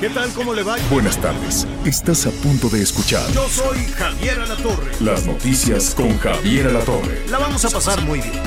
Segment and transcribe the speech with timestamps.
[0.00, 0.30] ¿Qué tal?
[0.32, 0.76] ¿Cómo le va?
[0.90, 1.66] Buenas tardes.
[1.84, 4.90] Estás a punto de escuchar Yo soy Javier Alatorre.
[5.00, 7.26] las noticias con Javier Alatorre.
[7.30, 8.42] La vamos a pasar muy bien.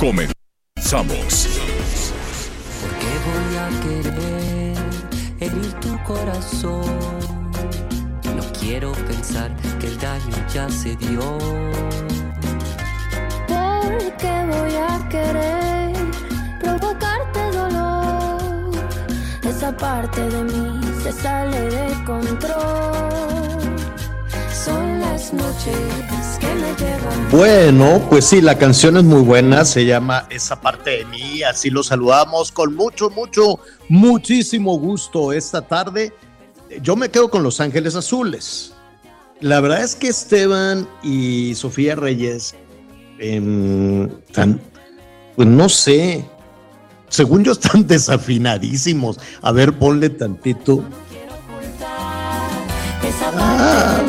[0.00, 1.48] Comenzamos.
[2.80, 4.76] ¿Por qué voy a querer
[5.40, 6.84] herir tu corazón?
[8.34, 11.38] No quiero pensar que el daño ya se dio.
[13.46, 15.92] Porque voy a querer
[16.60, 18.70] provocarte dolor.
[19.42, 22.56] Esa parte de mí sale de control.
[24.52, 25.76] Son las noches
[26.40, 27.30] que me llevan.
[27.30, 31.70] Bueno, pues sí, la canción es muy buena, se llama Esa parte de mí, así
[31.70, 36.12] lo saludamos con mucho, mucho, muchísimo gusto esta tarde.
[36.82, 38.72] Yo me quedo con Los Ángeles Azules.
[39.40, 42.54] La verdad es que Esteban y Sofía Reyes,
[43.18, 44.08] em,
[45.36, 46.24] pues no sé,
[47.08, 49.18] según yo están desafinadísimos.
[49.42, 50.84] A ver, ponle tantito.
[53.38, 54.02] Ah.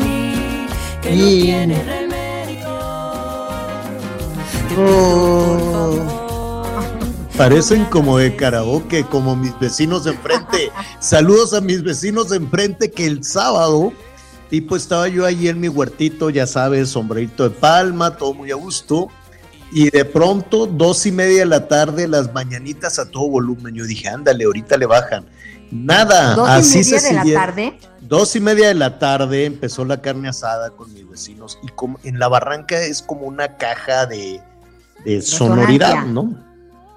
[1.02, 2.18] tiene remedio.
[7.36, 10.72] Parecen como de karaoke, como mis vecinos de enfrente.
[11.00, 13.92] Saludos a mis vecinos de enfrente que el sábado,
[14.50, 18.56] tipo, estaba yo ahí en mi huertito, ya sabes, sombrerito de palma, todo muy a
[18.56, 19.08] gusto.
[19.70, 23.74] Y de pronto, dos y media de la tarde, las mañanitas a todo volumen.
[23.74, 25.26] Yo dije, ándale, ahorita le bajan.
[25.70, 27.78] Nada, Dos así y media se de la tarde.
[28.00, 31.98] Dos y media de la tarde empezó la carne asada con mis vecinos y como
[32.04, 34.40] en la barranca es como una caja de,
[35.04, 36.06] de sonoridad.
[36.06, 36.34] ¿no?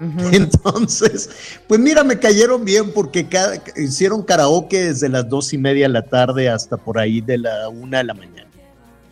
[0.32, 1.28] Entonces,
[1.68, 5.92] pues mira, me cayeron bien porque cada, hicieron karaoke desde las dos y media de
[5.92, 8.48] la tarde hasta por ahí de la una de la mañana.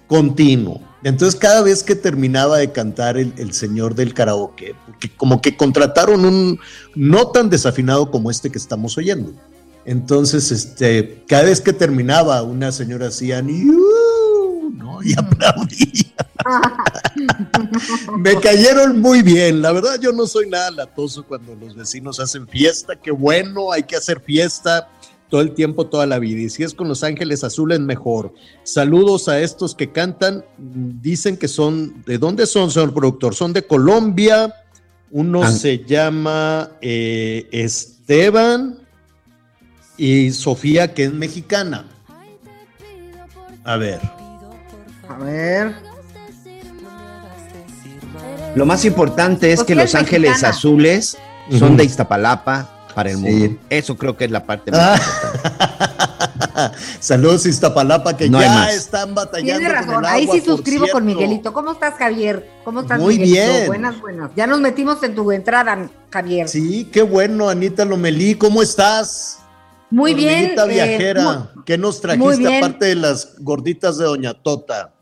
[0.08, 0.80] Continuo.
[1.02, 5.56] Entonces, cada vez que terminaba de cantar el, el señor del karaoke, porque como que
[5.56, 6.60] contrataron un
[6.94, 9.32] no tan desafinado como este que estamos oyendo.
[9.84, 15.02] Entonces, este, cada vez que terminaba, una señora hacía ¿no?
[15.02, 16.14] y aplaudía.
[18.18, 19.62] Me cayeron muy bien.
[19.62, 22.94] La verdad, yo no soy nada latoso cuando los vecinos hacen fiesta.
[22.96, 24.88] Qué bueno, hay que hacer fiesta
[25.30, 26.40] todo el tiempo, toda la vida.
[26.42, 28.34] Y si es con Los Ángeles Azules, mejor.
[28.64, 30.44] Saludos a estos que cantan.
[30.58, 33.34] Dicen que son, ¿de dónde son, señor productor?
[33.34, 34.52] Son de Colombia.
[35.12, 35.50] Uno Ah.
[35.52, 38.78] se llama eh, Esteban
[39.96, 41.86] y Sofía, que es mexicana.
[43.64, 44.00] A ver.
[45.08, 45.74] A ver.
[48.54, 50.54] Lo más importante es Pues que Los es Ángeles mexicana.
[50.54, 51.16] Azules
[51.58, 53.22] son de Iztapalapa para el Sí.
[53.22, 53.60] mundo.
[53.70, 56.72] Eso creo que es la parte más Ah.
[57.00, 58.74] Saludos Iztapalapa, que No hay ya más.
[58.74, 59.58] están batallando.
[59.60, 60.06] Tiene con razón.
[60.06, 61.04] Ahí sí suscribo con.
[61.06, 61.52] Miguelito.
[61.52, 62.48] ¿Cómo estás, Javier?
[62.64, 63.52] ¿Cómo estás, Muy Miguelito?
[63.52, 63.66] bien.
[63.66, 64.30] Buenas, buenas.
[64.36, 66.48] Ya nos metimos en tu entrada, Javier.
[66.48, 69.38] Sí, qué bueno, Anita Lomelí, ¿cómo estás?
[69.90, 70.52] Muy bien.
[70.58, 71.22] Hormiguita eh, viajera,
[71.54, 72.56] mu- ¿qué nos trajiste bien.
[72.62, 74.92] aparte de las gorditas de Doña Tota?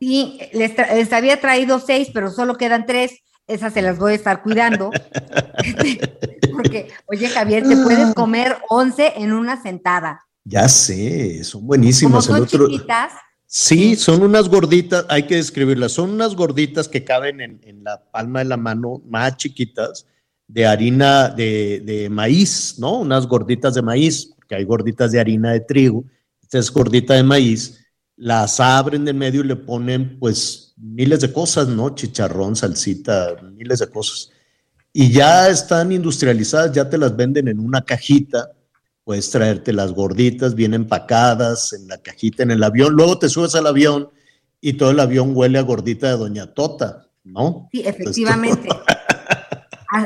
[0.00, 3.12] Sí, les había traído seis, pero solo quedan tres.
[3.46, 4.90] Esas se las voy a estar cuidando.
[6.52, 7.80] Porque, oye, Javier, te Ah.
[7.82, 10.20] puedes comer once en una sentada.
[10.44, 12.26] Ya sé, son Como buenísimas.
[12.28, 13.12] El son otro- chiquitas,
[13.54, 18.02] Sí, son unas gorditas, hay que describirlas, son unas gorditas que caben en, en la
[18.10, 20.06] palma de la mano, más chiquitas,
[20.48, 23.00] de harina de, de maíz, ¿no?
[23.00, 26.02] Unas gorditas de maíz, porque hay gorditas de harina de trigo,
[26.40, 27.78] esta es gordita de maíz,
[28.16, 31.94] las abren de medio y le ponen pues miles de cosas, ¿no?
[31.94, 34.30] Chicharrón, salsita, miles de cosas.
[34.92, 38.52] Y ya están industrializadas, ya te las venden en una cajita,
[39.04, 43.54] puedes traerte las gorditas bien empacadas en la cajita en el avión, luego te subes
[43.54, 44.10] al avión
[44.60, 47.68] y todo el avión huele a gordita de Doña Tota, ¿no?
[47.72, 48.68] sí, efectivamente.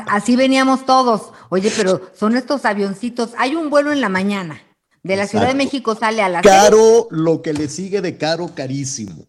[0.09, 1.33] Así veníamos todos.
[1.49, 3.31] Oye, pero son estos avioncitos.
[3.39, 4.61] Hay un vuelo en la mañana.
[5.05, 5.55] De la Ciudad de.
[5.55, 6.53] México sale a las seis.
[6.53, 9.29] Caro, lo que le sigue de caro, carísimo.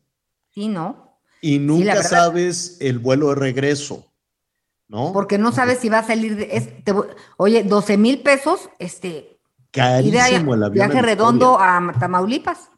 [0.49, 1.06] Sí, ¿no?
[1.41, 2.09] Y nunca verdad.
[2.09, 4.05] sabes el vuelo de regreso,
[4.87, 5.11] ¿no?
[5.13, 6.49] Porque no sabes si va a salir de.
[6.57, 7.07] es- te voy-
[7.37, 9.37] oye, 12 mil pesos, este.
[9.71, 10.87] Carísimo el avión.
[10.87, 12.69] viaje a redondo a Tamaulipas.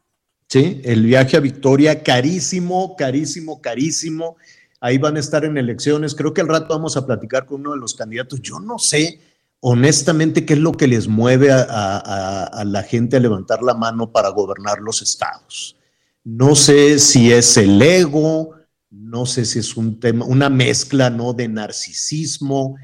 [0.48, 4.36] Sí, el viaje a Victoria, carísimo, carísimo, carísimo.
[4.82, 6.14] ahí van a estar en elecciones.
[6.14, 8.40] Creo que al rato vamos a platicar con uno de los candidatos.
[8.40, 9.20] Yo no sé
[9.60, 13.74] honestamente qué es lo que les mueve a, a- a la gente a levantar la
[13.74, 15.76] mano para gobernar los estados.
[16.24, 18.50] No sé si es el ego,
[18.90, 21.32] no sé si es un tema, una mezcla, ¿no?
[21.32, 22.76] De narcisismo,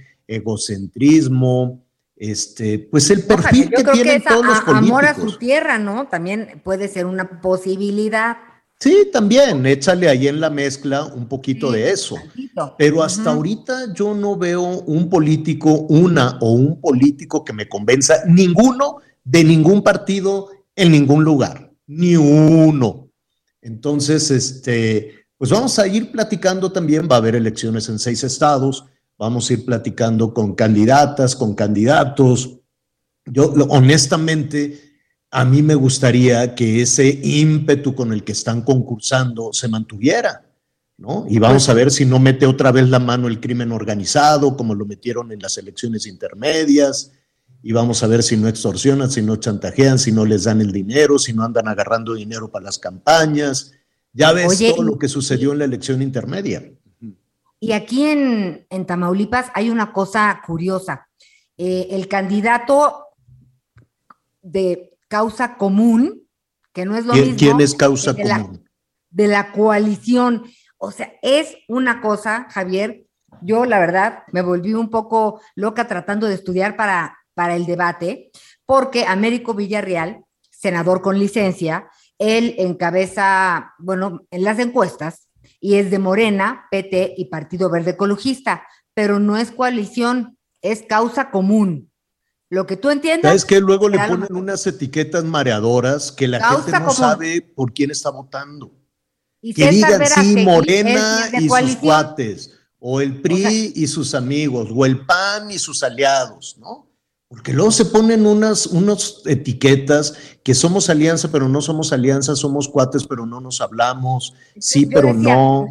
[0.71, 1.85] egocentrismo,
[2.17, 5.33] este, pues el Ojalá, perfil yo que creo tienen todos los a- amor a políticos.
[5.35, 6.07] su tierra, ¿no?
[6.09, 8.37] También puede ser una posibilidad.
[8.79, 12.17] Sí, también, échale ahí en la mezcla un poquito de eso.
[12.17, 12.75] Tantito.
[12.79, 18.17] Pero hasta ahorita yo no veo un político, una o un político que me convenza,
[18.27, 23.06] ninguno de ningún partido en ningún lugar, ni uno.
[23.67, 28.85] Entonces, este, pues vamos a ir platicando también, va a haber elecciones en seis estados,
[29.19, 32.61] vamos a ir platicando con candidatas, con candidatos.
[33.25, 34.81] Yo, honestamente,
[35.33, 40.45] a mí me gustaría que ese ímpetu con el que están concursando se mantuviera.
[40.97, 41.27] ¿no?
[41.29, 44.77] Y vamos a ver si no mete otra vez la mano el crimen organizado, como
[44.77, 47.11] lo metieron en las elecciones intermedias,
[47.63, 50.73] y vamos a ver si no extorsionan, si no chantajean, si no les dan el
[50.73, 53.73] dinero, si no andan agarrando dinero para las campañas.
[54.13, 56.71] Ya ves Oye, todo lo que sucedió en la elección intermedia.
[57.59, 61.09] Y aquí en, en Tamaulipas hay una cosa curiosa.
[61.57, 63.05] Eh, el candidato
[64.43, 66.23] de causa común,
[66.73, 67.39] que no es lo ¿Quién, mismo.
[67.39, 68.69] quién es causa de la- común?
[69.11, 70.45] de la coalición.
[70.79, 73.07] O sea, es una cosa, Javier,
[73.41, 78.31] yo la verdad me volví un poco loca tratando de estudiar para, para el debate,
[78.65, 81.87] porque Américo Villarreal, senador con licencia,
[82.19, 85.29] él encabeza, bueno, en las encuestas,
[85.61, 91.31] y es de Morena, PT y Partido Verde Ecologista, pero no es coalición, es causa
[91.31, 91.93] común.
[92.49, 93.29] Lo que tú entiendas.
[93.29, 96.97] ¿Sabes que Luego le lo ponen unas etiquetas mareadoras que la Causa gente no común.
[96.97, 98.73] sabe por quién está votando.
[99.43, 103.87] y Que digan, sí, es Morena y sus cuates, o el PRI O sea- y
[103.89, 106.89] sus amigos, o el PAN y sus aliados, ¿no?
[107.29, 110.15] Porque luego se ponen unas, unas etiquetas
[110.45, 115.09] que somos alianza, pero no somos alianza, somos cuates, pero no nos hablamos, sí, pero
[115.09, 115.67] decía- no.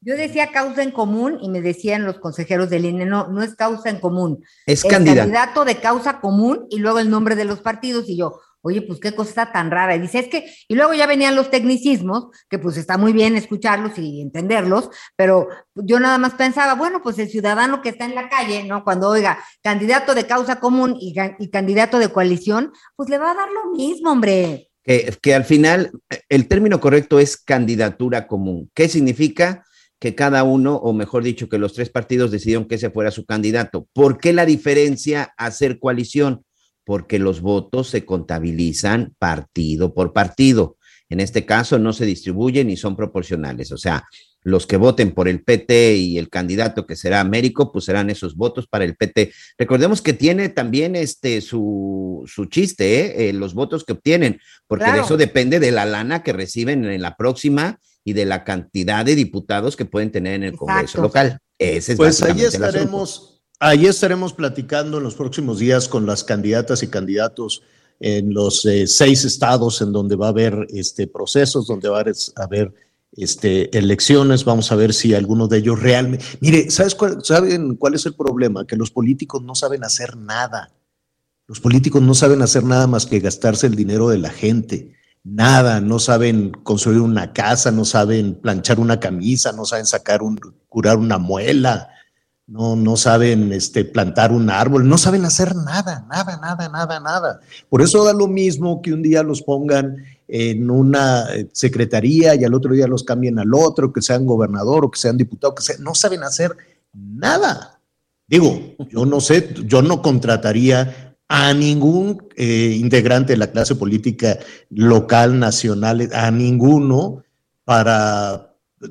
[0.00, 3.56] Yo decía causa en común y me decían los consejeros del INE, no, no es
[3.56, 4.42] causa en común.
[4.64, 5.18] Es candidato.
[5.22, 9.00] candidato de causa común y luego el nombre de los partidos y yo, oye, pues
[9.00, 9.96] qué cosa tan rara.
[9.96, 13.36] Y dice, es que, y luego ya venían los tecnicismos, que pues está muy bien
[13.36, 18.14] escucharlos y entenderlos, pero yo nada más pensaba, bueno, pues el ciudadano que está en
[18.14, 18.84] la calle, ¿no?
[18.84, 21.14] Cuando oiga, candidato de causa común y,
[21.50, 24.70] candidato de coalición, pues le va a dar lo mismo, hombre.
[24.84, 25.90] que, al final
[26.28, 28.70] el término correcto es candidatura común.
[28.74, 29.64] ¿Qué significa?
[30.00, 33.26] Que cada uno, o mejor dicho, que los tres partidos decidieron que ese fuera su
[33.26, 33.88] candidato.
[33.92, 36.44] ¿Por qué la diferencia a ser coalición?
[36.88, 40.78] Porque los votos se contabilizan partido por partido.
[41.10, 43.72] En este caso no se distribuyen y son proporcionales.
[43.72, 44.06] O sea,
[44.42, 48.36] los que voten por el PT y el candidato que será Américo, pues serán esos
[48.36, 49.34] votos para el PT.
[49.58, 53.28] Recordemos que tiene también este su, su chiste, ¿eh?
[53.28, 57.02] Eh, los votos que obtienen, porque de eso depende de la lana que reciben en
[57.02, 61.02] la próxima y de la cantidad de diputados que pueden tener en el Congreso Exacto.
[61.02, 61.38] local.
[61.58, 66.82] Ese es Pues ahí estaremos, ahí estaremos platicando en los próximos días con las candidatas
[66.82, 67.62] y candidatos
[68.00, 72.44] en los eh, seis estados en donde va a haber este, procesos, donde va a
[72.44, 72.72] haber
[73.12, 74.44] este, elecciones.
[74.44, 76.24] Vamos a ver si alguno de ellos realmente.
[76.40, 78.66] Mire, ¿sabes cuál, ¿saben cuál es el problema?
[78.66, 80.70] Que los políticos no saben hacer nada.
[81.48, 84.94] Los políticos no saben hacer nada más que gastarse el dinero de la gente.
[85.24, 90.38] Nada, no saben construir una casa, no saben planchar una camisa, no saben sacar un,
[90.68, 91.88] curar una muela,
[92.48, 97.40] no, no saben este, plantar un árbol, no saben hacer nada, nada, nada, nada, nada.
[97.68, 102.44] Por eso da lo mismo que un día los pongan en una eh, secretaría y
[102.44, 105.62] al otro día los cambien al otro, que sean gobernador o que sean diputado, que
[105.62, 106.56] sea, no saben hacer
[106.94, 107.80] nada.
[108.26, 108.58] Digo,
[108.90, 114.38] yo no sé, yo no contrataría a ningún eh, integrante de la clase política
[114.70, 117.24] local, nacional, a ninguno
[117.64, 118.47] para,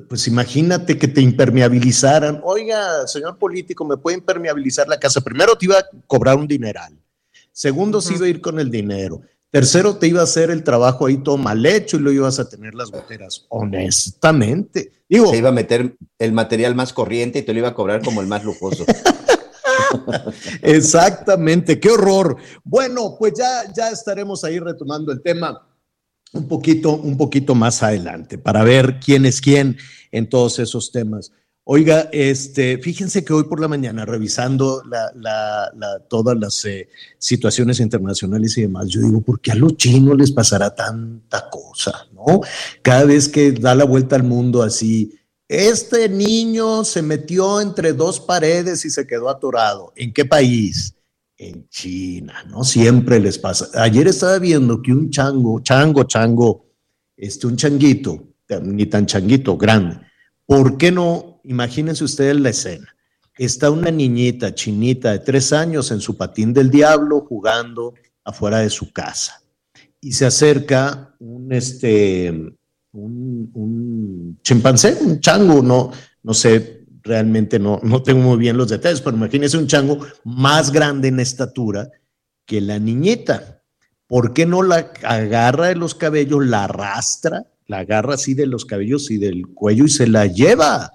[0.08, 2.40] pues imagínate que te impermeabilizaran.
[2.44, 5.20] Oiga, señor político, ¿me puede impermeabilizar la casa?
[5.20, 6.94] Primero te iba a cobrar un dineral.
[7.52, 9.22] Segundo, se iba a ir con el dinero.
[9.50, 12.48] Tercero, te iba a hacer el trabajo ahí todo mal hecho y lo ibas a
[12.48, 13.46] tener las goteras.
[13.48, 14.92] Honestamente.
[15.08, 18.02] Digo, Te iba a meter el material más corriente y te lo iba a cobrar
[18.02, 18.84] como el más lujoso.
[20.62, 22.36] Exactamente, qué horror.
[22.62, 25.67] Bueno, pues ya, ya estaremos ahí retomando el tema
[26.32, 29.76] un poquito, un poquito más adelante para ver quién es quién
[30.12, 31.32] en todos esos temas.
[31.70, 37.78] Oiga, este, fíjense que hoy por la mañana, revisando la, la, todas las eh, situaciones
[37.78, 42.06] internacionales y demás, yo digo, ¿por qué a los chinos les pasará tanta cosa?
[42.14, 42.40] ¿No?
[42.80, 45.12] Cada vez que da la vuelta al mundo así,
[45.46, 49.92] Este niño se metió entre dos paredes y se quedó atorado.
[49.96, 50.94] ¿En qué país?
[51.40, 52.64] En China, ¿no?
[52.64, 53.68] Siempre les pasa.
[53.80, 56.66] Ayer estaba viendo que un chango, chango, chango,
[57.16, 60.00] este, un changuito, ni tan changuito, grande.
[60.44, 61.40] ¿Por qué no?
[61.44, 62.88] Imagínense ustedes la escena.
[63.36, 68.70] Está una niñita chinita de tres años en su patín del diablo jugando afuera de
[68.70, 69.40] su casa.
[70.00, 72.30] Y se acerca un, este,
[72.92, 75.92] un, un chimpancé, un chango, no,
[76.22, 76.77] no sé,
[77.08, 81.18] realmente no, no tengo muy bien los detalles, pero imagínense un chango más grande en
[81.18, 81.90] estatura
[82.46, 83.62] que la niñita.
[84.06, 88.64] ¿Por qué no la agarra de los cabellos, la arrastra, la agarra así de los
[88.64, 90.92] cabellos y del cuello y se la lleva?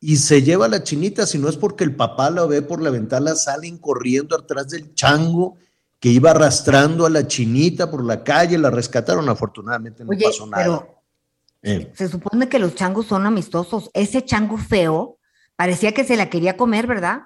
[0.00, 2.82] Y se lleva a la chinita, si no es porque el papá la ve por
[2.82, 5.56] la ventana, salen corriendo atrás del chango
[6.00, 10.46] que iba arrastrando a la chinita por la calle, la rescataron, afortunadamente no Oye, pasó
[10.46, 10.64] nada.
[10.64, 11.02] pero
[11.62, 13.88] Eh, se supone que los changos son amistosos.
[13.94, 15.18] Ese chango feo
[15.62, 17.20] parecía que se la quería comer, ¿verdad?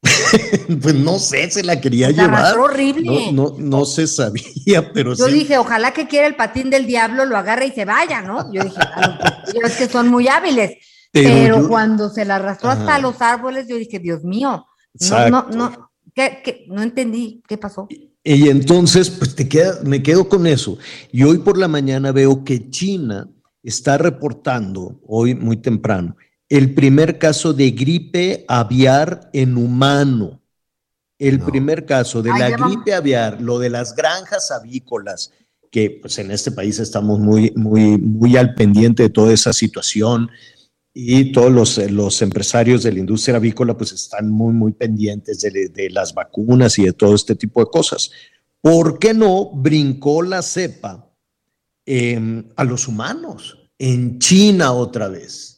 [0.80, 2.56] pues no sé, se la quería La llevar.
[2.56, 3.32] horrible.
[3.32, 5.32] No, no, no se sabía, pero Yo sí.
[5.34, 8.52] dije, ojalá que quiera el patín del diablo, lo agarre y se vaya, ¿no?
[8.52, 9.18] Yo dije, a lo-
[9.52, 10.76] yo es que son muy hábiles.
[11.10, 14.66] Pero Pero, yo- cuando se la arrastró hasta los árboles, yo dije, Dios mío, no,
[14.94, 15.30] Exacto.
[15.50, 16.64] no, no, ¿qué, qué?
[16.68, 17.88] no entendí qué pasó.
[18.22, 20.78] Y entonces, pues te queda, me quedo con eso.
[21.10, 23.28] Y hoy por la mañana veo que China
[23.64, 26.14] está reportando, hoy muy temprano,
[26.50, 30.42] el primer caso de gripe aviar en humano.
[31.18, 31.46] El No.
[31.46, 35.32] primer caso de Ay, la gripe aviar, lo de las granjas avícolas,
[35.70, 40.28] que pues en este país estamos muy, muy, muy al pendiente de toda esa situación
[40.92, 45.68] y todos los, los empresarios de la industria avícola pues están muy, muy pendientes de,
[45.68, 48.10] de las vacunas y de todo este tipo de cosas.
[48.60, 51.08] ¿Por qué no brincó la cepa
[51.86, 53.56] eh, a los humanos?
[53.78, 55.49] En China otra vez.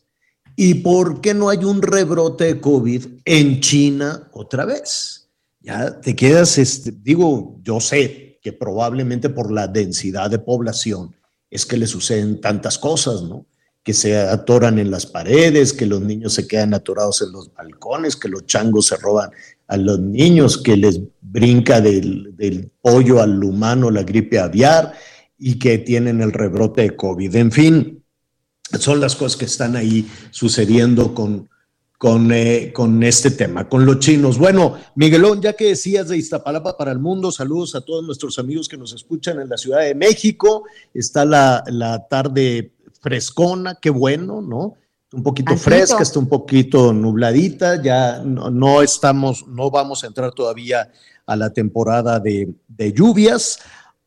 [0.64, 5.28] ¿Y por qué no hay un rebrote de COVID en China otra vez?
[5.59, 11.16] Ya te quedas, este, digo, yo sé que probablemente por la densidad de población
[11.50, 13.45] es que le suceden tantas cosas, ¿no?
[13.83, 18.14] Que se atoran en las paredes, que los niños se quedan atorados en los balcones,
[18.14, 19.31] que los changos se roban
[19.66, 24.92] a los niños, que les brinca del, del pollo al humano la gripe aviar
[25.37, 27.35] y que tienen el rebrote de COVID.
[27.35, 28.02] En fin,
[28.79, 31.49] son las cosas que están ahí sucediendo con,
[31.99, 34.38] con, eh, con este tema, con los chinos.
[34.38, 38.69] Bueno, Miguelón, ya que decías de Iztapalapa para el mundo, saludos a todos nuestros amigos
[38.69, 40.64] que nos escuchan en la Ciudad de México.
[40.93, 44.75] Está la, la tarde frescona, qué bueno, ¿no?
[45.12, 50.33] Un poquito fresca, está un poquito nubladita, ya no, no estamos, no vamos a entrar
[50.33, 50.91] todavía
[51.26, 53.59] a la temporada de, de lluvias,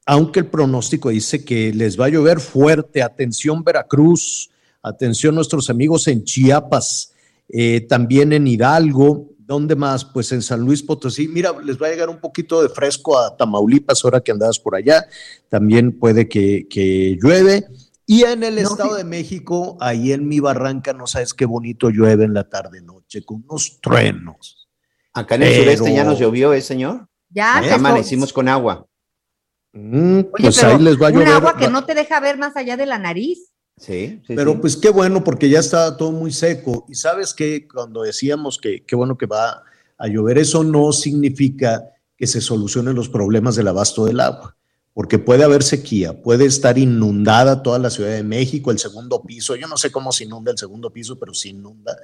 [0.05, 3.03] aunque el pronóstico dice que les va a llover fuerte.
[3.03, 4.50] Atención Veracruz,
[4.89, 7.13] atención nuestros amigos en Chiapas,
[7.50, 9.32] eh, también en Hidalgo.
[9.38, 10.04] ¿Dónde más?
[10.06, 11.27] Pues en San Luis Potosí.
[11.27, 14.75] Mira, les va a llegar un poquito de fresco a Tamaulipas ahora que andabas por
[14.75, 15.06] allá.
[15.50, 17.63] También puede que, que llueve.
[18.08, 18.98] Y en el No, Estado sí.
[18.98, 23.44] de México, ahí en mi barranca, no sabes qué bonito llueve en la tarde-noche, con
[23.48, 24.68] unos truenos.
[25.13, 27.08] Acá en el Pero- sureste ya nos llovió, ¿eh, señor?
[27.30, 28.88] Ya, Acá te- amanecimos con agua.
[29.74, 31.27] Mm, Oye, pues pero ahí les va a un llover.
[31.34, 33.51] agua que no te deja ver más allá de la nariz.
[33.77, 34.58] Sí, sí, Pero sí.
[34.62, 36.86] pues qué bueno, porque ya está todo muy seco.
[36.89, 39.63] Y sabes que cuando decíamos que qué bueno que va
[39.98, 41.84] a llover, eso no significa
[42.17, 44.55] que se solucionen los problemas del abasto del agua,
[44.94, 49.55] porque puede haber sequía, puede estar inundada toda la Ciudad de México, el segundo piso.
[49.55, 51.98] Yo no sé cómo se inunda el segundo piso, pero se inunda.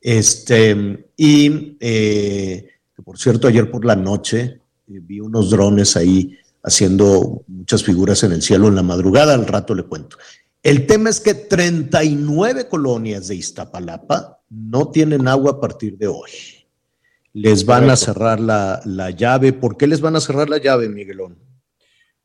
[0.00, 2.70] Este, y eh,
[3.04, 8.32] por cierto, ayer por la noche eh, vi unos drones ahí haciendo muchas figuras en
[8.32, 10.16] el cielo en la madrugada, al rato le cuento.
[10.62, 16.30] El tema es que 39 colonias de Iztapalapa no tienen agua a partir de hoy.
[17.32, 19.52] Les van a cerrar la, la llave.
[19.52, 21.38] ¿Por qué les van a cerrar la llave, Miguelón?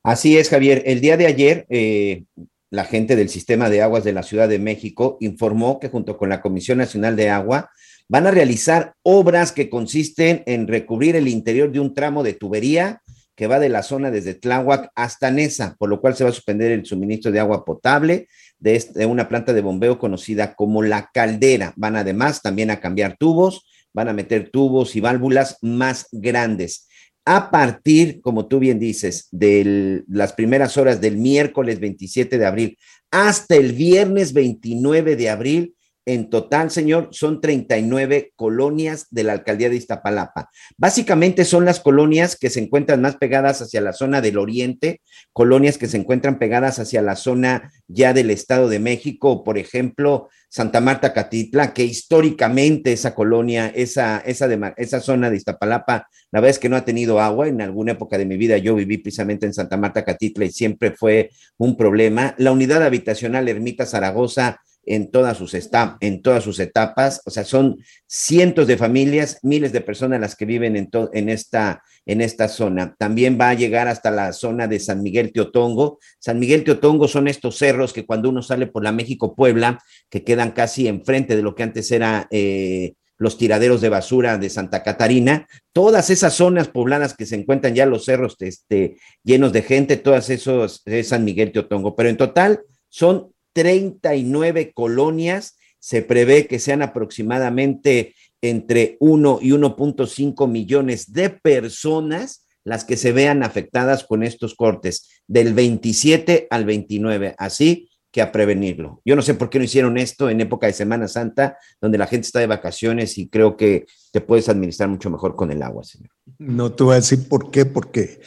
[0.04, 0.84] Así es, Javier.
[0.86, 2.25] El día de ayer, eh,
[2.70, 6.27] la gente del Sistema de Aguas de la Ciudad de México informó que junto con
[6.27, 7.70] la Comisión Nacional de Agua
[8.10, 13.01] van a realizar obras que consisten en recubrir el interior de un tramo de tubería
[13.36, 16.34] que va de la zona desde Tláhuac hasta Nesa, por lo cual se va a
[16.34, 18.27] suspender el suministro de agua potable
[18.60, 21.74] de, este- de una planta de bombeo conocida como La Caldera.
[21.75, 26.88] Van además también a cambiar tubos, van a meter tubos y válvulas más grandes
[27.27, 32.77] a partir, como tú bien dices, de las primeras horas del miércoles 27 de abril
[33.10, 35.75] hasta el viernes 29 de abril,
[36.06, 40.50] en total, señor, son 39 colonias de la alcaldía de Iztapalapa.
[40.78, 45.02] Básicamente son las colonias que se encuentran más pegadas hacia la zona del oriente,
[45.34, 50.30] colonias que se encuentran pegadas hacia la zona ya del Estado de México, por ejemplo,
[50.48, 54.48] Santa Marta Catitla, que históricamente esa colonia, esa, esa,
[54.78, 57.48] esa zona de Iztapalapa, la verdad es que no ha tenido agua.
[57.48, 60.92] En alguna época de mi vida yo viví precisamente en Santa Marta Catitla y siempre
[60.92, 62.36] fue un problema.
[62.38, 65.56] La unidad habitacional Ermita Zaragoza en todas sus,
[66.00, 67.22] en todas sus etapas.
[67.25, 67.77] O sea, son
[68.08, 72.96] cientos de familias, miles de personas las que viven en, en, esta, en esta zona.
[72.98, 76.00] También va a llegar hasta la zona de San Miguel Teotongo.
[76.20, 80.51] San Miguel Teotongo son estos cerros que cuando uno sale por la México-Puebla, que quedan
[80.51, 82.27] casi enfrente de lo que antes era...
[82.32, 87.74] Eh, los tiraderos de basura de Santa Catarina, todas esas zonas pobladas que se encuentran
[87.74, 92.18] ya los cerros este, llenos de gente, todas esos es San Miguel Teotongo, pero en
[92.18, 95.58] total son 39 colonias.
[95.80, 103.12] Se prevé que sean aproximadamente entre 1 y 1.5 millones de personas las que se
[103.12, 107.36] vean afectadas con estos cortes del 27 al 29.
[107.38, 109.02] Así que a prevenirlo.
[109.06, 112.08] Yo no sé por qué no hicieron esto en época de Semana Santa, donde la
[112.08, 115.84] gente está de vacaciones y creo que te puedes administrar mucho mejor con el agua,
[115.84, 116.10] señor.
[116.40, 118.22] No te voy a decir por qué, porque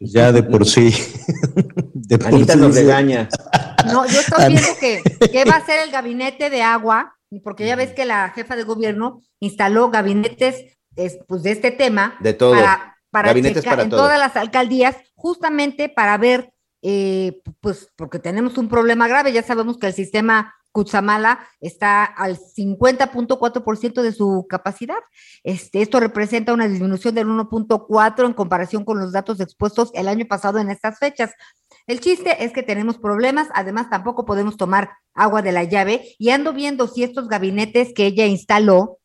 [0.00, 0.92] ya de por sí.
[1.94, 3.28] De por Anita nos regaña.
[3.92, 7.76] No, yo estoy viendo que, ¿qué va a ser el gabinete de agua, porque ya
[7.76, 10.78] ves que la jefa de gobierno instaló gabinetes
[11.26, 12.16] pues, de este tema.
[12.20, 12.52] De todo.
[12.52, 16.52] Para, para, en todas las alcaldías, justamente para ver,
[16.82, 22.38] eh, pues, porque tenemos un problema grave, ya sabemos que el sistema Cutzamala está al
[22.38, 24.98] 50.4% de su capacidad.
[25.42, 30.26] Este, esto representa una disminución del 1.4 en comparación con los datos expuestos el año
[30.26, 31.32] pasado en estas fechas.
[31.88, 36.30] El chiste es que tenemos problemas, además tampoco podemos tomar agua de la llave y
[36.30, 38.98] ando viendo si estos gabinetes que ella instaló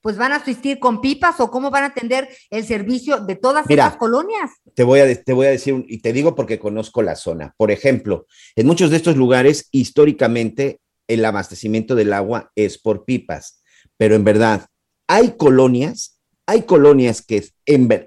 [0.00, 3.68] pues van a asistir con pipas o cómo van a atender el servicio de todas
[3.68, 4.50] estas colonias.
[4.74, 7.54] Te voy, a, te voy a decir, y te digo porque conozco la zona.
[7.56, 8.26] Por ejemplo,
[8.56, 13.62] en muchos de estos lugares, históricamente, el abastecimiento del agua es por pipas,
[13.96, 14.66] pero en verdad,
[15.08, 17.44] hay colonias, hay colonias que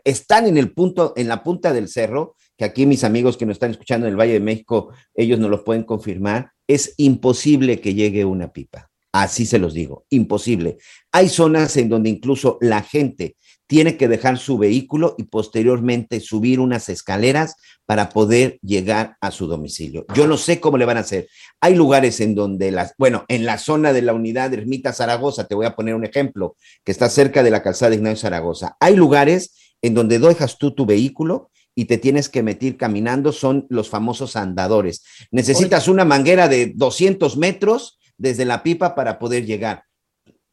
[0.05, 3.55] están en el punto, en la punta del cerro, que aquí mis amigos que nos
[3.55, 7.93] están escuchando en el Valle de México, ellos nos lo pueden confirmar, es imposible que
[7.93, 8.92] llegue una pipa.
[9.13, 10.77] Así se los digo, imposible.
[11.11, 13.35] Hay zonas en donde incluso la gente
[13.67, 19.45] tiene que dejar su vehículo y posteriormente subir unas escaleras para poder llegar a su
[19.45, 20.05] domicilio.
[20.15, 21.27] Yo no sé cómo le van a hacer.
[21.61, 25.47] Hay lugares en donde las, bueno, en la zona de la unidad de Ermita Zaragoza,
[25.47, 28.77] te voy a poner un ejemplo, que está cerca de la calzada de Ignacio Zaragoza.
[28.79, 33.67] Hay lugares en donde dejas tú tu vehículo y te tienes que meter caminando, son
[33.69, 35.03] los famosos andadores.
[35.29, 39.85] Necesitas una manguera de 200 metros desde la pipa para poder llegar.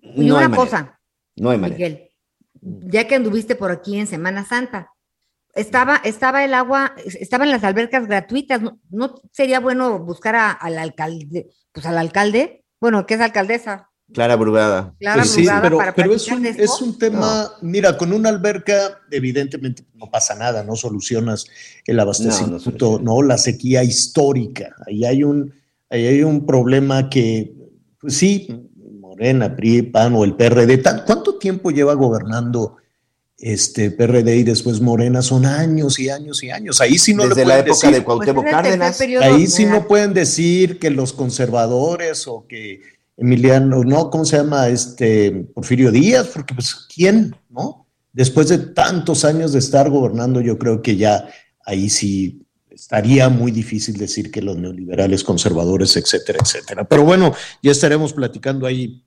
[0.01, 1.01] y una cosa,
[1.37, 2.11] no hay Miguel,
[2.61, 4.93] ya que anduviste por aquí en Semana Santa,
[5.55, 11.87] estaba, estaba el agua, estaban las albercas gratuitas, ¿no, sería bueno buscar al alcalde, pues
[11.87, 14.95] al alcalde, bueno, que es alcaldesa, Clara Brugada.
[14.99, 19.85] Clara pues sí, pero, pero es, un, es, un, tema, mira, con una alberca evidentemente
[19.95, 21.47] no pasa nada, no solucionas
[21.87, 24.75] el abastecimiento, no, la sequía histórica.
[24.87, 25.55] Ahí hay un,
[25.91, 27.53] ahí hay un problema que,
[28.01, 32.77] pues sí, Morena, PRI, PAN o el PRD, ¿cuánto tiempo lleva gobernando
[33.37, 35.21] este PRD y después Morena?
[35.21, 36.81] Son años y años y años.
[36.81, 39.01] Ahí sí no Desde la época de Cuauhtémoc pues Cárdenas.
[39.21, 42.81] Ahí sí no pueden decir que los conservadores o que
[43.17, 44.09] Emiliano, ¿no?
[44.09, 44.69] ¿Cómo se llama?
[44.69, 47.37] Este Porfirio Díaz, porque pues ¿quién?
[47.51, 47.87] ¿No?
[48.13, 51.29] Después de tantos años de estar gobernando, yo creo que ya
[51.65, 52.47] ahí sí
[52.91, 56.83] estaría muy difícil decir que los neoliberales conservadores, etcétera, etcétera.
[56.89, 59.05] Pero bueno, ya estaremos platicando ahí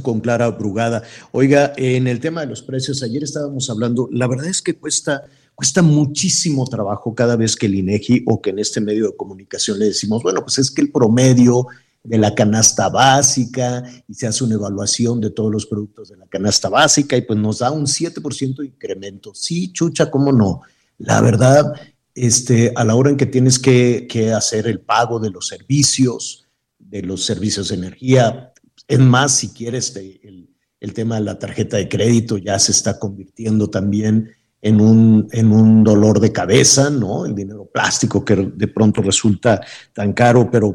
[0.00, 1.02] con Clara Brugada.
[1.30, 5.24] Oiga, en el tema de los precios, ayer estábamos hablando, la verdad es que cuesta,
[5.54, 9.78] cuesta muchísimo trabajo cada vez que el INEGI o que en este medio de comunicación
[9.78, 11.66] le decimos, bueno, pues es que el promedio
[12.02, 16.26] de la canasta básica y se hace una evaluación de todos los productos de la
[16.28, 19.34] canasta básica y pues nos da un 7% de incremento.
[19.34, 20.62] Sí, chucha, ¿cómo no?
[20.96, 21.74] La verdad,
[22.14, 26.46] este, a la hora en que tienes que, hacer el pago de los servicios,
[26.78, 28.52] de los servicios de energía,
[28.88, 30.48] es más, si quieres, el,
[30.94, 35.84] tema de la tarjeta de crédito ya se está convirtiendo también en un, en un
[35.84, 37.24] dolor de cabeza, ¿no?
[37.24, 39.60] El dinero plástico que de pronto resulta
[39.94, 40.74] tan caro, pero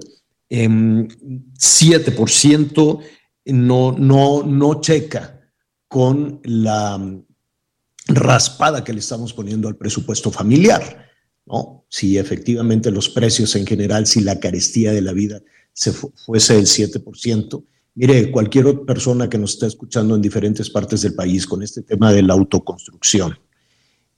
[0.50, 3.00] 7%
[3.46, 5.40] em, no, no, no checa
[5.88, 7.00] con la
[8.08, 11.07] raspada que le estamos poniendo al presupuesto familiar.
[11.48, 11.86] ¿No?
[11.90, 15.42] Si efectivamente los precios en general, si la carestía de la vida
[15.74, 17.64] se fuese del 7%,
[18.00, 21.82] Mire, cualquier otra persona que nos está escuchando en diferentes partes del país con este
[21.82, 23.40] tema de la autoconstrucción,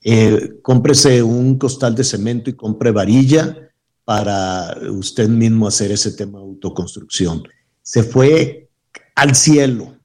[0.02, 3.72] eh, cómprese un costal de cemento y compre varilla
[4.04, 7.42] para usted mismo hacer ese tema de autoconstrucción.
[7.80, 8.68] Se fue
[9.14, 9.96] al cielo,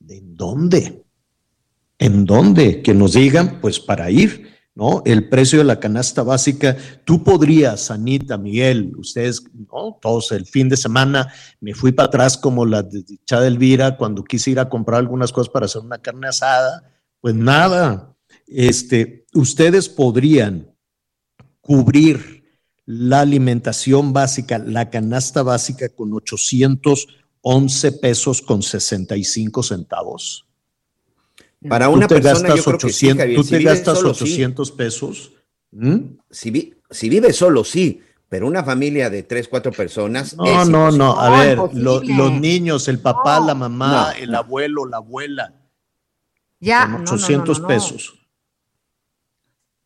[0.00, 1.04] ¿De dónde?
[1.98, 2.82] ¿En dónde?
[2.82, 4.50] Que nos digan, pues para ir.
[4.74, 5.02] ¿No?
[5.04, 9.98] El precio de la canasta básica, tú podrías, Anita, Miguel, ustedes, ¿no?
[10.00, 14.50] Todos el fin de semana me fui para atrás como la desdichada Elvira cuando quise
[14.50, 20.74] ir a comprar algunas cosas para hacer una carne asada, pues nada, este, ustedes podrían
[21.60, 22.42] cubrir
[22.84, 30.46] la alimentación básica, la canasta básica con 811 pesos con 65 centavos.
[31.68, 35.32] Para una persona, yo creo 800, que ¿Tú te gastas 800 pesos?
[35.70, 36.16] ¿Mm?
[36.30, 40.36] Si, vi, si vive solo, sí, pero una familia de tres, cuatro personas.
[40.36, 41.20] No, no, no.
[41.20, 45.54] A ver, lo, los niños, el papá, no, la mamá, no, el abuelo, la abuela.
[46.58, 46.90] Ya.
[46.90, 48.14] Con 800 pesos.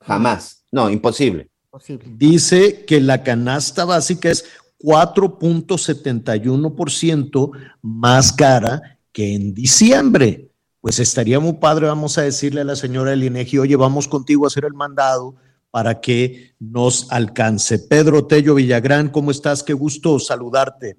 [0.00, 0.64] Jamás.
[0.70, 1.50] No, imposible.
[1.70, 2.06] Posible.
[2.16, 4.44] Dice que la canasta básica es
[4.78, 7.50] 4.71%
[7.82, 10.50] más cara que en diciembre
[10.86, 14.44] pues estaría muy padre, vamos a decirle a la señora del INEGI, oye, vamos contigo
[14.44, 15.34] a hacer el mandado
[15.72, 17.80] para que nos alcance.
[17.90, 19.64] Pedro Tello Villagrán, ¿cómo estás?
[19.64, 20.94] Qué gusto saludarte.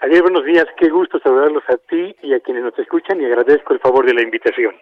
[0.00, 3.72] Javier, buenos días, qué gusto saludarlos a ti y a quienes nos escuchan y agradezco
[3.72, 4.74] el favor de la invitación.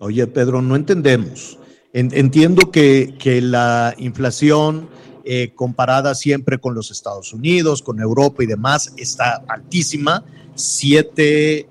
[0.00, 1.56] Oye, Pedro, no entendemos.
[1.92, 4.88] Entiendo que, que la inflación
[5.24, 10.24] eh, comparada siempre con los Estados Unidos, con Europa y demás, está altísima,
[10.56, 11.68] 7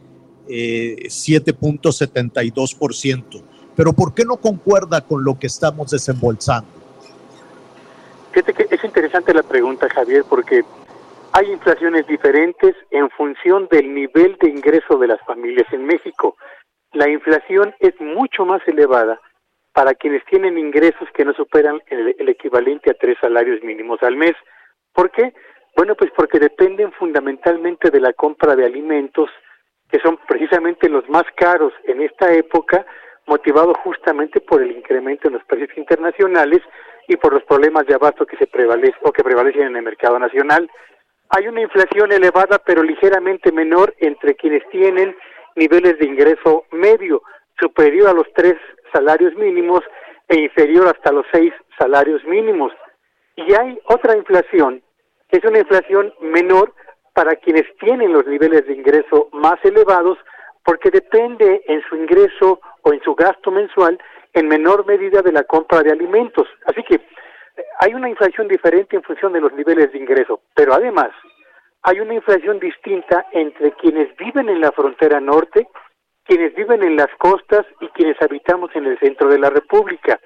[0.47, 3.43] eh, 7.72%.
[3.75, 6.69] Pero ¿por qué no concuerda con lo que estamos desembolsando?
[8.31, 10.63] Fíjate que es interesante la pregunta, Javier, porque
[11.33, 16.37] hay inflaciones diferentes en función del nivel de ingreso de las familias en México.
[16.93, 19.19] La inflación es mucho más elevada
[19.73, 24.15] para quienes tienen ingresos que no superan el, el equivalente a tres salarios mínimos al
[24.15, 24.35] mes.
[24.93, 25.33] ¿Por qué?
[25.75, 29.29] Bueno, pues porque dependen fundamentalmente de la compra de alimentos,
[29.89, 32.85] que son precisamente los más caros en esta época,
[33.27, 36.61] motivado justamente por el incremento en los precios internacionales
[37.07, 40.19] y por los problemas de abasto que se prevalecen o que prevalecen en el mercado
[40.19, 40.69] nacional.
[41.29, 45.15] Hay una inflación elevada pero ligeramente menor entre quienes tienen
[45.55, 47.21] niveles de ingreso medio,
[47.59, 48.55] superior a los tres
[48.93, 49.83] salarios mínimos
[50.27, 52.71] e inferior hasta los seis salarios mínimos.
[53.35, 54.81] Y hay otra inflación,
[55.29, 56.73] que es una inflación menor
[57.15, 60.17] para quienes tienen los niveles de ingreso más elevados,
[60.65, 63.97] porque depende en su ingreso o en su gasto mensual
[64.33, 66.45] en menor medida de la compra de alimentos.
[66.65, 66.99] Así que
[67.79, 71.11] hay una inflación diferente en función de los niveles de ingreso, pero además
[71.83, 75.67] hay una inflación distinta entre quienes viven en la frontera norte,
[76.25, 80.19] quienes viven en las costas y quienes habitamos en el centro de la República.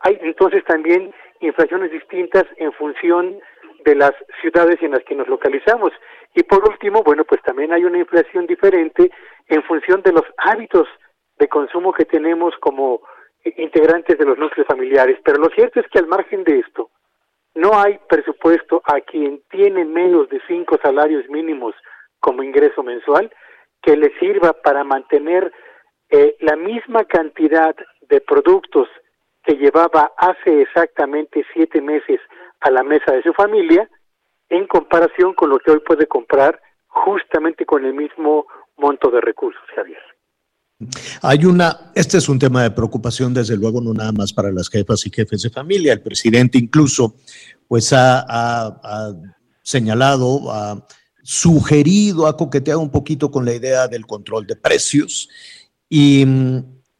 [0.00, 3.40] Hay entonces también inflaciones distintas en función
[3.84, 5.92] de las ciudades en las que nos localizamos.
[6.34, 9.10] Y por último, bueno, pues también hay una inflación diferente
[9.48, 10.88] en función de los hábitos
[11.38, 13.00] de consumo que tenemos como
[13.56, 15.18] integrantes de los núcleos familiares.
[15.24, 16.90] Pero lo cierto es que al margen de esto,
[17.54, 21.74] no hay presupuesto a quien tiene menos de cinco salarios mínimos
[22.18, 23.30] como ingreso mensual
[23.80, 25.52] que le sirva para mantener
[26.10, 27.76] eh, la misma cantidad
[28.08, 28.88] de productos
[29.44, 32.20] que llevaba hace exactamente siete meses
[32.64, 33.88] a la mesa de su familia
[34.48, 38.46] en comparación con lo que hoy puede comprar justamente con el mismo
[38.78, 39.98] monto de recursos, Javier.
[41.22, 44.68] Hay una, este es un tema de preocupación, desde luego, no nada más para las
[44.68, 45.92] jefas y jefes de familia.
[45.92, 47.16] El presidente incluso,
[47.68, 48.80] pues, ha,
[49.62, 50.86] señalado, ha
[51.22, 55.28] sugerido, ha coqueteado un poquito con la idea del control de precios.
[55.88, 56.26] Y,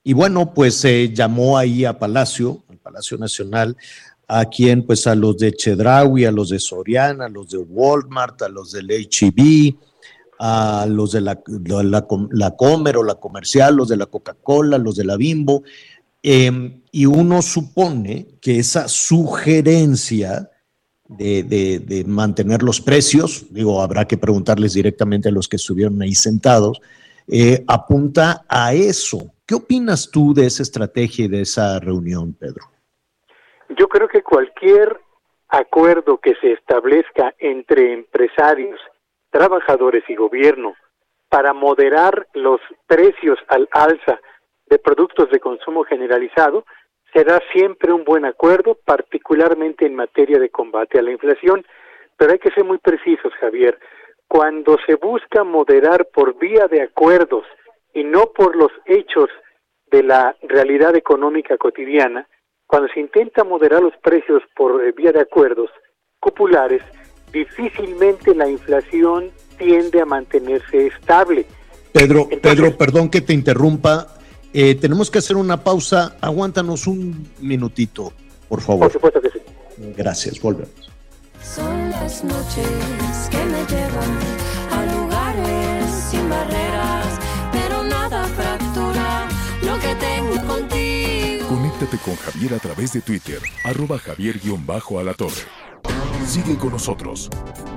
[0.03, 3.77] y bueno, pues se llamó ahí a Palacio, al Palacio Nacional,
[4.27, 8.43] a quien, pues a los de Chedraui, a los de Soriana, a los de Walmart,
[8.43, 9.77] a los del HEB,
[10.39, 14.97] a los de la, la, la, Comer o la Comercial, los de la Coca-Cola, los
[14.97, 15.63] de la Bimbo,
[16.23, 20.51] eh, y uno supone que esa sugerencia
[21.09, 26.01] de, de, de, mantener los precios, digo, habrá que preguntarles directamente a los que estuvieron
[26.01, 26.81] ahí sentados,
[27.29, 29.33] eh, apunta a eso.
[29.47, 32.74] ¿Qué opinas tú de esa estrategia y de esa reunión, Pedro?
[33.71, 35.01] Yo creo que cualquier
[35.49, 38.81] acuerdo que se establezca entre empresarios,
[39.31, 40.75] trabajadores y gobierno
[41.29, 44.21] para moderar los precios al alza
[44.67, 46.65] de productos de consumo generalizado
[47.13, 51.65] será siempre un buen acuerdo, particularmente en materia de combate a la inflación.
[52.17, 53.79] Pero hay que ser muy precisos, Javier.
[54.27, 57.47] Cuando se busca moderar por vía de acuerdos
[57.93, 59.29] y no por los hechos
[59.87, 62.27] de la realidad económica cotidiana,
[62.67, 65.71] cuando se intenta moderar los precios por eh, vía de acuerdos
[66.21, 66.83] populares,
[67.33, 71.47] difícilmente la inflación tiende a mantenerse estable.
[71.93, 74.09] Pedro, Pedro, perdón que te interrumpa.
[74.53, 76.17] Eh, tenemos que hacer una pausa.
[76.21, 78.13] Aguántanos un minutito,
[78.49, 78.83] por favor.
[78.83, 79.39] Por supuesto que sí.
[79.97, 80.91] Gracias, volvemos.
[81.41, 84.34] Son las noches que me llevan
[91.99, 95.43] con Javier a través de Twitter, arroba javier-alatorre.
[96.27, 97.29] Sigue con nosotros.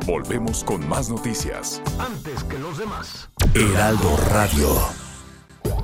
[0.05, 1.81] Volvemos con más noticias.
[1.99, 3.29] Antes que los demás.
[3.53, 4.69] Heraldo Radio.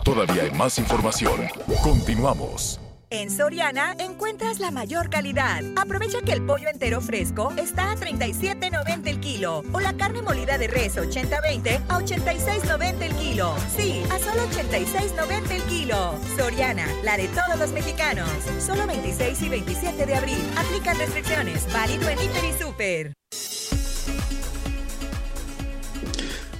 [0.03, 1.41] Todavía hay más información.
[1.83, 2.79] Continuamos.
[3.13, 5.61] En Soriana encuentras la mayor calidad.
[5.75, 10.57] Aprovecha que el pollo entero fresco está a 37.90 el kilo o la carne molida
[10.57, 13.53] de res 80-20 a 86.90 el kilo.
[13.77, 16.15] Sí, a solo 86.90 el kilo.
[16.35, 18.27] Soriana, la de todos los mexicanos.
[18.57, 20.39] Solo 26 y 27 de abril.
[20.57, 21.71] Aplican restricciones.
[21.71, 23.13] Válido en Hiper y Super.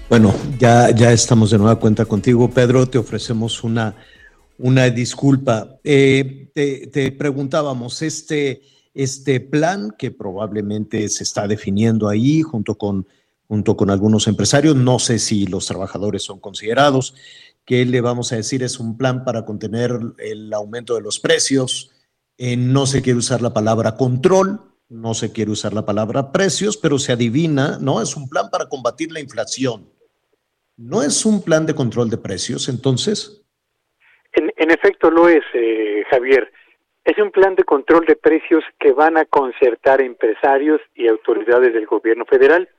[0.08, 2.86] Bueno, ya, ya estamos de nueva cuenta contigo, Pedro.
[2.88, 3.96] Te ofrecemos una,
[4.58, 5.80] una disculpa.
[5.84, 8.62] Eh, te, preguntábamos, este,
[8.94, 13.08] este plan que probablemente se está definiendo ahí junto con,
[13.48, 17.16] junto con algunos empresarios, no sé si los trabajadores son considerados,
[17.66, 18.64] ¿qué le vamos a decir?
[18.64, 21.92] Es un plan para contener el aumento de los precios.
[22.38, 26.78] Eh, no se quiere usar la palabra control, no se quiere usar la palabra precios,
[26.78, 28.02] pero se adivina, ¿no?
[28.02, 29.90] Es un plan para combatir la inflación.
[30.76, 33.43] ¿No es un plan de control de precios entonces?
[34.64, 36.50] En, efecto lo es, eh, Javier.
[37.04, 41.86] Es un plan de control de precios que van a concertar empresarios y autoridades del
[41.86, 42.70] gobierno federal.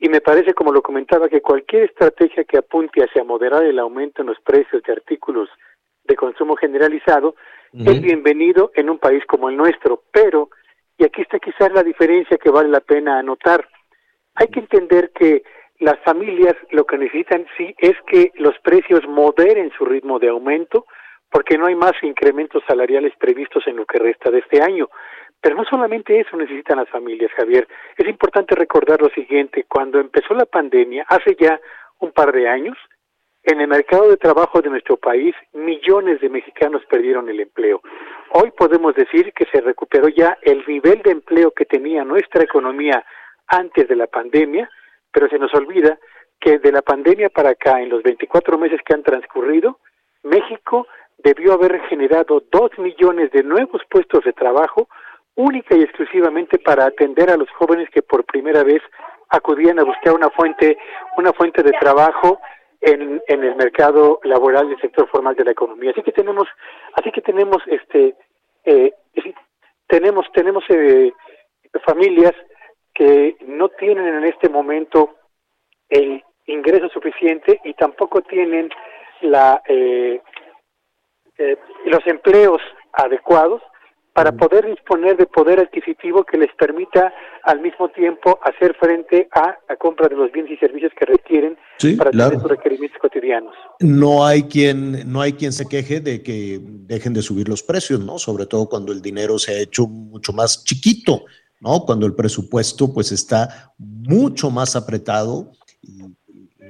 [0.00, 4.22] Y me parece, como lo comentaba, que cualquier estrategia que apunte hacia moderar el aumento
[4.22, 5.48] en los precios de artículos
[6.02, 7.36] de consumo generalizado
[7.72, 10.02] es bienvenido en un país como el nuestro.
[10.10, 10.50] Pero,
[10.98, 13.68] y aquí está quizás la diferencia que vale la pena anotar,
[14.34, 15.44] hay que entender que
[15.78, 20.84] las familias lo que necesitan sí es que los precios moderen su ritmo de aumento
[21.32, 24.90] porque no hay más incrementos salariales previstos en lo que resta de este año.
[25.40, 27.66] Pero no solamente eso necesitan las familias, Javier.
[27.96, 31.58] Es importante recordar lo siguiente, cuando empezó la pandemia, hace ya
[32.00, 32.76] un par de años,
[33.44, 37.80] en el mercado de trabajo de nuestro país, millones de mexicanos perdieron el empleo.
[38.34, 43.04] Hoy podemos decir que se recuperó ya el nivel de empleo que tenía nuestra economía
[43.48, 44.70] antes de la pandemia,
[45.10, 45.98] pero se nos olvida
[46.38, 49.78] que de la pandemia para acá, en los 24 meses que han transcurrido,
[50.22, 50.86] México
[51.22, 54.88] debió haber generado dos millones de nuevos puestos de trabajo,
[55.34, 58.82] única y exclusivamente para atender a los jóvenes que por primera vez
[59.28, 60.76] acudían a buscar una fuente,
[61.16, 62.38] una fuente de trabajo
[62.80, 65.92] en, el mercado laboral del sector formal de la economía.
[65.92, 66.46] Así que tenemos,
[66.94, 68.14] así que tenemos este,
[68.64, 68.92] eh,
[69.86, 71.12] tenemos, tenemos eh,
[71.84, 72.32] familias
[72.92, 75.16] que no tienen en este momento
[75.88, 78.70] el ingreso suficiente y tampoco tienen
[79.22, 80.20] la eh,
[81.42, 82.60] eh, los empleos
[82.92, 83.62] adecuados
[84.12, 89.56] para poder disponer de poder adquisitivo que les permita al mismo tiempo hacer frente a
[89.68, 92.30] la compra de los bienes y servicios que requieren Sí, para claro.
[92.30, 93.54] tener sus requerimientos cotidianos.
[93.80, 98.00] No hay quien, no hay quien se queje de que dejen de subir los precios,
[98.00, 98.18] ¿no?
[98.18, 101.24] Sobre todo cuando el dinero se ha hecho mucho más chiquito,
[101.60, 101.80] ¿no?
[101.86, 105.52] Cuando el presupuesto pues está mucho más apretado.
[105.80, 106.02] Y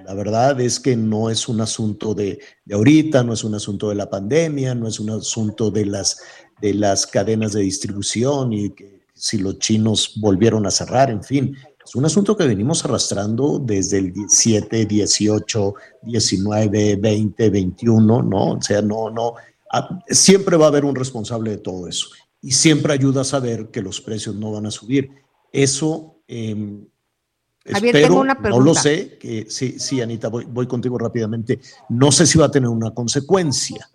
[0.05, 3.89] la verdad es que no es un asunto de, de ahorita, no es un asunto
[3.89, 6.19] de la pandemia, no es un asunto de las,
[6.61, 11.57] de las cadenas de distribución y que si los chinos volvieron a cerrar, en fin.
[11.85, 18.53] Es un asunto que venimos arrastrando desde el 17, 18, 19, 20, 21, ¿no?
[18.53, 19.35] O sea, no, no.
[19.71, 22.07] ah, Siempre va a haber un responsable de todo eso.
[22.41, 25.11] Y siempre ayuda a saber que los precios no van a subir.
[25.53, 26.81] Eso, eh,
[27.65, 29.19] Javier, espero, tengo una no lo sé.
[29.19, 31.61] Que, sí, sí, Anita, voy, voy contigo rápidamente.
[31.89, 33.89] No sé si va a tener una consecuencia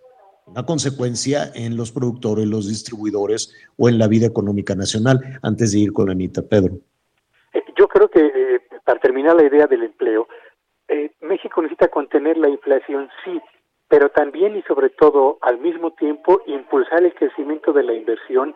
[0.50, 5.38] una consecuencia en los productores, los distribuidores o en la vida económica nacional.
[5.42, 6.74] Antes de ir con Anita, Pedro.
[7.52, 10.26] Eh, Yo creo que, eh, para terminar la idea del empleo,
[10.88, 13.40] eh, México necesita contener la inflación, sí,
[13.88, 18.54] pero también y sobre todo al mismo tiempo impulsar el crecimiento de la inversión,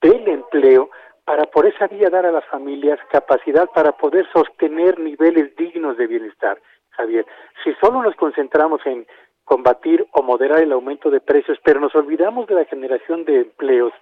[0.00, 0.90] del empleo,
[1.26, 6.06] para por esa vía dar a las familias capacidad para poder sostener niveles dignos de
[6.06, 6.56] bienestar.
[6.90, 7.26] Javier,
[7.64, 9.06] si solo nos concentramos en
[9.44, 13.92] combatir o moderar el aumento de precios, pero nos olvidamos de la generación de empleos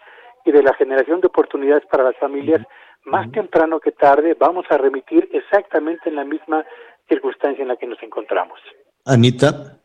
[0.44, 2.60] y de la generación de oportunidades para las familias,
[3.04, 6.64] más temprano que tarde vamos a remitir exactamente en la misma
[7.08, 8.60] circunstancia en la que nos encontramos.
[9.06, 9.80] Anita.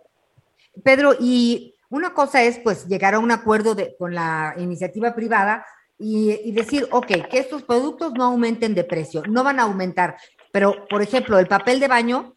[0.83, 5.65] Pedro, y una cosa es pues llegar a un acuerdo de, con la iniciativa privada
[5.99, 10.17] y, y, decir, ok, que estos productos no aumenten de precio, no van a aumentar,
[10.51, 12.35] pero por ejemplo, el papel de baño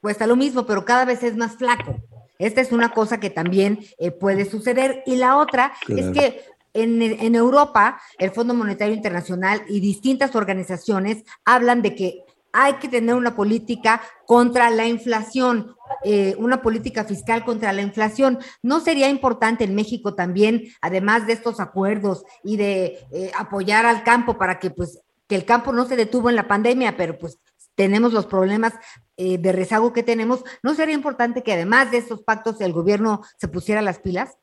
[0.00, 1.96] cuesta lo mismo, pero cada vez es más flaco.
[2.38, 5.02] Esta es una cosa que también eh, puede suceder.
[5.06, 6.02] Y la otra claro.
[6.02, 12.24] es que en, en, Europa, el Fondo Monetario Internacional y distintas organizaciones hablan de que
[12.52, 18.38] hay que tener una política contra la inflación, eh, una política fiscal contra la inflación.
[18.62, 24.04] ¿No sería importante en México también, además de estos acuerdos y de eh, apoyar al
[24.04, 27.40] campo para que pues que el campo no se detuvo en la pandemia, pero pues
[27.74, 28.74] tenemos los problemas
[29.16, 33.22] eh, de rezago que tenemos, ¿no sería importante que además de estos pactos el gobierno
[33.38, 34.38] se pusiera las pilas?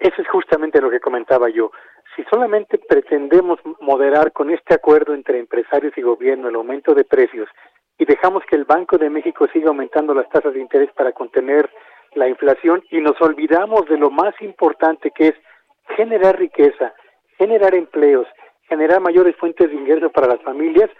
[0.00, 1.70] Eso es justamente lo que comentaba yo.
[2.18, 7.48] Si solamente pretendemos moderar con este acuerdo entre empresarios y gobierno el aumento de precios
[7.96, 11.70] y dejamos que el Banco de México siga aumentando las tasas de interés para contener
[12.14, 15.34] la inflación y nos olvidamos de lo más importante que es
[15.96, 16.92] generar riqueza,
[17.36, 18.26] generar empleos,
[18.68, 20.90] generar mayores fuentes de ingreso para las familias,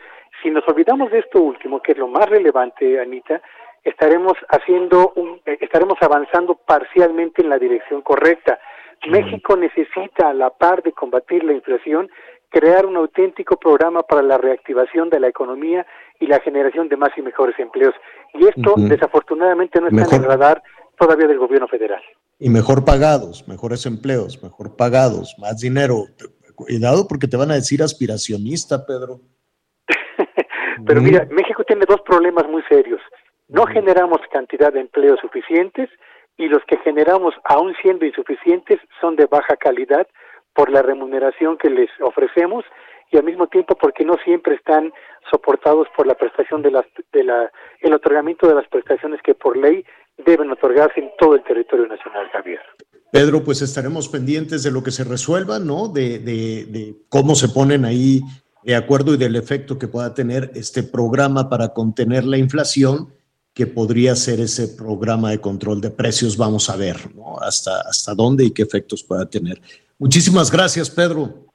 [0.40, 3.42] si nos olvidamos de esto último, que es lo más relevante, Anita,
[3.82, 8.60] estaremos haciendo un, eh, estaremos avanzando parcialmente en la dirección correcta.
[9.06, 12.10] México necesita, a la par de combatir la inflación,
[12.48, 15.86] crear un auténtico programa para la reactivación de la economía
[16.18, 17.94] y la generación de más y mejores empleos.
[18.34, 18.88] Y esto, uh -huh.
[18.88, 20.62] desafortunadamente, no está mejor, en el radar
[20.98, 22.02] todavía del gobierno federal.
[22.38, 26.04] Y mejor pagados, mejores empleos, mejor pagados, más dinero.
[26.54, 29.20] Cuidado porque te van a decir aspiracionista, Pedro.
[30.86, 33.00] Pero mira, México tiene dos problemas muy serios.
[33.48, 35.88] No generamos cantidad de empleos suficientes
[36.38, 40.06] y los que generamos, aún siendo insuficientes, son de baja calidad
[40.54, 42.64] por la remuneración que les ofrecemos
[43.10, 44.92] y al mismo tiempo porque no siempre están
[45.30, 49.56] soportados por la prestación de las de la el otorgamiento de las prestaciones que por
[49.56, 49.84] ley
[50.18, 52.60] deben otorgarse en todo el territorio nacional, Javier.
[53.10, 55.88] Pedro, pues estaremos pendientes de lo que se resuelva, ¿no?
[55.88, 58.20] De, de, de cómo se ponen ahí
[58.64, 63.08] de acuerdo y del efecto que pueda tener este programa para contener la inflación,
[63.58, 66.36] que podría ser ese programa de control de precios.
[66.36, 67.40] Vamos a ver ¿no?
[67.40, 69.60] hasta, hasta dónde y qué efectos pueda tener.
[69.98, 71.48] Muchísimas gracias, Pedro.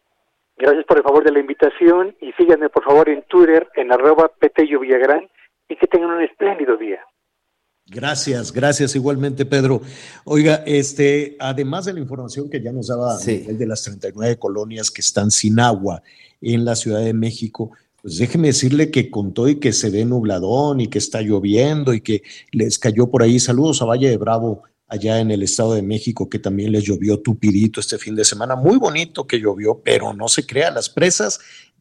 [0.58, 4.30] Gracias por el favor de la invitación y síganme por favor en Twitter en arroba
[4.38, 5.30] Petello Villagrán
[5.70, 7.00] y que tengan un espléndido día.
[7.86, 9.80] Gracias, gracias igualmente, Pedro.
[10.26, 13.46] Oiga, este, además de la información que ya nos daba sí.
[13.48, 16.04] el de las 39 colonias que están sin agua
[16.42, 17.72] en la Ciudad de México,
[18.04, 22.02] pues déjeme decirle que contó y que se ve nubladón y que está lloviendo y
[22.02, 23.40] que les cayó por ahí.
[23.40, 27.22] Saludos a Valle de Bravo, allá en el Estado de México, que también les llovió
[27.22, 28.58] tupidito este fin de semana.
[28.58, 31.40] Muy bonito que llovió, pero no se crea, las presas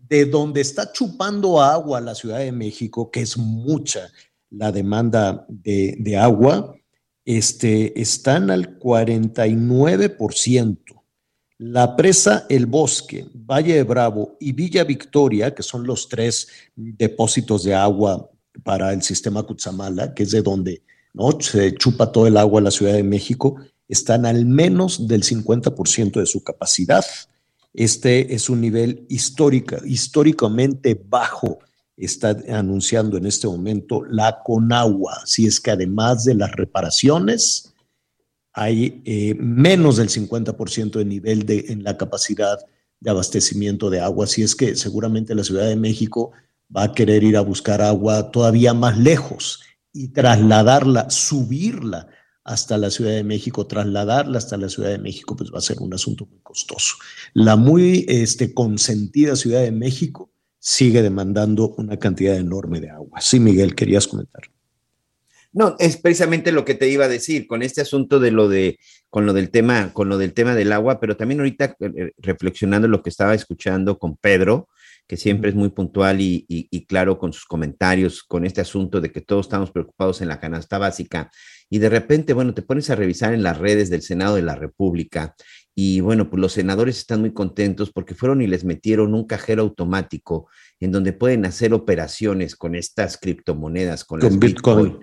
[0.08, 4.08] de donde está chupando agua la Ciudad de México, que es mucha
[4.48, 6.72] la demanda de, de agua,
[7.24, 11.01] este, están al 49%.
[11.64, 17.62] La presa El Bosque, Valle de Bravo y Villa Victoria, que son los tres depósitos
[17.62, 18.28] de agua
[18.64, 20.82] para el sistema Cutzamala, que es de donde
[21.14, 21.30] ¿no?
[21.40, 23.54] se chupa todo el agua en la Ciudad de México,
[23.88, 27.04] están al menos del 50% de su capacidad.
[27.72, 31.60] Este es un nivel histórica, históricamente bajo
[31.96, 35.22] está anunciando en este momento la Conagua.
[35.26, 37.71] Si es que además de las reparaciones,
[38.52, 42.58] hay eh, menos del 50% de nivel de, en la capacidad
[43.00, 44.24] de abastecimiento de agua.
[44.24, 46.32] Así es que seguramente la Ciudad de México
[46.74, 49.60] va a querer ir a buscar agua todavía más lejos
[49.92, 52.08] y trasladarla, subirla
[52.44, 55.80] hasta la Ciudad de México, trasladarla hasta la Ciudad de México, pues va a ser
[55.80, 56.96] un asunto muy costoso.
[57.34, 63.20] La muy este, consentida Ciudad de México sigue demandando una cantidad enorme de agua.
[63.20, 64.42] Sí, Miguel, querías comentar.
[65.52, 68.78] No, es precisamente lo que te iba a decir con este asunto de lo de
[69.10, 72.88] con lo del tema con lo del tema del agua, pero también ahorita eh, reflexionando
[72.88, 74.68] lo que estaba escuchando con Pedro,
[75.06, 79.00] que siempre es muy puntual y, y, y, claro con sus comentarios, con este asunto
[79.02, 81.30] de que todos estamos preocupados en la canasta básica
[81.68, 84.54] y de repente, bueno, te pones a revisar en las redes del Senado de la
[84.54, 85.34] República
[85.74, 89.62] y bueno, pues los senadores están muy contentos porque fueron y les metieron un cajero
[89.62, 90.48] automático
[90.80, 94.98] en donde pueden hacer operaciones con estas criptomonedas, con, las Bitcoin.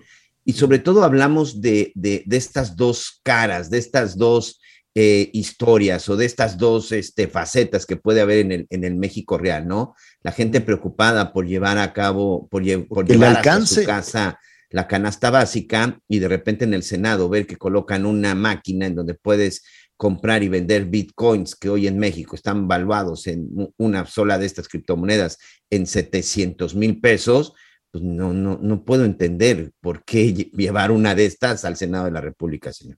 [0.46, 4.60] Y sobre todo hablamos de, de, estas dos caras, de estas dos
[4.96, 8.96] eh, historias o de estas dos este, facetas que puede haber en el, en el
[8.96, 9.96] México real, ¿no?
[10.24, 15.32] La gente preocupada por llevar a cabo, por, por llevar a su casa la canasta
[15.32, 19.64] básica y de repente en el Senado ver que colocan una máquina en donde puedes
[19.98, 24.68] comprar y vender bitcoins que hoy en México están valuados en una sola de estas
[24.68, 25.38] criptomonedas
[25.70, 27.54] en 700 mil pesos,
[27.92, 32.12] pues no, no, no puedo entender por qué llevar una de estas al Senado de
[32.12, 32.98] la República, señor.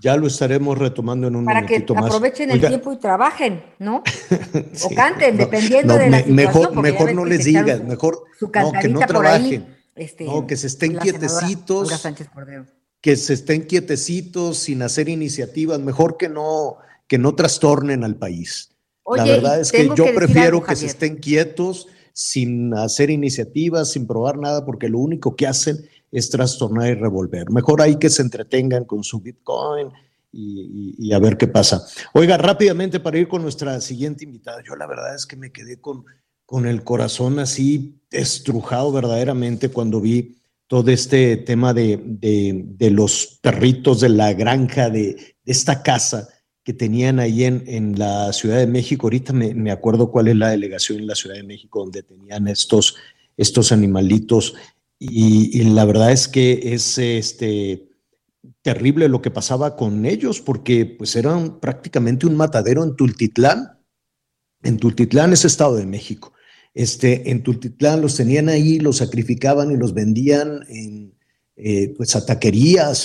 [0.00, 4.02] Ya lo estaremos retomando en un Para que aprovechen el tiempo y trabajen, ¿no?
[4.84, 6.36] o canten, dependiendo de la situación.
[6.36, 9.76] Mejor, mejor no les digas, mejor no, que no trabajen.
[9.94, 11.90] Este, no, que se estén quietecitos
[13.00, 16.76] que se estén quietecitos sin hacer iniciativas, mejor que no,
[17.06, 18.70] que no trastornen al país.
[19.14, 24.38] la verdad es que yo prefiero que se estén quietos sin hacer iniciativas, sin probar
[24.38, 25.78] nada, porque lo único que hacen
[26.12, 27.50] es trastornar y revolver.
[27.50, 29.88] Mejor hay que se entretengan con su Bitcoin
[30.32, 31.84] y, y, a ver qué pasa.
[32.14, 35.80] Oiga, rápidamente para ir con nuestra siguiente invitada, yo la verdad es que me quedé
[35.80, 36.04] con,
[36.46, 40.36] con el corazón así estrujado verdaderamente cuando vi
[40.66, 46.28] todo este tema de, de, los perritos de la granja, de, esta casa
[46.72, 49.06] tenían ahí en, en, la Ciudad de México.
[49.06, 52.48] Ahorita me, me, acuerdo cuál es la delegación en la Ciudad de México donde tenían
[52.48, 52.96] estos,
[53.36, 54.54] estos animalitos.
[54.98, 57.88] Y, la verdad es que es este,
[58.60, 63.78] terrible lo que pasaba con ellos porque pues eran prácticamente un matadero en Tultitlán.
[64.62, 66.34] En Tultitlán es Estado de México.
[66.74, 71.14] Este, en Tultitlán los tenían ahí, los sacrificaban y los vendían en
[71.56, 72.14] eh, pues,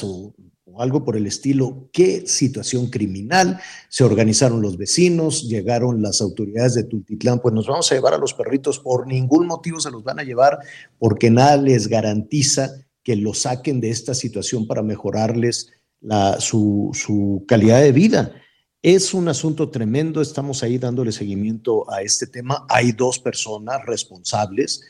[0.04, 0.34] o,
[0.82, 1.90] algo por el estilo.
[1.92, 3.60] Qué situación criminal.
[3.90, 8.18] Se organizaron los vecinos, llegaron las autoridades de Tultitlán, pues nos vamos a llevar a
[8.18, 10.60] los perritos, por ningún motivo se los van a llevar,
[11.00, 12.72] porque nada les garantiza
[13.04, 15.72] que los saquen de esta situación para mejorarles
[16.02, 18.34] la, su, su calidad de vida.
[18.82, 22.66] Es un asunto tremendo, estamos ahí dándole seguimiento a este tema.
[22.70, 24.84] Hay dos personas responsables,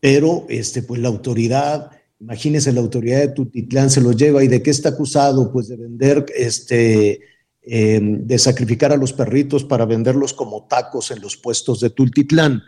[0.00, 4.62] pero este, pues la autoridad, imagínense, la autoridad de Tutitlán se lo lleva y de
[4.62, 7.20] qué está acusado, pues de vender, este,
[7.62, 12.62] em, de sacrificar a los perritos para venderlos como tacos en los puestos de Tultitlán.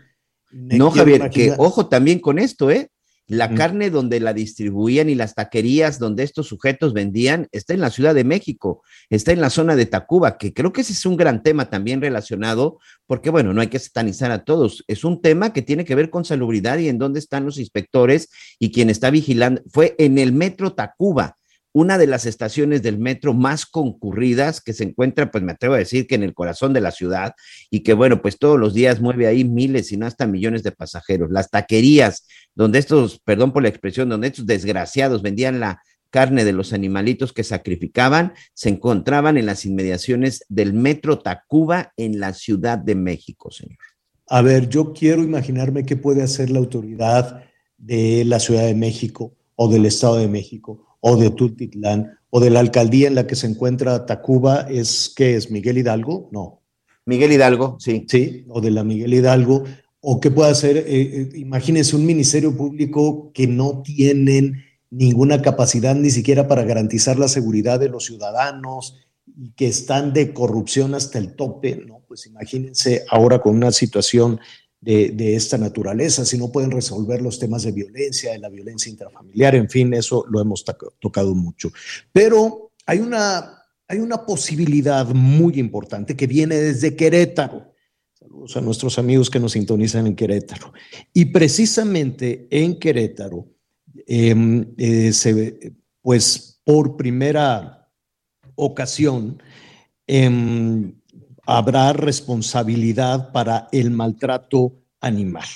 [0.51, 2.90] no, Javier, que ojo también con esto, ¿eh?
[3.29, 7.91] La carne donde la distribuían y las taquerías donde estos sujetos vendían está en la
[7.91, 11.16] Ciudad de México, está en la zona de Tacuba, que creo que ese es un
[11.16, 15.53] gran tema también relacionado, porque bueno, no hay que satanizar a todos, es un tema
[15.53, 19.11] que tiene que ver con salubridad y en dónde están los inspectores y quien está
[19.11, 19.62] vigilando.
[19.70, 21.38] Fue en el metro Tacuba,
[21.79, 25.79] una de las estaciones del metro más concurridas que se encuentra, pues me atrevo a
[25.79, 27.35] decir que en el corazón de la ciudad
[27.70, 30.72] y que bueno, pues todos los días mueve ahí miles y no hasta millones de
[30.72, 31.31] pasajeros.
[31.31, 32.26] Las taquerías,
[32.57, 37.33] donde estos, perdón por la expresión, donde estos desgraciados vendían la carne de los animalitos
[37.33, 43.53] que sacrificaban, se encontraban en las inmediaciones del metro Tacuba en la Ciudad de México,
[43.53, 43.79] señor.
[44.26, 47.45] A ver, yo quiero imaginarme qué puede hacer la autoridad
[47.76, 52.51] de la Ciudad de México o del Estado de México o de Tultitlán o de
[52.51, 56.62] la alcaldía en la que se encuentra Tacuba, es que es Miguel Hidalgo, no.
[57.07, 58.05] Miguel Hidalgo, sí.
[58.07, 59.64] Sí, o de la Miguel Hidalgo,
[60.01, 65.94] o qué puede hacer, eh, eh, imagínense un ministerio público que no tienen ninguna capacidad
[65.94, 68.96] ni siquiera para garantizar la seguridad de los ciudadanos
[69.36, 72.03] y que están de corrupción hasta el tope, ¿no?
[72.07, 74.40] Pues imagínense ahora con una situación
[74.81, 79.55] de, esta naturaleza, si no pueden resolver los temas de violencia, de la violencia intrafamiliar,
[79.55, 80.64] en fin, eso lo hemos
[81.01, 81.72] tocado mucho.
[82.12, 87.74] Pero hay una, hay una posibilidad muy importante que viene desde Querétaro.
[88.12, 90.72] Saludos a nuestros amigos que nos sintonizan en Querétaro.
[91.12, 93.49] Y precisamente en Querétaro,
[94.07, 97.91] em, eh, se, pues por primera
[98.55, 99.43] ocasión,
[100.07, 100.93] eh,
[101.49, 105.46] habrá responsabilidad para el maltrato animal.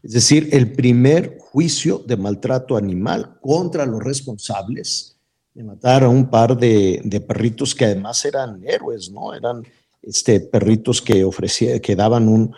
[0.00, 5.16] Es decir, el primer juicio de maltrato animal contra los responsables
[5.52, 9.34] de matar a un par de, perritos que además eran héroes, ¿no?
[9.34, 9.66] Eran
[10.02, 12.54] este, perritos que ofrecían, que daban un,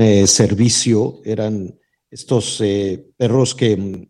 [0.00, 1.78] eh, servicio, eran
[2.10, 4.08] estos eh, perros que,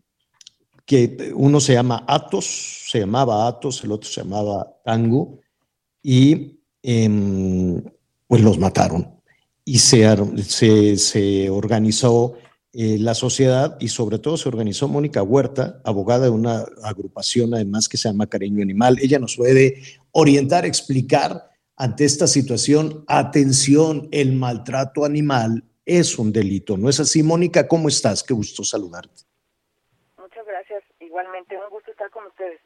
[0.83, 5.39] que uno se llama Atos, se llamaba Atos, el otro se llamaba Tango,
[6.01, 7.81] y Em,
[8.27, 9.21] pues los mataron.
[9.65, 12.35] Y se, se, organizó
[12.73, 17.87] eh, la sociedad y sobre todo se organizó Mónica Huerta, abogada de una agrupación además
[17.87, 18.97] que se llama Cariño Animal.
[19.01, 19.81] Ella nos puede
[20.11, 26.77] orientar, explicar ante esta situación, atención, el maltrato animal es un delito.
[26.77, 27.67] ¿No es así, Mónica?
[27.67, 28.23] ¿Cómo estás?
[28.23, 29.23] Qué gusto saludarte.
[30.17, 30.83] Muchas gracias.
[30.99, 32.59] Igualmente, un gusto estar con ustedes.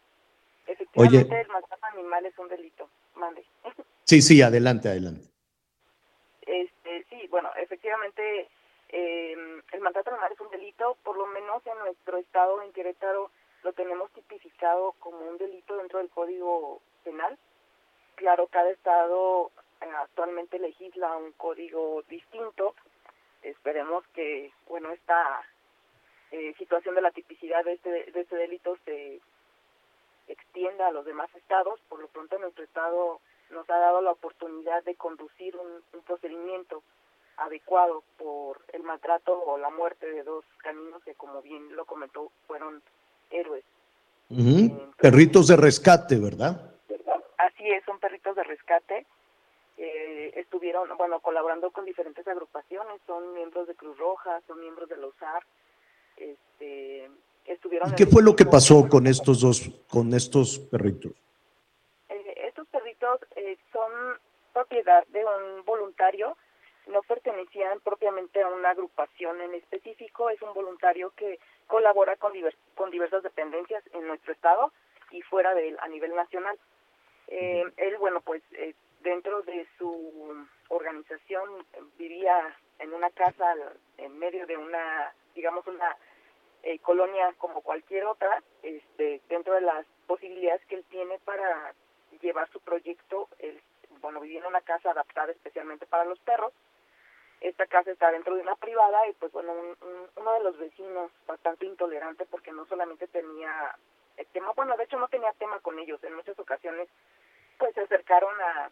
[0.68, 1.42] Efectivamente, Oye.
[1.42, 2.90] el maltrato animal es un delito.
[3.16, 3.47] Mande.
[4.08, 5.28] Sí, sí, adelante, adelante.
[6.44, 8.48] Este, sí, bueno, efectivamente,
[8.88, 9.36] eh,
[9.74, 13.32] el maltrato animal es un delito, por lo menos en nuestro estado, en Querétaro,
[13.64, 17.38] lo tenemos tipificado como un delito dentro del Código Penal.
[18.16, 19.52] Claro, cada estado
[19.82, 22.76] eh, actualmente legisla un código distinto.
[23.42, 25.42] Esperemos que, bueno, esta
[26.32, 29.20] eh, situación de la tipicidad de este, de este delito se
[30.30, 31.82] extienda a los demás estados.
[31.90, 33.20] Por lo pronto, nuestro estado
[33.52, 36.84] nos ha dado la oportunidad de conducir un, un procedimiento
[37.38, 42.32] adecuado por el maltrato o la muerte de dos caninos que, como bien lo comentó,
[42.48, 42.82] fueron
[43.30, 43.64] héroes.
[44.30, 44.92] Ujú.
[44.98, 46.74] Perritos de rescate, ¿verdad?
[47.38, 49.06] Así es, son perritos de rescate.
[49.78, 54.98] Eh, estuvieron, bueno, colaborando con diferentes agrupaciones, son miembros de Cruz Roja, son miembros de
[54.98, 55.44] la USAR.
[56.18, 57.10] Este,
[57.46, 61.12] estuvieron ¿Y qué fue lo que pasó con estos dos, con estos perritos?
[63.02, 63.92] Eh, eh, son
[64.54, 66.36] propiedad de un voluntario,
[66.88, 72.56] no pertenecían propiamente a una agrupación en específico, es un voluntario que colabora con, diver-
[72.76, 74.72] con diversas dependencias en nuestro estado
[75.12, 76.58] y fuera de él a nivel nacional.
[77.28, 83.54] Eh, él, bueno, pues eh, dentro de su organización eh, vivía en una casa
[83.98, 85.96] en medio de una, digamos, una
[86.64, 91.74] eh, colonia como cualquier otra, este, dentro de las posibilidades que él tiene para
[92.20, 93.62] llevar su proyecto, él,
[94.02, 96.54] bueno, vivía en una casa adaptada especialmente para los perros.
[97.42, 100.58] Esta casa está dentro de una privada y pues bueno, un- un- uno de los
[100.58, 103.76] vecinos bastante intolerante porque no solamente tenía
[104.18, 106.90] el tema, bueno, de hecho no tenía tema con ellos, en muchas ocasiones
[107.60, 108.72] pues se acercaron a,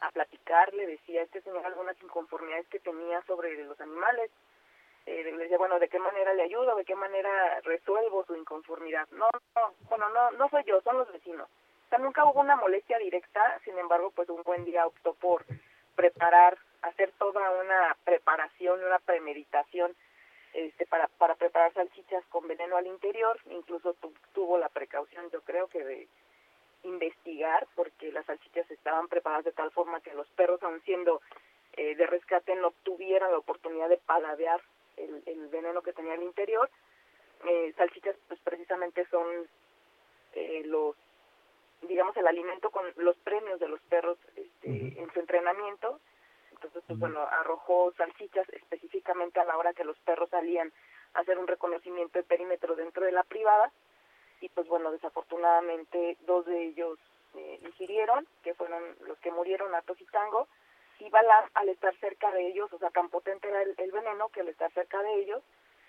[0.00, 4.30] a platicar, le decía a este señor algunas inconformidades que tenía sobre los animales,
[5.06, 6.76] eh, le decía, bueno, ¿de qué manera le ayudo?
[6.76, 9.08] ¿De qué manera resuelvo su inconformidad?
[9.12, 11.48] No, no, bueno, no, no soy yo, son los vecinos.
[11.90, 15.44] Sea, nunca hubo una molestia directa, sin embargo, pues un buen día optó por
[15.96, 19.94] preparar, hacer toda una preparación, una premeditación
[20.54, 25.42] este, para, para preparar salchichas con veneno al interior, incluso tu- tuvo la precaución, yo
[25.42, 26.08] creo que de
[26.84, 31.20] investigar, porque las salchichas estaban preparadas de tal forma que los perros, aun siendo
[31.74, 34.60] eh, de rescate, no tuvieran la oportunidad de paladear
[34.96, 36.70] el, el veneno que tenía al interior.
[37.46, 39.26] Eh, salchichas, pues precisamente son
[40.34, 40.96] eh, los,
[42.00, 46.00] digamos, el alimento con los premios de los perros este, en su entrenamiento.
[46.50, 50.72] Entonces, pues bueno, arrojó salchichas específicamente a la hora que los perros salían
[51.12, 53.70] a hacer un reconocimiento de perímetro dentro de la privada.
[54.40, 56.98] Y pues bueno, desafortunadamente dos de ellos
[57.34, 60.48] eh, ingirieron, que fueron los que murieron, Atos y Tango.
[61.00, 64.30] Y Balaz, al estar cerca de ellos, o sea, tan potente era el, el veneno
[64.30, 65.42] que al estar cerca de ellos,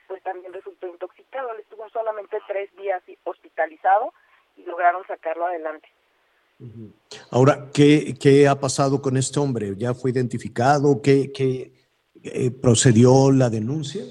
[0.09, 1.53] pues también resultó intoxicado.
[1.53, 4.13] Él estuvo solamente tres días hospitalizado
[4.57, 5.89] y lograron sacarlo adelante.
[7.31, 9.73] Ahora, ¿qué, qué ha pasado con este hombre?
[9.77, 11.01] ¿Ya fue identificado?
[11.01, 11.71] ¿Qué, qué
[12.23, 14.03] eh, procedió la denuncia?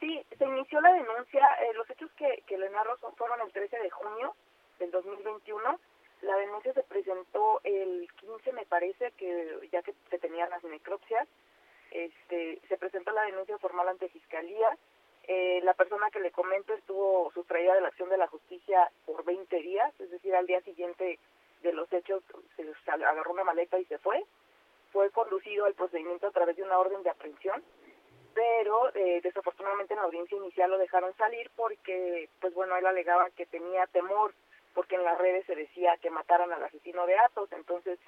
[0.00, 1.40] Sí, se inició la denuncia.
[1.62, 4.34] eh, los hechos que, que le narro son- fueron el 13 de junio
[4.78, 5.78] del 2021.
[6.22, 11.26] La denuncia se presentó el 15, me parece, que ya que se tenían las necropsias.
[11.90, 14.68] Este, se presentó la denuncia formal ante Fiscalía.
[15.26, 19.24] Eh, la persona que le comento estuvo sustraída de la acción de la justicia por
[19.24, 21.18] 20 días, es decir, al día siguiente
[21.62, 22.22] de los hechos
[22.56, 24.24] se agarró una maleta y se fue.
[24.92, 27.62] Fue conducido al procedimiento a través de una orden de aprehensión
[28.34, 33.30] pero eh, desafortunadamente en la audiencia inicial lo dejaron salir porque, pues bueno, él alegaba
[33.30, 34.34] que tenía temor
[34.74, 37.98] porque en las redes se decía que mataran al asesino de Atos, entonces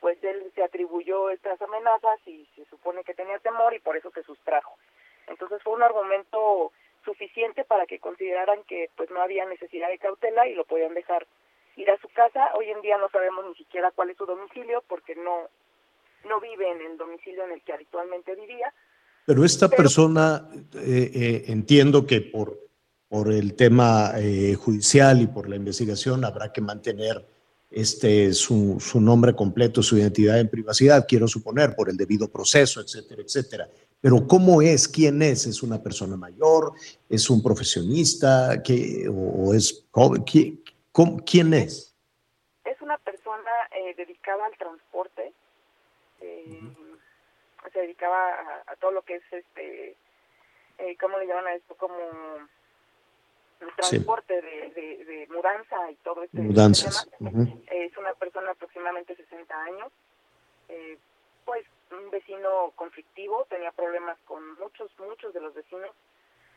[0.00, 4.10] pues él se atribuyó estas amenazas y se supone que tenía temor y por eso
[4.10, 4.76] se sustrajo.
[5.26, 6.72] Entonces fue un argumento
[7.04, 11.26] suficiente para que consideraran que pues no había necesidad de cautela y lo podían dejar
[11.80, 12.50] ir a su casa.
[12.56, 15.48] Hoy en día no sabemos ni siquiera cuál es su domicilio porque no
[16.28, 18.72] no vive en el domicilio en el que habitualmente vivía.
[19.26, 22.58] Pero esta persona, eh, eh, entiendo que por,
[23.08, 27.24] por el tema eh, judicial y por la investigación habrá que mantener
[27.70, 32.80] este, su, su nombre completo, su identidad en privacidad, quiero suponer, por el debido proceso,
[32.80, 33.68] etcétera, etcétera.
[34.00, 34.88] Pero ¿cómo es?
[34.88, 35.46] ¿Quién es?
[35.46, 36.72] ¿Es una persona mayor?
[37.08, 38.62] ¿Es un profesionista?
[38.62, 40.22] ¿Qué, ¿O es joven?
[40.22, 40.59] ¿Quién,
[40.92, 41.96] cómo- quién es?
[42.64, 45.32] Es una persona eh, dedicada al transporte,
[46.20, 46.60] eh,
[47.72, 49.96] se dedicaba a, a todo lo que es, este,
[50.78, 51.74] eh, ¿cómo le llaman a esto?
[51.76, 51.96] Como
[53.60, 53.74] el Sí.
[53.76, 57.08] transporte de, de, de mudanza y todo este Mudanzas.
[57.18, 57.30] tema.
[57.70, 59.92] Es una persona de aproximadamente 60 años.
[60.68, 60.98] Eh,
[61.44, 65.90] pues un vecino conflictivo, tenía problemas con muchos, muchos de los vecinos,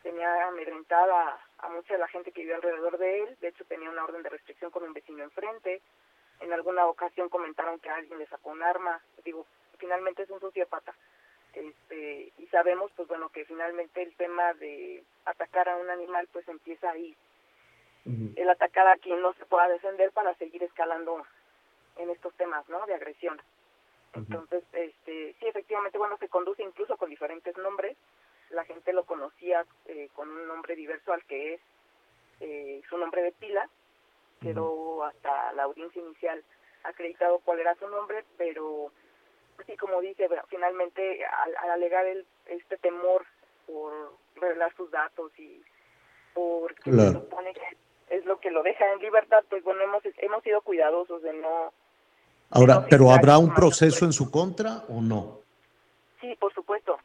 [0.03, 3.89] tenía amedrentada a mucha de la gente que vivía alrededor de él, de hecho tenía
[3.89, 5.81] una orden de restricción con un vecino enfrente,
[6.41, 9.45] en alguna ocasión comentaron que alguien le sacó un arma, digo,
[9.77, 10.93] finalmente es un sociópata.
[11.53, 16.47] Este, y sabemos, pues bueno, que finalmente el tema de atacar a un animal, pues
[16.47, 17.15] empieza ahí.
[18.35, 21.25] El atacar a quien no se pueda defender para seguir escalando
[21.95, 22.85] en estos temas, ¿no?
[22.85, 23.41] De agresión.
[24.13, 27.95] Entonces, este, sí, efectivamente, bueno, se conduce incluso con diferentes nombres.
[28.53, 31.61] La gente lo conocía eh, con un nombre diverso al que es
[32.39, 33.67] eh, su nombre de pila.
[34.41, 36.43] Quedó hasta la audiencia inicial
[36.83, 38.91] acreditado cuál era su nombre, pero
[39.59, 43.25] así como dice, finalmente al, alegar el, este temor
[43.65, 45.63] por revelar sus datos y
[46.33, 50.43] porque se supone que es lo que lo deja en libertad, pues bueno, hemos, hemos
[50.43, 51.73] sido cuidadosos de no...
[52.49, 55.39] Ahora, ¿pero habrá un proceso en su contra o no?
[56.21, 56.99] Sí, por supuesto,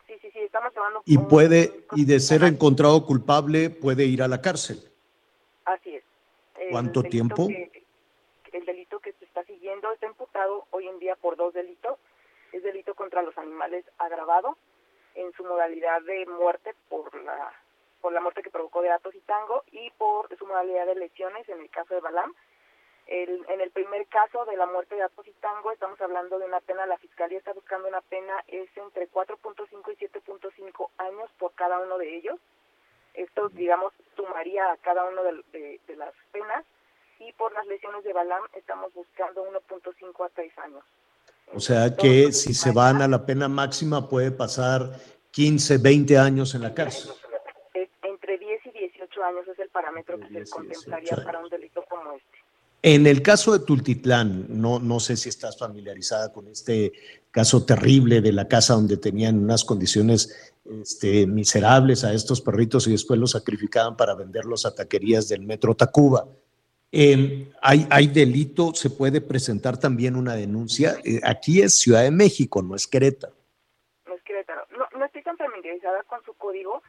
[0.58, 1.02] estamos llevando...
[1.04, 4.78] Y puede, y de ser encontrado culpable, puede ir a la cárcel.
[5.64, 6.04] Así es.
[6.70, 7.48] ¿Cuánto tiempo?
[8.52, 11.98] el delito que se está siguiendo está imputado hoy en día por dos delitos.
[12.52, 14.56] Es delito contra los animales agravado
[15.14, 17.52] en su modalidad de muerte por la
[18.00, 21.48] por la muerte que provocó de Atos y Tango y por su modalidad de lesiones
[21.48, 22.32] en el caso de Balam.
[23.08, 26.44] El, en el primer caso de la muerte de Atos y Tango estamos hablando de
[26.44, 31.54] una pena, la Fiscalía está buscando una pena, es entre 4.5 y 7.5 años por
[31.54, 32.38] cada uno de ellos.
[33.14, 36.64] Esto, digamos, sumaría a cada uno de, de, las penas
[37.18, 40.84] y por las lesiones de Balam estamos buscando 1.5 a 3 años.
[41.54, 44.90] O sea que si se van a la pena máxima puede pasar
[45.30, 47.10] 15, 20 años en la cárcel
[49.22, 52.37] años es el parámetro que se contemplaría para un delito como este.
[52.82, 56.92] En el caso de Tultitlán, no, no sé si estás familiarizada con este
[57.30, 62.92] caso terrible de la casa donde tenían unas condiciones este, miserables a estos perritos y
[62.92, 66.26] después los sacrificaban para venderlos a taquerías del metro Tacuba.
[66.92, 70.96] Em, hay, hay delito, se puede presentar también una denuncia.
[71.04, 73.34] Eh, aquí es Ciudad de México, no es Querétaro.
[74.06, 74.62] No es Querétaro.
[74.78, 76.82] No, no estoy tan familiarizada con su código,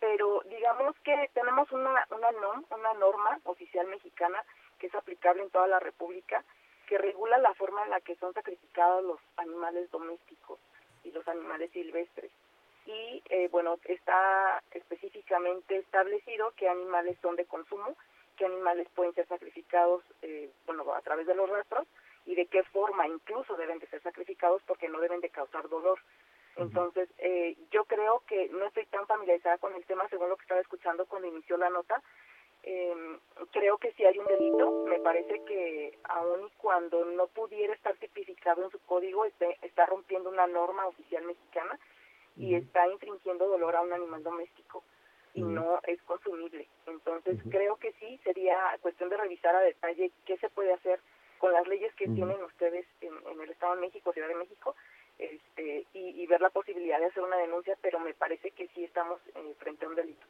[0.00, 4.38] pero digamos que tenemos una, una, norm, una norma oficial mexicana
[4.78, 6.44] que es aplicable en toda la República,
[6.86, 10.58] que regula la forma en la que son sacrificados los animales domésticos
[11.04, 12.30] y los animales silvestres.
[12.86, 17.96] Y eh, bueno, está específicamente establecido qué animales son de consumo,
[18.36, 21.86] qué animales pueden ser sacrificados eh, bueno, a través de los rastros
[22.26, 25.98] y de qué forma incluso deben de ser sacrificados porque no deben de causar dolor.
[26.56, 30.42] Entonces, eh, yo creo que no estoy tan familiarizada con el tema según lo que
[30.42, 32.02] estaba escuchando cuando inició la nota.
[32.68, 33.18] Eh,
[33.52, 37.96] creo que si hay un delito, me parece que aun y cuando no pudiera estar
[37.96, 41.78] tipificado en su código, este, está rompiendo una norma oficial mexicana
[42.36, 44.82] y está infringiendo dolor a un animal doméstico
[45.32, 46.66] y no es consumible.
[46.86, 51.00] Entonces, creo que sí sería cuestión de revisar a detalle qué se puede hacer
[51.38, 54.74] con las leyes que tienen ustedes en, en el Estado de México, Ciudad de México,
[55.18, 59.20] este, y, ver la posibilidad de hacer una denuncia, pero me parece que sí estamos
[59.34, 60.26] eh, frente a un delito.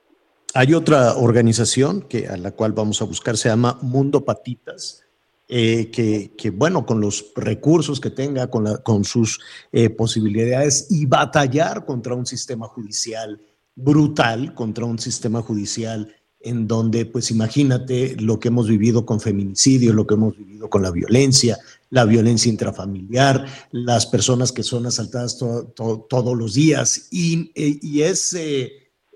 [0.56, 5.02] Hay otra organización que, a la cual vamos a buscar, se llama Mundo Patitas,
[5.48, 9.38] eh, que, bueno, con los recursos que tenga, con, la, con sus
[9.70, 13.38] eh, posibilidades y batallar contra un sistema judicial
[13.74, 19.92] brutal, contra un sistema judicial en donde, pues imagínate lo que hemos vivido con feminicidio,
[19.92, 21.58] lo que hemos vivido con la violencia,
[21.90, 28.34] la violencia intrafamiliar, las personas que son asaltadas todos los días y, eh, y es,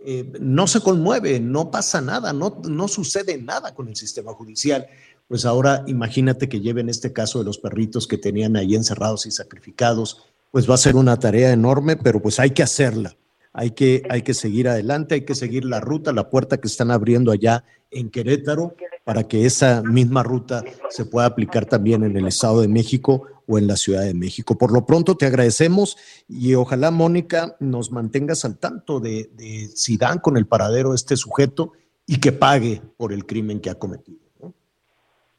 [0.04, 4.86] eh, no se conmueve, no pasa nada, no, no sucede nada con el sistema judicial.
[5.28, 9.30] Pues ahora imagínate que lleven este caso de los perritos que tenían ahí encerrados y
[9.30, 13.16] sacrificados, pues va a ser una tarea enorme, pero pues hay que hacerla.
[13.52, 16.90] Hay que, hay que seguir adelante, hay que seguir la ruta, la puerta que están
[16.90, 18.74] abriendo allá en Querétaro
[19.04, 23.58] para que esa misma ruta se pueda aplicar también en el Estado de México o
[23.58, 24.56] en la Ciudad de México.
[24.56, 25.98] Por lo pronto te agradecemos
[26.28, 29.28] y ojalá, Mónica, nos mantengas al tanto de,
[29.74, 31.72] si dan con el paradero de este sujeto
[32.06, 34.20] y que pague por el crimen que ha cometido.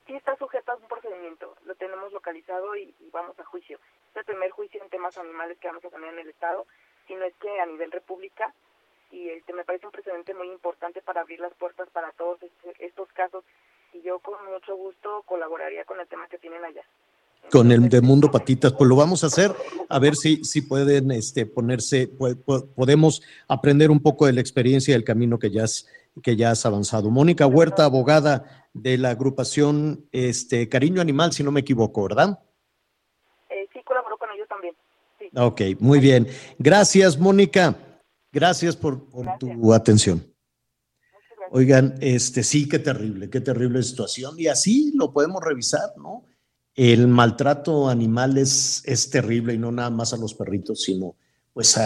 [0.06, 3.80] Sí, está sujeto a un procedimiento, lo tenemos localizado y, y vamos a juicio.
[4.12, 6.66] Es el primer juicio en temas animales que vamos a tener en el Estado
[7.12, 8.54] sino es que a nivel república
[9.12, 12.86] y este me parece un precedente muy importante para abrir las puertas para todos este,
[12.86, 13.44] estos casos
[13.94, 16.86] y yo con mucho gusto colaboraría con el tema que tienen allá.
[17.50, 19.54] Con el de Mundo Patitas, pues lo vamos a hacer,
[19.90, 24.94] a ver si, si pueden este, ponerse, podemos aprender un poco de la experiencia y
[24.94, 25.86] del camino que ya has,
[26.24, 27.10] que ya has avanzado.
[27.10, 32.40] Mónica Huerta, abogada de la agrupación este, Cariño Animal, si no me equivoco, ¿verdad?
[33.50, 34.74] Eh, sí, colaboró con ellos también,
[35.20, 35.30] sí.
[35.36, 36.28] Ok, muy bien.
[36.58, 37.76] Gracias, Mónica.
[38.32, 40.32] Gracias por, tu atención.
[41.54, 44.40] Oigan, este sí, qué terrible, qué terrible situación.
[44.40, 46.24] Y así lo podemos revisar, ¿no?
[46.84, 51.16] El maltrato animal es, es terrible y no nada más a los perritos, sino
[51.54, 51.78] pues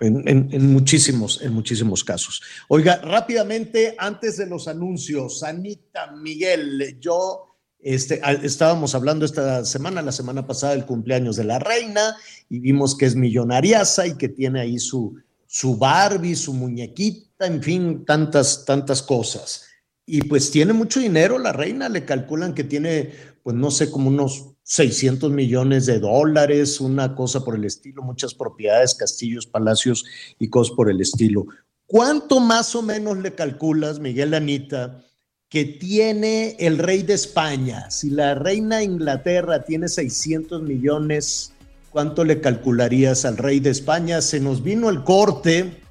[0.00, 2.40] en, muchísimos, en muchísimos casos.
[2.68, 10.12] Oiga, rápidamente, antes de los anuncios, Anita Miguel, yo este, estábamos hablando esta semana, la
[10.12, 12.16] semana pasada, del cumpleaños de la reina,
[12.48, 15.14] y vimos que es millonariaza y que tiene ahí su,
[15.46, 19.66] su Barbie, su muñequita, en fin, tantas, tantas cosas.
[20.06, 23.12] Y pues tiene mucho dinero la reina, le calculan que tiene,
[23.42, 28.34] pues no sé, como unos 600 millones de dólares, una cosa por el estilo, muchas
[28.34, 30.04] propiedades, castillos, palacios
[30.38, 31.46] y cosas por el estilo.
[31.86, 35.04] ¿Cuánto más o menos le calculas, Miguel Anita,
[35.48, 37.90] que tiene el rey de España?
[37.90, 41.52] Si la reina de Inglaterra tiene 600 millones,
[41.90, 44.22] ¿cuánto le calcularías al rey de España?
[44.22, 45.82] Se nos vino el corte,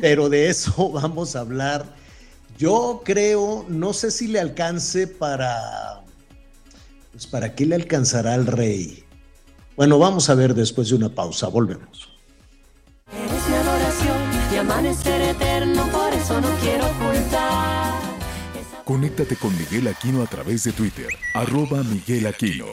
[0.00, 1.84] pero de eso vamos a hablar.
[2.56, 6.05] Yo creo, no sé si le alcance para
[7.16, 9.02] pues ¿para qué le alcanzará al rey?
[9.74, 12.10] Bueno, vamos a ver después de una pausa, volvemos.
[13.10, 14.18] Eres mi adoración,
[14.50, 17.94] mi amanecer eterno, por eso no quiero ocultar.
[18.84, 22.66] Conéctate con Miguel Aquino a través de Twitter, arroba Miguel Aquino.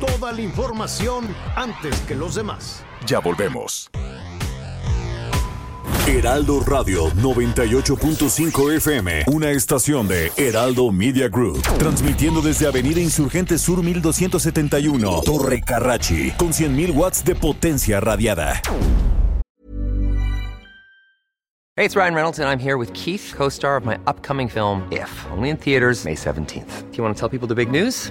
[0.00, 2.82] Toda la información antes que los demás.
[3.06, 3.88] Ya volvemos.
[6.08, 13.82] Heraldo Radio 98.5 FM, una estación de Heraldo Media Group, transmitiendo desde Avenida Insurgente Sur
[13.82, 18.62] 1271, Torre Carrachi, con 100.000 watts de potencia radiada.
[21.76, 25.10] Hey, it's Ryan Reynolds and I'm here with Keith, co-star of my upcoming film If,
[25.30, 26.90] only in theaters May 17th.
[26.90, 28.10] Do you want to tell people the big news?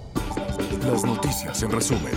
[0.83, 2.13] Las noticias en resumen.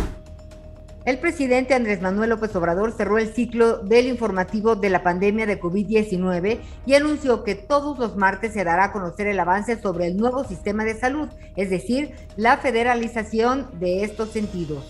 [1.08, 5.58] El presidente Andrés Manuel López Obrador cerró el ciclo del informativo de la pandemia de
[5.58, 10.18] COVID-19 y anunció que todos los martes se dará a conocer el avance sobre el
[10.18, 14.84] nuevo sistema de salud, es decir, la federalización de estos sentidos.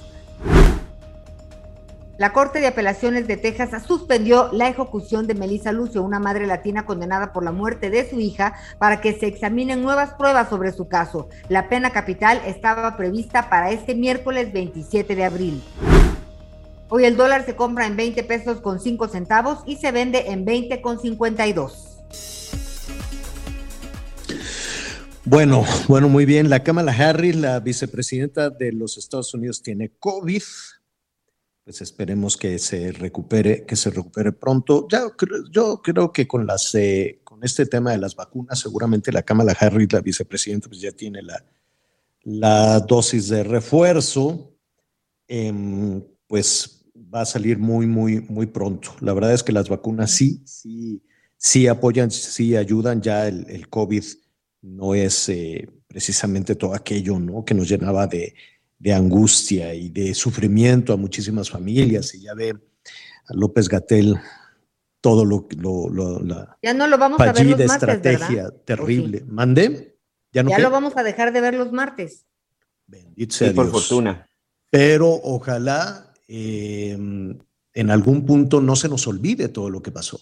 [2.17, 6.83] La Corte de Apelaciones de Texas suspendió la ejecución de Melissa Lucio, una madre latina
[6.83, 10.87] condenada por la muerte de su hija, para que se examinen nuevas pruebas sobre su
[10.87, 11.29] caso.
[11.47, 15.63] La pena capital estaba prevista para este miércoles 27 de abril.
[16.89, 20.43] Hoy el dólar se compra en 20 pesos con 5 centavos y se vende en
[20.43, 21.99] 20 con 52.
[25.23, 26.49] Bueno, bueno, muy bien.
[26.49, 30.41] La Kamala Harris, la vicepresidenta de los Estados Unidos, tiene COVID.
[31.67, 34.87] Pues esperemos que se recupere, que se recupere pronto.
[34.89, 35.01] Ya,
[35.51, 39.51] yo creo que con las, eh, con este tema de las vacunas, seguramente la Kamala
[39.51, 41.43] Harris, la vicepresidenta, pues ya tiene la,
[42.23, 44.55] la dosis de refuerzo.
[45.27, 48.95] Em, pues va a salir muy, muy, muy pronto.
[49.01, 51.03] La verdad es que las vacunas sí, sí,
[51.35, 53.01] sí apoyan, sí ayudan.
[53.01, 54.05] Ya el, COVID
[54.61, 57.43] no es eh, precisamente todo aquello ¿no?
[57.43, 58.35] que nos llenaba de,
[58.85, 62.13] angustia y de sufrimiento a muchísimas familias.
[62.15, 64.17] Y ya ve a López Gatel
[65.01, 69.23] todo lo, lo, la ya no lo vamos a ver los martes, estrategia terrible.
[69.27, 69.97] ¿Mandé?
[70.31, 72.25] Ya, no ya lo vamos a dejar de ver los martes.
[72.85, 74.27] Bendito sea Por fortuna.
[74.69, 77.39] Pero ojalá Em,
[77.73, 80.19] en algún punto no se nos olvide todo lo que pasó,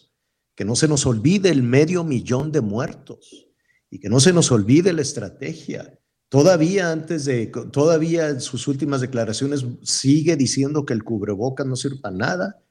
[0.54, 3.48] que no se nos olvide el medio millón de muertos
[3.90, 6.00] y que no se nos olvide la estrategia.
[6.36, 12.02] Todavía antes de, todavía en sus últimas declaraciones sigue diciendo que el cubrebocas no sirve
[12.02, 12.62] para nada,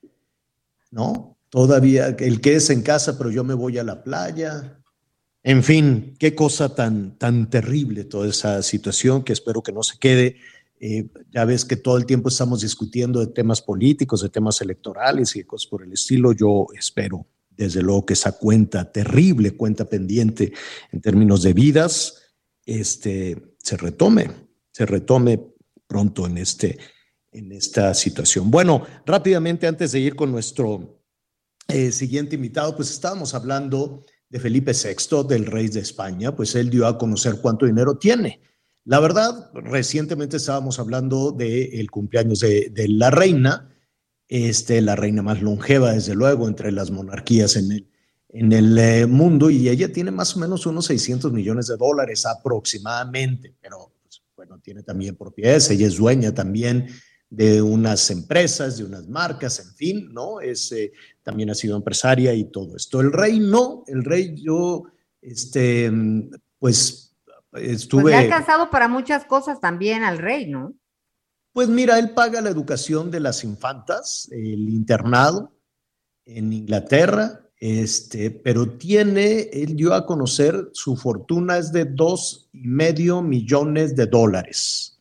[0.91, 1.39] ¿no?
[1.49, 4.79] Todavía el que es en casa, pero yo me voy a la playa.
[5.43, 9.97] En fin, qué cosa tan, tan terrible toda esa situación que espero que no se
[9.99, 10.37] quede
[10.79, 15.35] eh, ya ves que todo el tiempo estamos discutiendo de temas políticos, de temas electorales
[15.37, 16.33] y cosas por el estilo.
[16.33, 20.53] Yo espero, desde luego, que esa cuenta terrible, cuenta pendiente
[20.93, 22.21] en términos de vidas,
[22.67, 24.31] este, se retome,
[24.71, 25.41] se retome
[25.87, 26.79] pronto en, este,
[27.33, 28.51] en esta situación.
[28.51, 31.03] Bueno, rápidamente antes de ir con nuestro
[31.69, 36.69] eh, siguiente invitado, pues estábamos hablando de Felipe VI, del rey de España, pues él
[36.69, 38.43] dio a conocer cuánto dinero tiene.
[38.85, 43.75] La verdad, recientemente estábamos hablando del cumpleaños de, de, la reina,
[44.29, 47.94] este, la reina más longeva, desde luego, entre las monarquías en el,
[48.35, 52.27] en el eh, mundo, y ella tiene más o menos unos 600 millones de dólares
[52.27, 56.89] aproximadamente, pero pues, bueno, tiene también propiedades, ella es dueña también
[57.31, 60.41] de unas empresas, de unas marcas, en fin, ¿no?
[60.41, 63.01] Es, eh, también ha sido empresaria y todo esto.
[63.01, 64.83] El rey no, el rey yo,
[65.23, 65.93] este,
[66.59, 67.17] pues
[67.53, 68.03] estuve...
[68.03, 70.75] Pues le ha alcanzado para muchas cosas también al rey, ¿no?
[71.53, 75.53] Pues mira, él paga la educación de las infantas, el internado
[76.25, 82.69] en Inglaterra, este, pero tiene, él dio a conocer, su fortuna es de dos y
[82.69, 85.01] medio millones de dólares.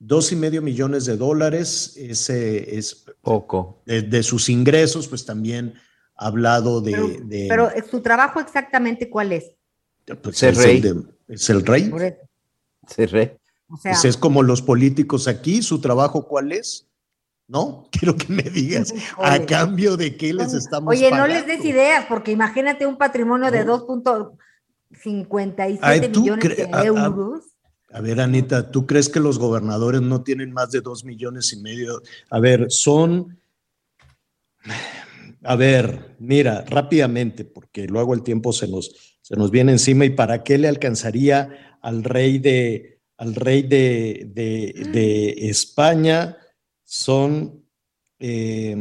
[0.00, 3.84] Dos y medio millones de dólares ese es poco.
[3.86, 5.74] De, sus ingresos, pues también
[6.16, 7.46] ha hablado de.
[7.48, 9.52] Pero, su trabajo exactamente cuál es?
[10.22, 10.78] Pues ser es, rey.
[10.78, 11.88] El es el rey.
[12.88, 13.30] Ser rey.
[13.68, 16.88] O sea, pues es como los políticos aquí, su trabajo cuál es.
[17.52, 17.86] ¿No?
[17.92, 22.06] Quiero que me digas, ¿a cambio de qué les estamos Oye, no les des ideas,
[22.08, 27.44] porque imagínate un patrimonio de 2.57 millones de euros.
[27.92, 31.60] A ver, Anita, ¿tú crees que los gobernadores no tienen más de dos millones y
[31.60, 32.00] medio?
[32.30, 33.38] A ver, son...
[35.44, 40.10] A ver, mira, rápidamente, porque luego el tiempo se nos, se nos viene encima y
[40.10, 46.38] para qué le alcanzaría al rey de, al rey de, de, España
[46.92, 47.64] son,
[48.18, 48.76] eh,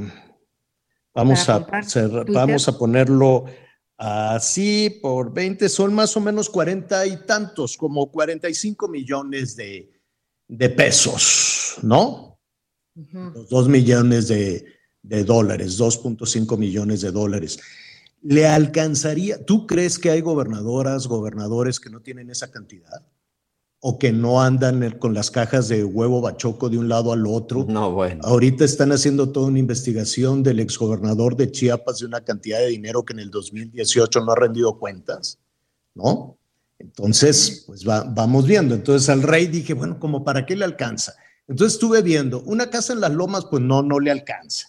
[1.14, 1.66] vamos, a,
[2.28, 3.46] vamos a ponerlo
[4.04, 9.92] Así, por 20 son más o menos 40 y tantos, como 45 millones de,
[10.48, 12.40] de pesos, ¿no?
[12.96, 14.66] Los 2 millones de,
[15.04, 17.60] de dólares, 2.5 millones de dólares.
[18.24, 19.46] ¿Le alcanzaría?
[19.46, 23.06] ¿Tú crees que hay gobernadoras, gobernadores que no tienen esa cantidad?
[23.84, 27.66] O que no andan con las cajas de huevo bachoco de un lado al otro.
[27.68, 28.22] No, bueno.
[28.24, 33.04] Ahorita están haciendo toda una investigación del exgobernador de Chiapas de una cantidad de dinero
[33.04, 35.40] que en el 2018 no ha rendido cuentas,
[35.96, 36.38] ¿no?
[36.78, 38.76] Entonces, pues vamos viendo.
[38.76, 41.16] Entonces al rey dije, bueno, como para qué le alcanza.
[41.48, 44.68] Entonces estuve viendo, una casa en las lomas, pues no, no le alcanza.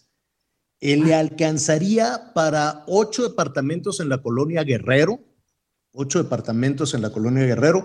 [0.80, 5.20] Él le alcanzaría para ocho departamentos en la colonia Guerrero,
[5.92, 7.84] ocho departamentos en la colonia Guerrero,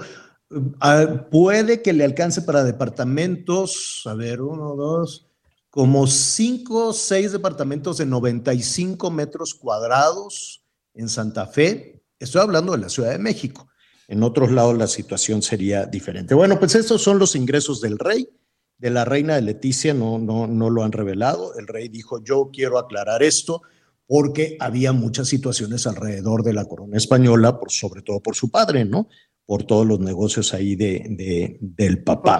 [1.29, 5.27] Puede que le alcance para departamentos, a ver, uno, dos,
[5.69, 12.01] como cinco seis departamentos de 95 metros cuadrados en Santa Fe.
[12.19, 13.67] Estoy hablando de la Ciudad de México.
[14.07, 16.33] En otros lados la situación sería diferente.
[16.33, 18.29] Bueno, pues estos son los ingresos del rey.
[18.77, 21.55] De la reina de Leticia no, no, no lo han revelado.
[21.57, 23.61] El rey dijo, yo quiero aclarar esto
[24.07, 28.85] porque había muchas situaciones alrededor de la corona española, por, sobre todo por su padre,
[28.85, 29.09] ¿no?
[29.47, 32.37] Por todos los negocios ahí de, del papá.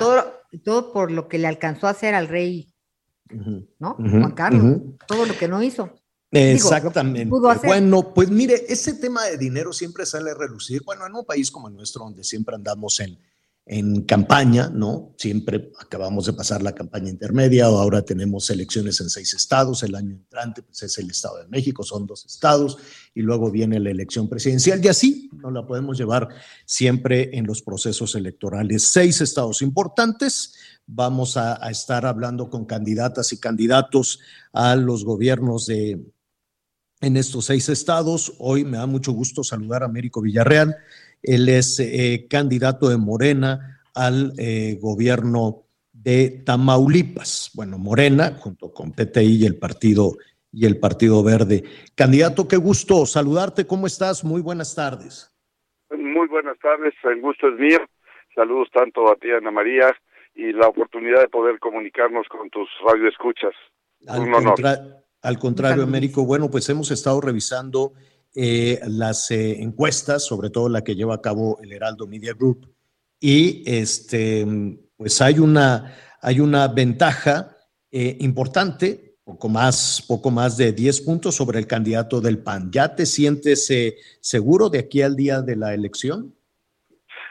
[0.64, 2.72] todo, por lo que le alcanzó a hacer al rey,
[3.80, 3.96] ¿no?
[3.96, 5.90] Juan Carlos, todo lo que no hizo.
[6.30, 7.32] Exactamente.
[7.66, 10.84] bueno, pues mire, ese tema de dinero siempre sale a relucir.
[10.84, 13.18] Bueno, en un país como el nuestro, donde siempre andamos en,
[13.70, 15.14] en campaña, ¿no?
[15.18, 20.12] Siempre acabamos de pasar la campaña intermedia, ahora tenemos elecciones en seis estados, el año
[20.12, 22.78] entrante pues es el Estado de México, son dos estados,
[23.14, 26.30] y luego viene la elección presidencial, y así no la podemos llevar
[26.66, 28.84] siempre en los procesos electorales.
[28.84, 30.54] Seis estados importantes,
[30.86, 34.20] vamos a, a estar hablando con candidatas y candidatos
[34.54, 36.06] a los gobiernos de,
[37.02, 38.34] en estos seis estados.
[38.40, 40.78] Hoy me da mucho gusto saludar a Américo Villarreal
[41.24, 47.52] él es eh, candidato de Morena al eh, gobierno de Tamaulipas.
[47.56, 50.14] Bueno, Morena, junto con PTI y el Partido
[50.52, 51.64] y el Partido Verde.
[51.96, 53.68] Candidato, qué gusto saludarte.
[53.68, 54.24] ¿Cómo estás?
[54.24, 55.32] Muy buenas tardes.
[55.90, 56.94] Muy buenas tardes.
[57.04, 57.80] El gusto es mío.
[58.34, 59.96] Saludos tanto a ti, Ana María,
[60.36, 63.54] y la oportunidad de poder comunicarnos con tus radioescuchas.
[64.08, 64.56] Al, Un honor.
[65.22, 67.94] al contrario, Américo, bueno, pues hemos estado revisando
[68.40, 72.72] eh, las eh, encuestas, sobre todo la que lleva a cabo el Heraldo Media Group,
[73.20, 74.46] y este,
[74.96, 77.58] pues hay una, hay una ventaja
[77.92, 82.70] eh, importante, poco más, poco más de 10 puntos sobre el candidato del PAN.
[82.72, 83.74] ¿Ya te sientes
[84.22, 86.36] seguro de aquí al día de la elección?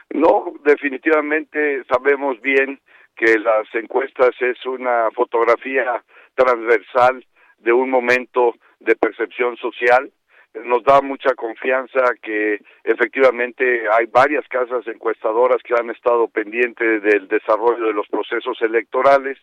[0.09, 2.81] No, definitivamente sabemos bien
[3.15, 6.03] que las encuestas es una fotografía
[6.35, 7.25] transversal
[7.59, 10.11] de un momento de percepción social
[10.53, 17.27] nos da mucha confianza que efectivamente hay varias casas encuestadoras que han estado pendientes del
[17.27, 19.37] desarrollo de los procesos electorales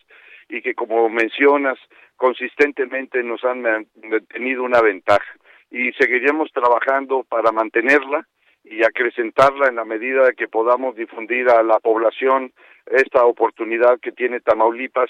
[0.49, 1.79] y que como mencionas
[2.15, 3.87] consistentemente nos han
[4.29, 5.33] tenido una ventaja.
[5.71, 8.27] Y seguiremos trabajando para mantenerla
[8.63, 12.51] y acrecentarla en la medida de que podamos difundir a la población
[12.85, 15.09] esta oportunidad que tiene Tamaulipas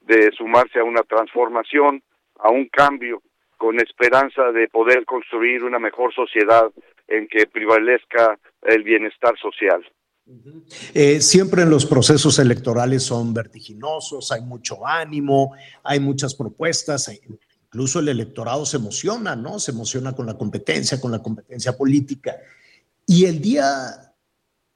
[0.00, 2.02] de sumarse a una transformación,
[2.38, 3.22] a un cambio
[3.56, 6.70] con esperanza de poder construir una mejor sociedad
[7.08, 9.84] en que prevalezca el bienestar social.
[10.92, 15.54] Eh, siempre en los procesos electorales son vertiginosos, hay mucho ánimo,
[15.84, 17.20] hay muchas propuestas, e
[17.66, 19.60] incluso el electorado se emociona, ¿no?
[19.60, 22.36] Se emociona con la competencia, con la competencia política.
[23.06, 24.06] Y el día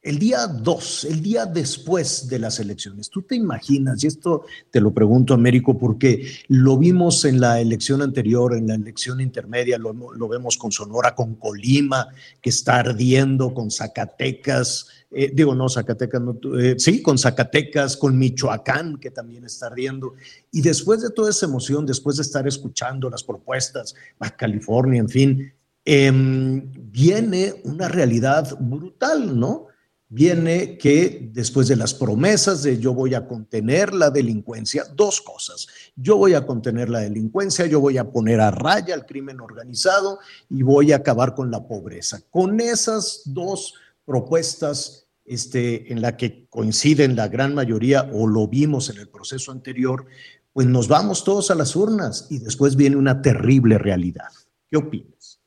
[0.03, 4.03] el día 2, el día después de las elecciones, ¿tú te imaginas?
[4.03, 8.77] Y esto te lo pregunto, Américo, porque lo vimos en la elección anterior, en la
[8.77, 12.09] elección intermedia, lo, vemos con Sonora, con Colima,
[12.41, 18.17] que está ardiendo, con Zacatecas, eh, digo, no, Zacatecas, no, eh, sí, con Zacatecas, con
[18.19, 20.15] Michoacán, que también está ardiendo.
[20.51, 23.95] Y después de toda esa emoción, después de estar escuchando las propuestas,
[24.39, 25.53] California, en fin,
[25.85, 29.70] em, viene una realidad brutal, ¿no?
[30.11, 35.69] Viene que después de las promesas de yo voy a contener la delincuencia, dos cosas.
[35.95, 40.19] Yo voy a contener la delincuencia, yo voy a poner a raya al crimen organizado
[40.51, 42.19] y voy a acabar con la pobreza.
[42.29, 48.91] Con esas dos propuestas este, en la que coinciden la gran mayoría o lo vimos
[48.91, 50.07] en el proceso anterior,
[50.53, 54.29] pues nos vamos todos a las urnas y después viene una terrible realidad.
[54.69, 55.41] ¿Qué opinas?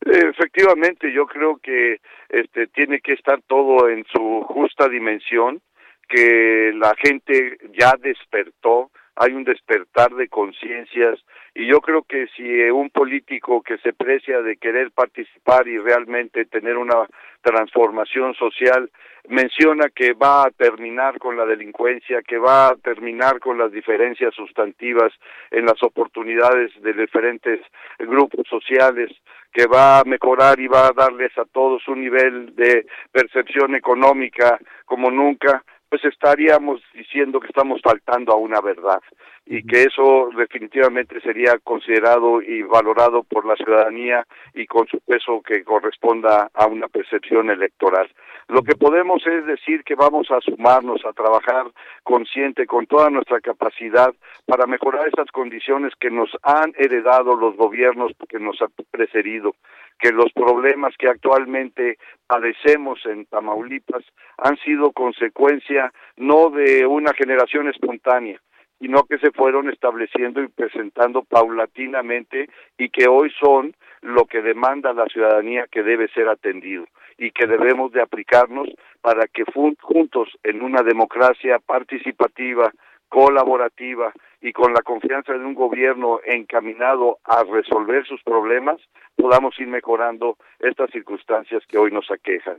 [0.00, 5.60] Efectivamente, yo creo que este tiene que estar todo en su justa dimensión,
[6.08, 11.18] que la gente ya despertó, hay un despertar de conciencias
[11.58, 16.44] y yo creo que si un político que se precia de querer participar y realmente
[16.44, 17.06] tener una
[17.40, 18.90] transformación social
[19.28, 24.34] menciona que va a terminar con la delincuencia, que va a terminar con las diferencias
[24.34, 25.14] sustantivas
[25.50, 27.60] en las oportunidades de diferentes
[28.00, 29.10] grupos sociales,
[29.50, 34.58] que va a mejorar y va a darles a todos un nivel de percepción económica
[34.84, 39.00] como nunca, pues estaríamos diciendo que estamos faltando a una verdad
[39.46, 45.40] y que eso definitivamente sería considerado y valorado por la ciudadanía y con su peso
[45.40, 48.10] que corresponda a una percepción electoral.
[48.48, 51.66] Lo que podemos es decir que vamos a sumarnos a trabajar
[52.02, 54.12] consciente con toda nuestra capacidad
[54.46, 59.54] para mejorar esas condiciones que nos han heredado los gobiernos que nos han precedido,
[60.00, 64.04] que los problemas que actualmente padecemos en Tamaulipas
[64.38, 68.40] han sido consecuencia no de una generación espontánea,
[68.78, 72.48] sino que se fueron estableciendo y presentando paulatinamente
[72.78, 76.84] y que hoy son lo que demanda la ciudadanía que debe ser atendido
[77.18, 78.68] y que debemos de aplicarnos
[79.00, 79.44] para que
[79.80, 82.70] juntos en una democracia participativa,
[83.08, 88.76] colaborativa y con la confianza de un gobierno encaminado a resolver sus problemas,
[89.16, 92.58] podamos ir mejorando estas circunstancias que hoy nos aquejan.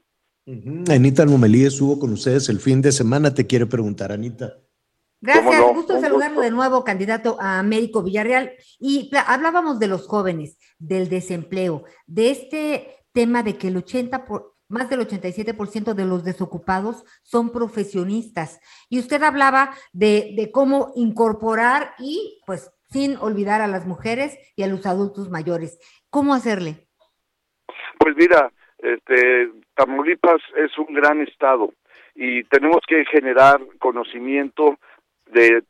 [0.89, 4.66] Anita Almomelí estuvo con ustedes el fin de semana, te quiere preguntar, Anita.
[5.19, 8.51] Gracias, gusto saludarlo de nuevo, candidato a Américo Villarreal.
[8.79, 14.53] Y hablábamos de los jóvenes, del desempleo, de este tema de que el 80 por,
[14.69, 18.59] más del 87% de los desocupados son profesionistas.
[18.89, 24.63] Y usted hablaba de, de, cómo incorporar y pues sin olvidar a las mujeres y
[24.63, 25.79] a los adultos mayores.
[26.09, 26.87] ¿Cómo hacerle?
[27.97, 31.73] Pues mira, este, Tamaulipas es un gran estado
[32.15, 34.77] y tenemos que generar conocimiento
[35.31, 35.63] de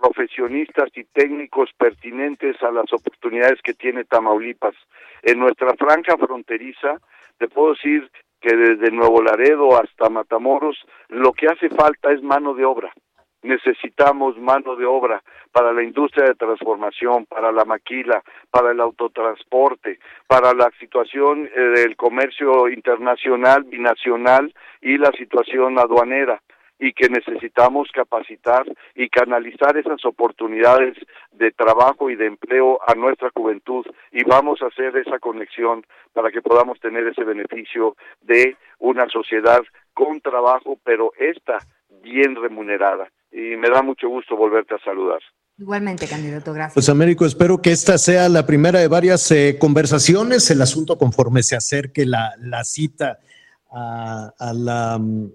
[0.00, 4.74] profesionistas y técnicos pertinentes a las oportunidades que tiene Tamaulipas.
[5.22, 6.98] En nuestra franja fronteriza,
[7.38, 8.10] te puedo decir
[8.40, 10.76] que desde Nuevo Laredo hasta Matamoros,
[11.08, 12.92] lo que hace falta es mano de obra.
[13.42, 19.98] Necesitamos mano de obra para la industria de transformación, para la maquila, para el autotransporte,
[20.28, 26.40] para la situación eh, del comercio internacional, binacional y la situación aduanera
[26.82, 28.64] y que necesitamos capacitar
[28.96, 30.96] y canalizar esas oportunidades
[31.30, 36.32] de trabajo y de empleo a nuestra juventud y vamos a hacer esa conexión para
[36.32, 39.60] que podamos tener ese beneficio de una sociedad
[39.94, 41.58] con trabajo, pero esta
[42.02, 43.08] bien remunerada.
[43.30, 45.20] Y me da mucho gusto volverte a saludar.
[45.58, 46.74] Igualmente, candidato, gracias.
[46.74, 50.50] Pues Américo, espero que esta sea la primera de varias eh, conversaciones.
[50.50, 53.20] El asunto conforme se acerque la, la cita
[53.72, 55.32] a, la, mm,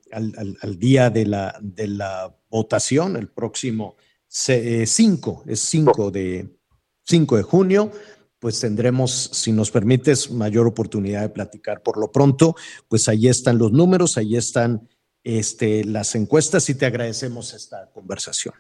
[0.62, 3.96] al, día de la, de la votación, el próximo
[4.28, 6.48] 5, eh, es 5 de,
[7.04, 7.92] 5 de junio.
[8.40, 11.82] pues tendremos, si nos permites, mayor oportunidad de platicar.
[11.82, 12.56] Por lo pronto,
[12.88, 14.88] pues ahí están los números, ahí están
[15.24, 18.54] este, las encuestas y te agradecemos esta conversación.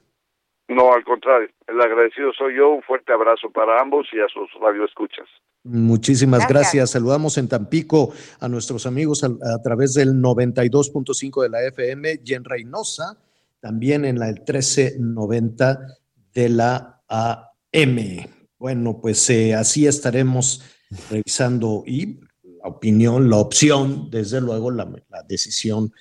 [0.67, 2.69] No, al contrario, el agradecido soy yo.
[2.69, 5.27] Un fuerte abrazo para ambos y a sus radioescuchas.
[5.67, 6.91] Muchísimas gracias.
[6.91, 12.33] Saludamos en Tampico a nuestros amigos a, a través del 92.5 de la FM y
[12.33, 13.17] en Reynosa,
[13.59, 15.97] también en la del 1390
[16.33, 18.27] de la AM.
[18.57, 20.61] Bueno, pues eh, así estaremos
[21.09, 22.19] revisando y
[22.63, 25.91] la opinión, la opción, desde luego la, la decisión,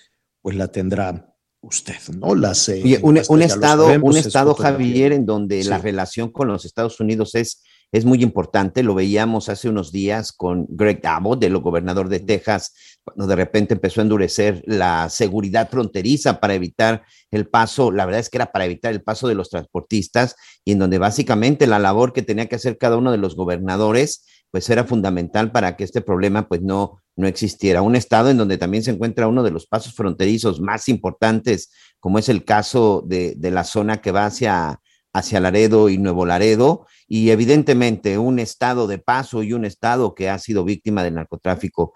[0.41, 2.35] pues la tendrá usted, ¿no?
[2.35, 4.55] Las, eh, Oye, un, estado, sabemos, un es estado.
[4.55, 7.63] Javier, en donde la relación con los Estados Unidos es,
[7.97, 8.83] es muy importante.
[8.83, 13.75] Lo veíamos hace unos días con Greg Abbott, el gobernador de Texas, cuando de repente
[13.75, 18.53] empezó a endurecer la seguridad fronteriza para evitar el paso, la verdad es que era
[18.53, 22.47] para evitar el paso de los transportistas, y en donde básicamente la labor que tenía
[22.47, 26.63] que hacer cada uno de los gobernadores, pues era fundamental para que este problema pues
[26.63, 27.83] no, no existiera.
[27.83, 32.19] Un estado en donde también se encuentra uno de los pasos fronterizos más importantes, como
[32.19, 34.81] es el caso de, de la zona que va hacia,
[35.13, 40.29] hacia Laredo y Nuevo Laredo, y evidentemente un estado de paso y un estado que
[40.29, 41.95] ha sido víctima del narcotráfico.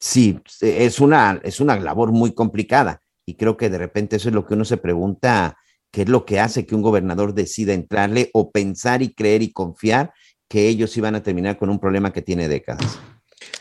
[0.00, 4.34] Sí, es una, es una labor muy complicada y creo que de repente eso es
[4.34, 5.56] lo que uno se pregunta,
[5.90, 9.52] qué es lo que hace que un gobernador decida entrarle o pensar y creer y
[9.52, 10.12] confiar
[10.48, 13.00] que ellos iban a terminar con un problema que tiene décadas.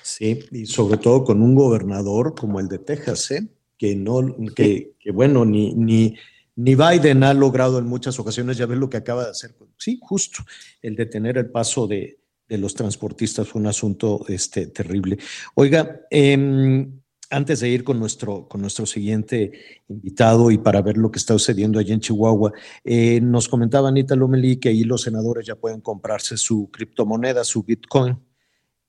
[0.02, 3.48] Sí, y sobre todo con un gobernador como el de Texas, ¿eh?
[3.78, 4.22] que no,
[4.56, 6.16] que, bueno, ni,
[6.56, 9.56] ni Biden ha logrado en muchas ocasiones, ya ves lo que acaba de hacer.
[9.78, 10.44] Sí, justo,
[10.82, 15.18] el detener el paso de, de los transportistas fue un asunto este, terrible.
[15.56, 19.52] Oiga, em, antes de ir con nuestro, con nuestro siguiente
[19.88, 22.54] invitado y para ver lo que está sucediendo allí en Chihuahua,
[22.84, 27.64] eh, nos comentaba Anita Lomelí que ahí los senadores ya pueden comprarse su criptomoneda, su
[27.64, 28.20] Bitcoin.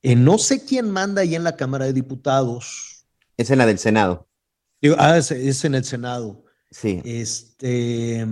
[0.03, 3.07] Eh, no sé quién manda ahí en la Cámara de Diputados.
[3.37, 4.29] Es en la del Senado.
[4.81, 6.46] Digo, ah, es, es en el Senado.
[6.81, 7.01] Sí.
[7.05, 8.27] Este,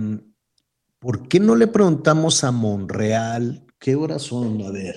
[0.99, 4.61] ¿por qué no le preguntamos a Monreal qué horas son?
[4.63, 4.95] A ver,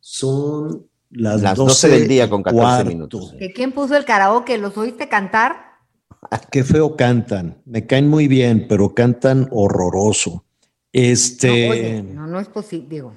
[0.00, 2.88] son las, Las 12, 12 del día con 14 cuarto.
[2.90, 3.34] minutos.
[3.38, 4.58] ¿Que ¿Quién puso el karaoke?
[4.58, 5.56] ¿Los oíste cantar?
[6.50, 7.62] Qué feo cantan.
[7.64, 10.44] Me caen muy bien, pero cantan horroroso.
[10.92, 11.66] Este.
[11.66, 13.16] No, oye, no, no es posible, digo.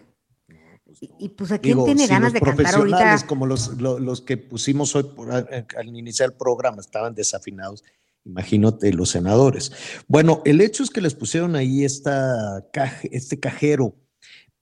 [1.02, 3.28] Y, y, pues a quién Digo, tiene si ganas los de cantar profesionales ahorita.
[3.28, 7.84] como los, lo- los que pusimos hoy por- al iniciar el programa estaban desafinados.
[8.28, 9.72] Imagínate los senadores.
[10.08, 13.96] Bueno, el hecho es que les pusieron ahí esta caje- este cajero,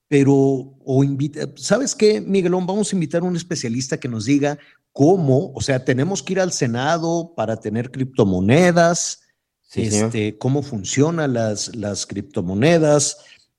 [0.07, 2.67] pero o invita, ¿sabes qué, Miguelón?
[2.67, 4.59] Vamos a invitar a un especialista que nos diga
[4.91, 9.21] cómo, o sea, tenemos que ir al Senado para tener criptomonedas,
[9.67, 10.05] Sí, señor.
[10.05, 13.17] este, cómo funcionan las, las criptomonedas,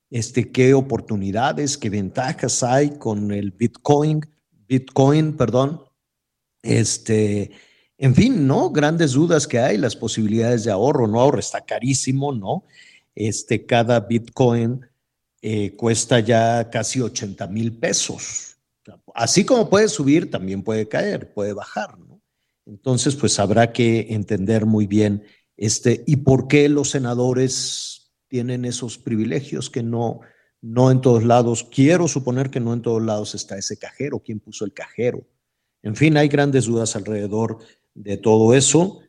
[0.08, 4.20] este, qué oportunidades, qué ventajas hay con el Bitcoin,
[4.68, 5.82] Bitcoin, perdón,
[6.62, 7.50] este,
[7.98, 8.70] en fin, ¿no?
[8.70, 12.64] Grandes dudas que hay, las posibilidades de ahorro, no ahorro, está carísimo, ¿no?
[13.14, 14.86] Este, cada Bitcoin
[15.40, 18.58] eh, cuesta ya casi 80 mil pesos.
[19.14, 22.20] Así como puede subir, también puede caer, puede bajar, ¿no?
[22.66, 25.24] Entonces, pues habrá que entender muy bien
[25.56, 30.20] este, y por qué los senadores tienen esos privilegios que no,
[30.60, 34.40] no en todos lados, quiero suponer que no en todos lados está ese cajero, quién
[34.40, 35.26] puso el cajero.
[35.82, 37.58] En fin, hay grandes dudas alrededor
[37.96, 39.00] de todo eso.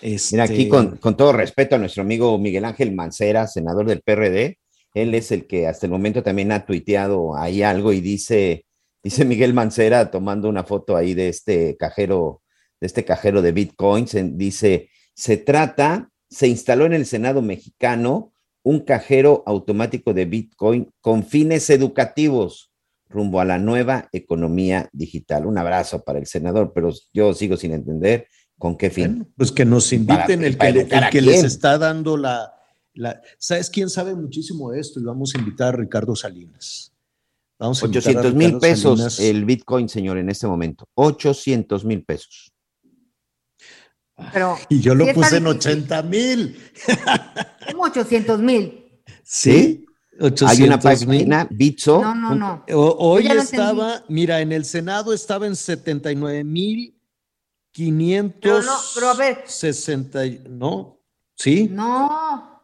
[0.00, 4.00] Mira, aquí Este, con, con todo respeto a nuestro amigo Miguel Ángel Mancera, senador del
[4.00, 4.58] PRD,
[4.94, 8.64] él es el que hasta el momento también ha tuiteado ahí algo y dice,
[9.02, 12.42] dice Miguel Mancera tomando una foto ahí de este cajero,
[12.80, 18.32] de este cajero de bitcoins, dice, se trata, se instaló en el Senado mexicano
[18.62, 22.67] un cajero automático de bitcoin con fines educativos
[23.08, 25.46] rumbo a la nueva economía digital.
[25.46, 28.28] Un abrazo para el senador, pero yo sigo sin entender
[28.58, 29.32] con qué fin.
[29.36, 32.52] Pues que nos inviten, Para- el para que, el les está dando la,
[32.94, 35.00] la- ¿Sabes quién sabe muchísimo de esto?
[35.00, 36.92] Y vamos a invitar a Ricardo Salinas.
[37.58, 39.20] Vamos a invitar a 800 mil pesos Salinas.
[39.20, 40.86] el Bitcoin, señor, en este momento.
[40.94, 42.52] 800 mil pesos.
[44.32, 45.72] Pero, Y yo lo puse en difícil.
[45.72, 46.56] 80 mil.
[47.70, 48.84] Como 800 mil.
[49.22, 49.84] ¿Sí?
[50.20, 51.18] Hay una 800 mil.
[51.18, 52.02] página, Bitso.
[52.02, 52.64] No, no, no.
[52.74, 56.94] Hoy estaba, mira, en el Senado estaba en 79 mil
[58.40, 59.44] Pero no, pero a ver.
[59.46, 60.98] 560, ¿no?
[61.36, 61.68] ¿Sí?
[61.70, 62.62] No.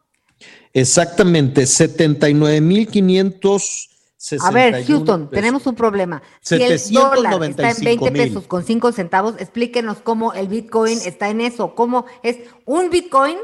[0.73, 5.31] Exactamente, 79 mil 561 A ver, Houston, pesos.
[5.31, 6.21] tenemos un problema.
[6.41, 8.13] Si el dólar está en 20 795 mil.
[8.13, 11.77] pesos con 5 centavos, explíquenos cómo el Bitcoin está en eso.
[11.77, 13.37] ¿Cómo es un Bitcoin?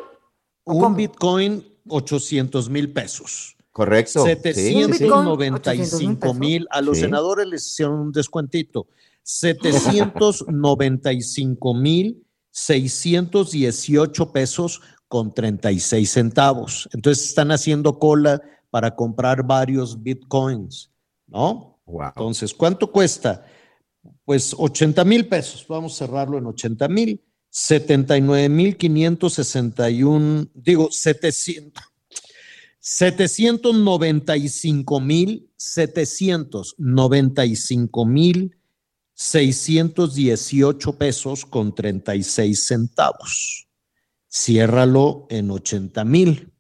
[0.65, 3.57] Un Bitcoin, 800 mil pesos.
[3.81, 4.25] Correcto.
[4.25, 6.67] 795 mil.
[6.71, 7.05] A los Sí.
[7.05, 8.89] senadores les hicieron un descuentito.
[9.23, 16.91] 795 mil 618 pesos con 36 centavos.
[16.93, 20.91] Entonces están haciendo cola para comprar varios bitcoins,
[21.27, 21.81] ¿no?
[21.89, 23.47] Entonces, ¿cuánto cuesta?
[24.27, 25.65] Pues 80 mil pesos.
[25.67, 27.25] Vamos a cerrarlo en 80 mil.
[27.49, 31.90] 79 mil 561, digo, 700.
[32.81, 38.57] 795 mil 795 mil
[39.15, 43.69] 618 pesos con 36 centavos.
[44.33, 46.53] Ciérralo en 80 mil.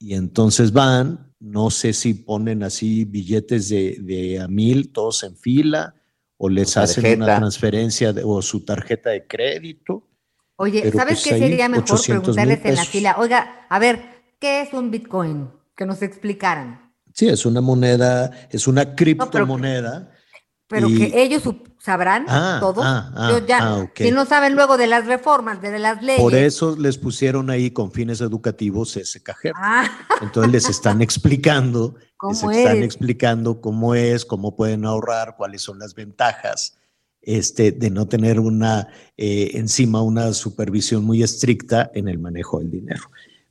[0.00, 5.36] Y entonces van, no sé si ponen así billetes de, de a mil, todos en
[5.36, 5.94] fila,
[6.36, 10.08] o les hacen una transferencia de- o su tarjeta de crédito.
[10.56, 13.14] Oye, Pero, ¿sabes pues, qué sería mejor 800 mil preguntarles en la fila?
[13.18, 14.13] Oiga, a ver,
[14.44, 15.48] ¿qué es un Bitcoin?
[15.74, 16.92] Que nos explicaran.
[17.14, 20.10] Sí, es una moneda, es una criptomoneda.
[20.68, 21.42] Pero y- que ellos
[21.78, 22.84] sabrán Ah, todos.
[22.86, 23.96] ah, ah, Yo ya, ah, ok.
[23.96, 26.20] Si no saben luego de las reformas, de las leyes.
[26.20, 29.54] Por eso les pusieron ahí con fines educativos ese cajero.
[29.58, 29.88] Ah,
[30.20, 35.78] Entonces les están explicando, les ¿Cómo están explicando cómo es, cómo pueden ahorrar, cuáles son
[35.78, 36.76] las ventajas
[37.22, 42.70] este, de no tener una eh, encima una supervisión muy estricta en el manejo del
[42.70, 43.04] dinero.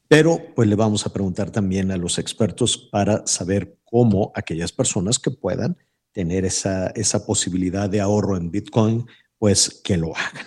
[0.07, 5.19] Pero pues le vamos a preguntar también a los expertos para saber cómo aquellas personas
[5.19, 5.77] que puedan
[6.11, 9.05] tener esa, esa posibilidad de ahorro en Bitcoin,
[9.37, 10.45] pues que lo hagan.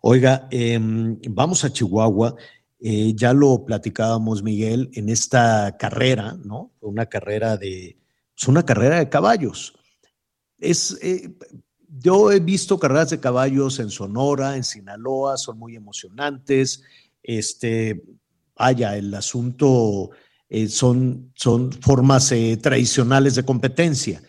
[0.00, 2.34] Oiga, em, vamos a Chihuahua.
[2.80, 6.72] Eh, ya lo platicábamos, Miguel, en esta carrera, ¿no?
[6.80, 7.98] Una carrera de,
[8.36, 9.74] es una carrera de caballos.
[10.58, 11.34] Es, eh,
[11.88, 16.82] yo he visto carreras de caballos en Sonora, en Sinaloa, son muy emocionantes.
[17.22, 18.02] Este,
[18.58, 20.10] vaya, el asunto
[20.48, 24.22] eh, son, son formas eh, tradicionales de competencia.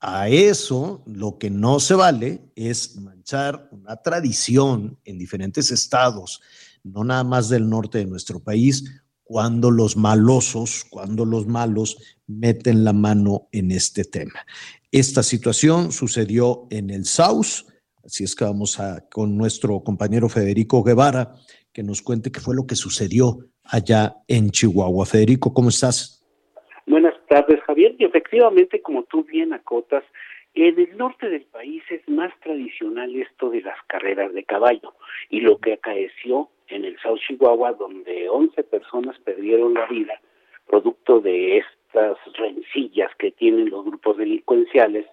[0.00, 6.40] A eso lo que no se vale es manchar una tradición en diferentes estados,
[6.82, 8.84] no nada más del norte de nuestro país,
[9.22, 11.96] cuando los malosos, cuando los malos
[12.26, 14.44] meten la mano en este tema.
[14.92, 17.66] Esta situación sucedió en el Saus,
[18.04, 21.34] así es que vamos a con nuestro compañero Federico Guevara
[21.72, 25.06] que nos cuente qué fue lo que sucedió allá en Chihuahua.
[25.06, 26.22] Federico, ¿cómo estás?
[26.86, 27.94] Buenas tardes, Javier.
[27.98, 30.04] Y efectivamente, como tú bien acotas,
[30.54, 34.94] en el norte del país es más tradicional esto de las carreras de caballo.
[35.30, 40.20] Y lo que acaeció en el South Chihuahua, donde 11 personas perdieron la vida,
[40.66, 45.06] producto de estas rencillas que tienen los grupos delincuenciales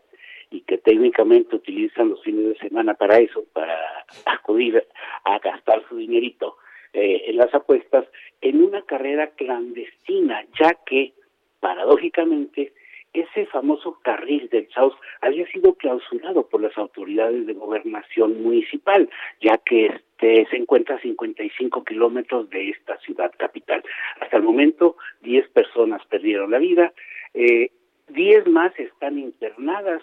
[0.49, 4.85] y que técnicamente utilizan los fines de semana para eso, para acudir
[5.23, 6.57] a gastar su dinerito
[6.93, 8.05] eh, en las apuestas,
[8.41, 11.13] en una carrera clandestina, ya que
[11.59, 12.73] paradójicamente,
[13.13, 19.09] ese famoso carril del South había sido clausurado por las autoridades de gobernación municipal,
[19.41, 23.83] ya que este se encuentra a 55 kilómetros de esta ciudad capital.
[24.19, 26.93] Hasta el momento, 10 personas perdieron la vida,
[27.33, 27.71] eh,
[28.09, 30.01] 10 más están internadas,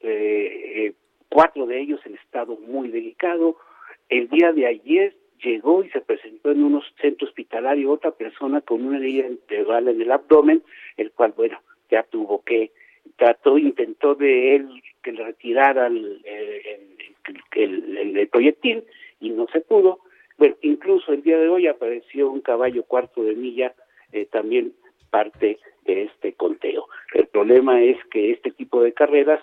[0.00, 0.92] eh, eh,
[1.28, 3.56] cuatro de ellos en estado muy delicado.
[4.08, 8.84] El día de ayer llegó y se presentó en un centro hospitalario otra persona con
[8.84, 9.26] una herida
[9.66, 10.62] bala en el abdomen,
[10.96, 11.60] el cual, bueno,
[11.90, 12.70] ya tuvo que,
[13.16, 14.68] trató, intentó de él
[15.02, 16.20] que le retirara el,
[17.52, 18.84] el- el proyectil
[19.20, 20.00] y no se pudo.
[20.36, 23.74] Bueno, incluso el día de hoy apareció un caballo cuarto de milla,
[24.12, 24.72] eh, también
[25.10, 26.86] parte de este conteo.
[27.14, 29.40] El problema es que este tipo de carreras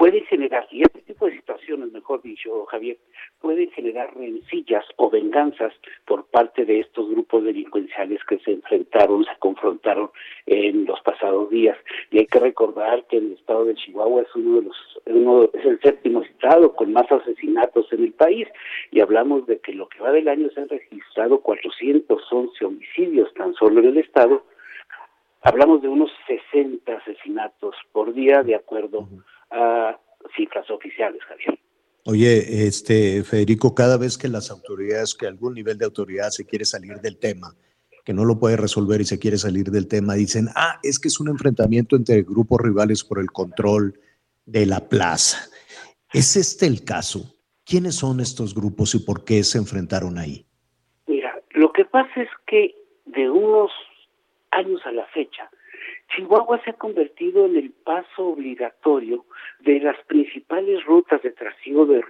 [0.00, 2.96] pueden generar, y este tipo de situaciones, mejor dicho, Javier,
[3.38, 5.74] pueden generar rencillas o venganzas
[6.06, 10.08] por parte de estos grupos delincuenciales que se enfrentaron, se confrontaron
[10.46, 11.76] en los pasados días.
[12.10, 15.66] Y hay que recordar que el estado de Chihuahua es uno de los, uno, es
[15.66, 18.48] el séptimo estado con más asesinatos en el país,
[18.90, 23.52] y hablamos de que lo que va del año se han registrado 411 homicidios tan
[23.52, 24.46] solo en el estado,
[25.42, 29.06] hablamos de unos 60 asesinatos por día de acuerdo
[29.50, 29.98] a
[30.36, 31.58] cifras oficiales, Javier.
[32.06, 36.64] Oye, este Federico, cada vez que las autoridades, que algún nivel de autoridad se quiere
[36.64, 37.54] salir del tema,
[38.04, 41.08] que no lo puede resolver y se quiere salir del tema, dicen, ah, es que
[41.08, 44.00] es un enfrentamiento entre grupos rivales por el control
[44.46, 45.48] de la plaza.
[46.12, 47.36] ¿Es este el caso?
[47.64, 50.46] ¿Quiénes son estos grupos y por qué se enfrentaron ahí?
[51.06, 52.74] Mira, lo que pasa es que
[53.04, 53.70] de unos
[54.50, 55.50] años a la fecha,
[56.10, 59.24] Chihuahua se ha convertido en el paso obligatorio
[59.60, 62.02] de las principales rutas de trasiego de,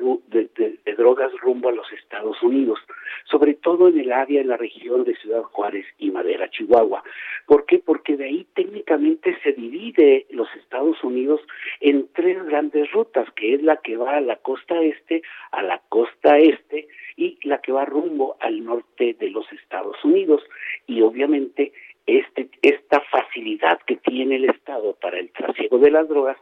[0.97, 2.79] drogas rumbo a los Estados Unidos,
[3.25, 7.03] sobre todo en el área de la región de Ciudad Juárez y Madera, Chihuahua.
[7.47, 7.79] ¿Por qué?
[7.79, 11.41] Porque de ahí técnicamente se divide los Estados Unidos
[11.81, 15.23] en tres grandes rutas, que es la que va a la costa este,
[15.53, 20.43] a la costa este y la que va rumbo al norte de los Estados Unidos.
[20.87, 21.73] Y obviamente
[22.19, 26.37] este, esta facilidad que tiene el Estado para el trasiego de las drogas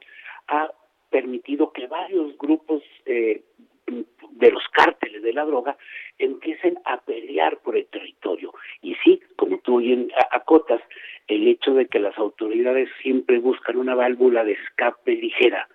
[0.49, 0.71] ha
[1.11, 3.43] permitido que varios grupos eh,
[3.87, 5.77] de los cárteles de la droga
[6.19, 8.53] empiecen a pelear por el territorio.
[8.83, 10.81] Y sí, como tú bien acotas,
[11.27, 15.69] el hecho de que las autoridades siempre buscan una válvula de escape ligera,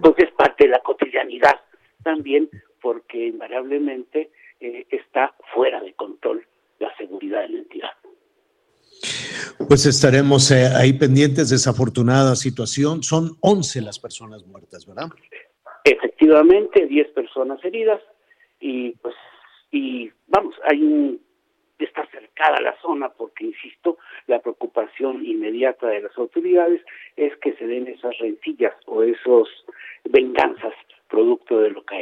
[0.00, 1.60] pues es parte de la cotidianidad
[2.02, 2.48] también
[2.80, 4.30] porque invariablemente
[4.60, 6.46] eh, está fuera de control
[6.78, 7.90] la seguridad de la entidad.
[9.68, 13.02] Pues estaremos eh, ahí pendientes de esa afortunada situación.
[13.02, 15.08] Son 11 las personas muertas, ¿verdad?
[15.84, 18.00] Efectivamente, 10 personas heridas
[18.60, 19.14] y pues
[19.70, 21.20] y vamos, hay un
[21.78, 26.80] está cercada la zona porque insisto, la preocupación inmediata de las autoridades
[27.16, 29.48] es que se den esas rencillas o esos
[30.04, 30.74] venganzas
[31.08, 31.96] producto de lo que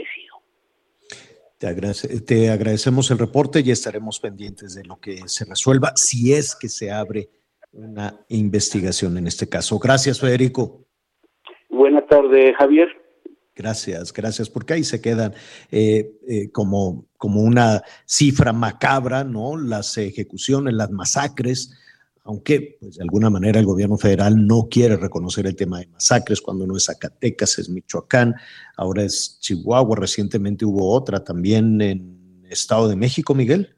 [1.66, 2.24] ha sido.
[2.24, 6.68] te agradecemos el reporte y estaremos pendientes de lo que se resuelva si es que
[6.68, 7.30] se abre
[7.72, 9.78] una investigación en este caso.
[9.78, 10.86] Gracias, Federico.
[11.70, 12.88] Buenas tardes, Javier.
[13.54, 15.34] Gracias, gracias, porque ahí se quedan
[15.70, 19.58] eh, eh, como, como una cifra macabra, ¿no?
[19.58, 21.70] Las ejecuciones, las masacres,
[22.24, 26.40] aunque pues, de alguna manera el gobierno federal no quiere reconocer el tema de masacres,
[26.40, 28.34] cuando no es Zacatecas, es Michoacán,
[28.76, 33.76] ahora es Chihuahua, recientemente hubo otra también en Estado de México, Miguel.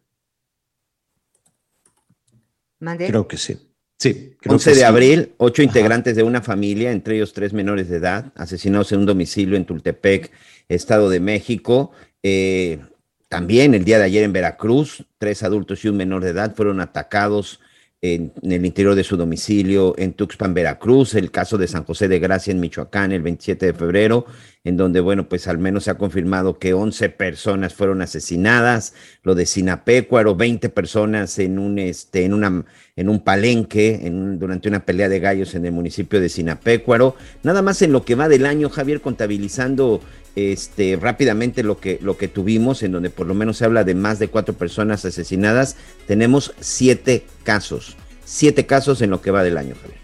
[3.07, 3.57] Creo que sí.
[3.97, 8.33] Sí, 11 de abril, ocho integrantes de una familia, entre ellos tres menores de edad,
[8.35, 10.31] asesinados en un domicilio en Tultepec,
[10.69, 11.93] Estado de México.
[12.23, 12.81] Eh,
[13.29, 16.81] también el día de ayer en Veracruz, tres adultos y un menor de edad fueron
[16.81, 17.61] atacados
[18.05, 22.19] en, el interior de su domicilio en Tuxpan, Veracruz, el caso de San José de
[22.19, 24.27] Gracia en Michoacán el 27 de febrero,
[24.63, 29.35] en donde, bueno, pues al menos se ha confirmado que 11 personas fueron asesinadas, lo
[29.35, 34.85] de Sinapecuaro, 20 personas en un, este, en una, en un palenque, en, durante una
[34.85, 38.45] pelea de gallos en el municipio de Sinapecuaro, nada más en lo que va del
[38.45, 40.03] año, Javier, contabilizando
[40.37, 43.95] este, rápidamente lo que, lo que tuvimos, en donde por lo menos se habla de
[43.95, 47.97] más de cuatro personas asesinadas, tenemos siete casos.
[48.25, 49.99] Siete casos en lo que va del año, Javier.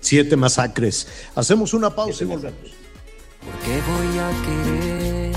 [0.00, 1.08] Siete masacres.
[1.34, 2.72] Hacemos una pausa y volvemos.
[3.44, 5.36] Porque voy a querer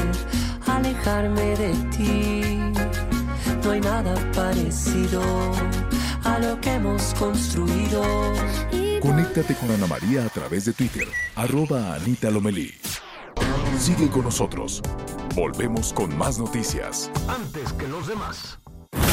[0.67, 2.41] alejarme de ti.
[3.63, 5.21] No hay nada parecido
[6.23, 8.03] a lo que hemos construido.
[9.01, 12.71] Conéctate con Ana María a través de Twitter, arroba Anita Lomelí.
[13.79, 14.81] Sigue con nosotros.
[15.35, 17.09] Volvemos con más noticias.
[17.27, 18.59] Antes que los demás.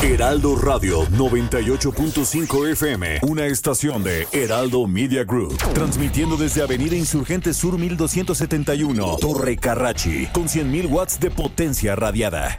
[0.02, 7.78] Heraldo Radio 98.5 FM, una estación de Heraldo Media Group, transmitiendo desde Avenida Insurgente Sur
[7.78, 12.56] 1271, Torre Carrachi, con 100.000 watts de potencia radiada.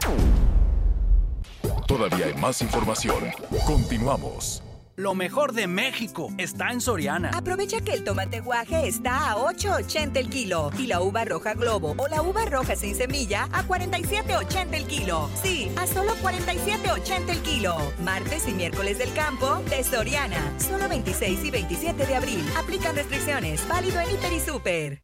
[1.86, 3.24] Todavía hay más información.
[3.66, 4.62] Continuamos.
[5.00, 7.30] Lo mejor de México está en Soriana.
[7.32, 11.94] Aprovecha que el tomate guaje está a 8.80 el kilo y la uva roja globo
[11.96, 15.30] o la uva roja sin semilla a 47.80 el kilo.
[15.42, 17.78] Sí, a solo 47.80 el kilo.
[18.04, 20.52] Martes y miércoles del campo de Soriana.
[20.58, 22.44] Solo 26 y 27 de abril.
[22.58, 23.66] Aplican restricciones.
[23.68, 25.02] Válido en Hiper y Super.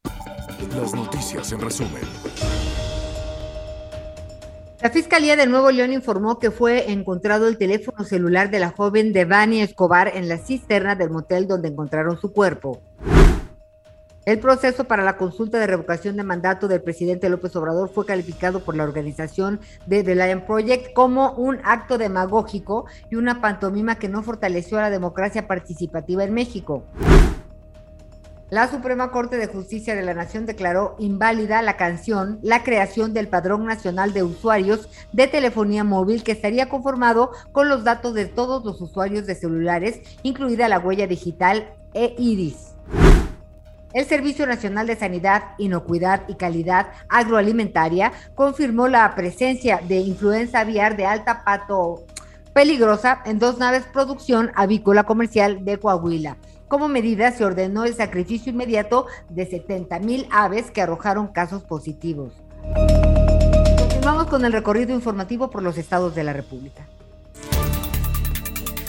[0.78, 2.02] Las noticias en resumen.
[4.82, 9.14] La Fiscalía de Nuevo León informó que fue encontrado el teléfono celular de la joven
[9.14, 12.82] Devani Escobar en la cisterna del motel donde encontraron su cuerpo.
[14.26, 18.60] El proceso para la consulta de revocación de mandato del presidente López Obrador fue calificado
[18.60, 24.08] por la organización de The Lion Project como un acto demagógico y una pantomima que
[24.08, 26.82] no fortaleció a la democracia participativa en México.
[28.48, 33.26] La Suprema Corte de Justicia de la Nación declaró inválida la canción La creación del
[33.26, 38.64] Padrón Nacional de Usuarios de Telefonía Móvil que estaría conformado con los datos de todos
[38.64, 42.76] los usuarios de celulares, incluida la huella digital e iris.
[43.92, 50.96] El Servicio Nacional de Sanidad, Inocuidad y Calidad Agroalimentaria confirmó la presencia de influenza aviar
[50.96, 52.04] de alta pato
[52.52, 56.36] peligrosa en dos naves producción avícola comercial de Coahuila.
[56.68, 62.32] Como medida, se ordenó el sacrificio inmediato de 70 mil aves que arrojaron casos positivos.
[63.78, 66.88] Continuamos con el recorrido informativo por los estados de la República.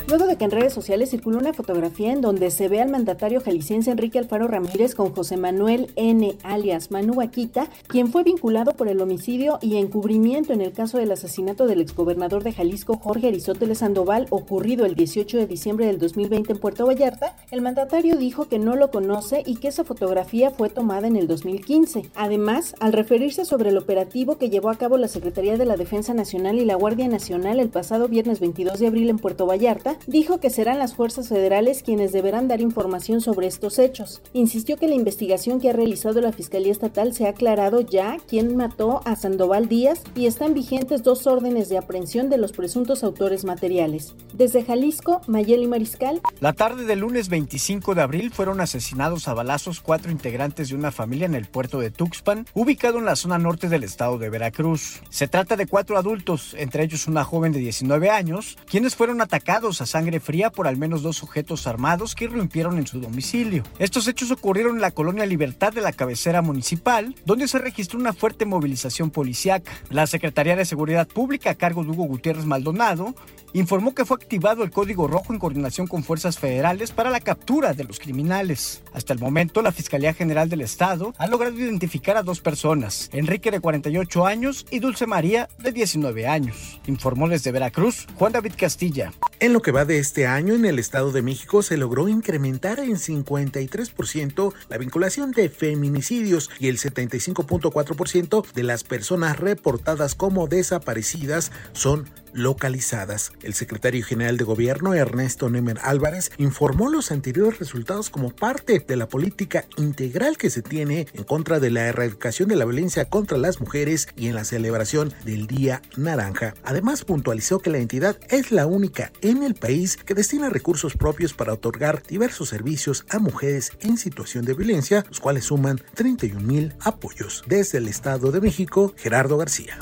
[0.07, 3.41] Luego de que en redes sociales circuló una fotografía en donde se ve al mandatario
[3.41, 6.37] jalisciense Enrique Alfaro Ramírez con José Manuel N.
[6.43, 11.11] alias Manu Vaquita, quien fue vinculado por el homicidio y encubrimiento en el caso del
[11.11, 16.53] asesinato del exgobernador de Jalisco Jorge Aristóteles Sandoval ocurrido el 18 de diciembre del 2020
[16.53, 20.69] en Puerto Vallarta, el mandatario dijo que no lo conoce y que esa fotografía fue
[20.69, 22.09] tomada en el 2015.
[22.15, 26.13] Además, al referirse sobre el operativo que llevó a cabo la Secretaría de la Defensa
[26.13, 30.39] Nacional y la Guardia Nacional el pasado viernes 22 de abril en Puerto Vallarta, dijo
[30.39, 34.21] que serán las fuerzas federales quienes deberán dar información sobre estos hechos.
[34.33, 38.55] Insistió que la investigación que ha realizado la Fiscalía Estatal se ha aclarado ya quién
[38.55, 43.45] mató a Sandoval Díaz y están vigentes dos órdenes de aprehensión de los presuntos autores
[43.45, 44.13] materiales.
[44.33, 46.21] Desde Jalisco, Mayeli Mariscal.
[46.39, 50.91] La tarde del lunes 25 de abril fueron asesinados a balazos cuatro integrantes de una
[50.91, 55.01] familia en el puerto de Tuxpan, ubicado en la zona norte del estado de Veracruz.
[55.09, 59.81] Se trata de cuatro adultos, entre ellos una joven de 19 años, quienes fueron atacados
[59.81, 63.63] a sangre fría por al menos dos sujetos armados que irrumpieron en su domicilio.
[63.79, 68.13] Estos hechos ocurrieron en la colonia Libertad de la cabecera municipal, donde se registró una
[68.13, 69.71] fuerte movilización policiaca.
[69.89, 73.15] La Secretaría de Seguridad Pública a cargo de Hugo Gutiérrez Maldonado
[73.53, 77.73] informó que fue activado el Código Rojo en coordinación con fuerzas federales para la captura
[77.73, 78.83] de los criminales.
[78.93, 83.51] Hasta el momento, la Fiscalía General del Estado ha logrado identificar a dos personas, Enrique
[83.51, 86.79] de 48 años y Dulce María de 19 años.
[86.87, 89.11] Informó desde Veracruz Juan David Castilla.
[89.39, 92.79] En lo que va de este año, en el Estado de México se logró incrementar
[92.79, 101.51] en 53% la vinculación de feminicidios y el 75.4% de las personas reportadas como desaparecidas
[101.73, 103.31] son localizadas.
[103.41, 108.95] El secretario general de gobierno, Ernesto Nemer Álvarez, informó los anteriores resultados como parte de
[108.95, 113.37] la política integral que se tiene en contra de la erradicación de la violencia contra
[113.37, 116.53] las mujeres y en la celebración del Día Naranja.
[116.63, 121.33] Además, puntualizó que la entidad es la única en el país que destina recursos propios
[121.33, 126.73] para otorgar diversos servicios a mujeres en situación de violencia, los cuales suman 31 mil
[126.79, 127.43] apoyos.
[127.47, 129.77] Desde el Estado de México, Gerardo García.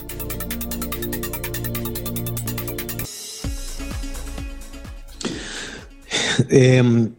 [6.49, 7.11] Eh,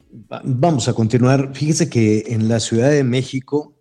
[0.44, 1.54] vamos a continuar.
[1.54, 3.76] Fíjese que en la Ciudad de México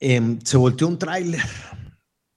[0.00, 1.42] eh, se volteó un tráiler.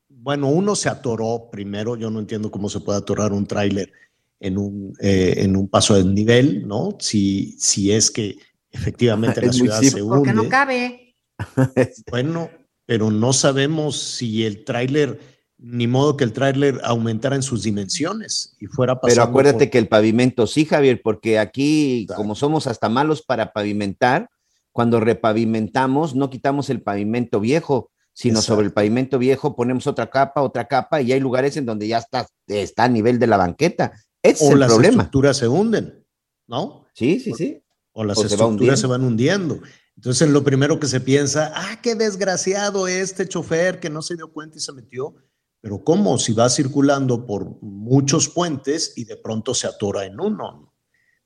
[0.10, 1.96] Bueno, uno se atoró primero.
[1.96, 3.92] Yo no entiendo cómo se puede atorar un tráiler
[4.40, 6.98] en un, eh, en un paso de nivel, ¿no?
[7.00, 8.38] Si, si es que
[8.72, 10.18] efectivamente la ciudad se hunde.
[10.18, 11.16] Porque no cabe.
[12.12, 12.52] Bueno,
[12.86, 15.20] pero no sabemos si el tráiler
[15.64, 19.70] ni modo que el tráiler aumentara en sus dimensiones y fuera pasando Pero acuérdate por-
[19.70, 24.28] que el pavimento sí, Javier, porque aquí, como somos hasta malos para pavimentar,
[24.72, 30.42] cuando repavimentamos, no quitamos el pavimento viejo, sino sobre el pavimento viejo ponemos otra capa,
[30.42, 33.92] otra capa, y hay lugares en donde ya está, está a nivel de la banqueta.
[34.24, 34.92] Ese o es el las problema.
[35.04, 36.06] estructuras se hunden,
[36.48, 36.86] ¿no?
[36.94, 37.64] Sí, sí, sí.
[37.94, 39.60] O las O se va estructuras se van hundiendo.
[39.96, 44.32] Entonces lo primero que se piensa, ah, qué desgraciado este chofer que no se dio
[44.32, 45.16] cuenta y se metió.
[45.62, 46.18] Pero ¿cómo?
[46.18, 50.74] Si va circulando por muchos puentes y de pronto se atora en uno.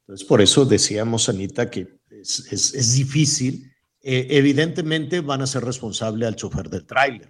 [0.02, 3.72] Entonces por eso decíamos, Anita, que es, es- es difícil.
[4.02, 7.30] Eh, evidentemente van a ser responsable al chofer del tráiler.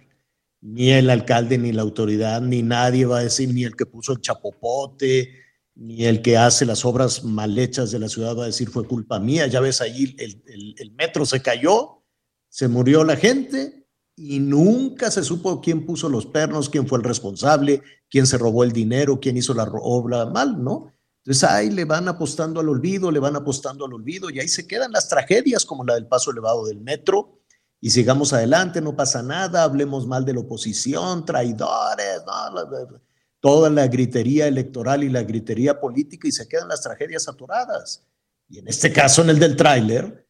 [0.60, 4.12] Ni el alcalde, ni la autoridad, ni nadie va a decir, ni el que puso
[4.12, 5.30] el chapopote,
[5.76, 8.86] ni el que hace las obras mal hechas de la ciudad va a decir fue
[8.86, 9.46] culpa mía.
[9.46, 12.02] Ya ves ahí el, el- el metro se cayó,
[12.48, 13.85] se murió la gente
[14.16, 18.64] y nunca se supo quién puso los pernos, quién fue el responsable, quién se robó
[18.64, 20.92] el dinero, quién hizo la obra mal, ¿no?
[21.18, 24.66] Entonces ahí le van apostando al olvido, le van apostando al olvido y ahí se
[24.66, 27.40] quedan las tragedias como la del paso elevado del metro
[27.80, 33.00] y sigamos adelante, no pasa nada, hablemos mal de la oposición, traidores, no, la-
[33.40, 38.02] toda la gritería electoral y la gritería política y se quedan las tragedias atoradas.
[38.48, 40.26] Y en este caso, en el del tráiler,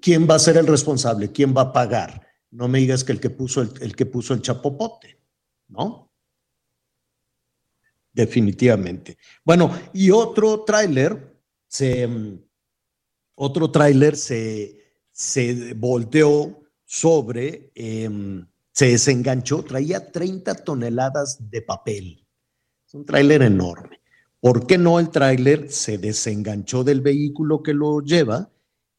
[0.00, 1.30] ¿quién va a ser el responsable?
[1.30, 2.26] ¿Quién va a pagar?
[2.50, 5.18] No me digas que el que puso el, el que puso el chapopote,
[5.68, 6.10] ¿no?
[8.12, 9.18] Definitivamente.
[9.44, 11.36] Bueno, y otro tráiler
[11.68, 12.38] se mm,
[13.42, 14.76] otro tráiler se,
[15.10, 22.26] se volteó sobre, em, se desenganchó, traía 30 toneladas de papel.
[22.86, 24.02] Es un tráiler enorme.
[24.40, 28.50] ¿Por qué no el tráiler se desenganchó del vehículo que lo lleva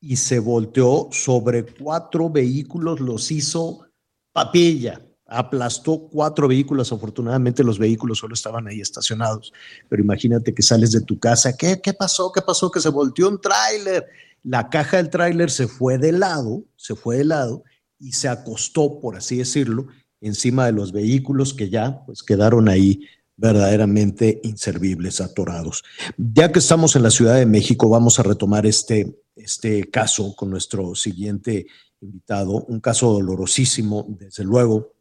[0.02, 3.86] y se volteó sobre cuatro vehículos, los hizo
[4.34, 6.92] papilla, aplastó cuatro vehículos.
[6.92, 9.54] Afortunadamente los vehículos solo estaban ahí estacionados.
[9.88, 12.32] Pero imagínate que sales de tu casa, ¿qué, qué pasó?
[12.32, 12.72] ¿Qué pasó?
[12.72, 14.08] Que se volteó un tráiler.
[14.44, 17.64] La caja del tráiler se fue de lado, se fue de lado
[18.00, 19.86] y se acostó, por así decirlo,
[20.20, 23.02] encima de los vehículos que ya pues quedaron ahí
[23.38, 25.84] verdaderamente inservibles, atorados.
[26.18, 30.50] Ya que estamos en la Ciudad de México, vamos a retomar este, este caso con
[30.50, 31.68] nuestro siguiente
[32.02, 34.94] invitado, un caso dolorosísimo, desde luego,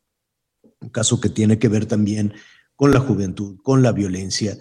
[0.80, 2.32] un caso que tiene que ver también
[2.76, 4.56] con la juventud, con la violencia.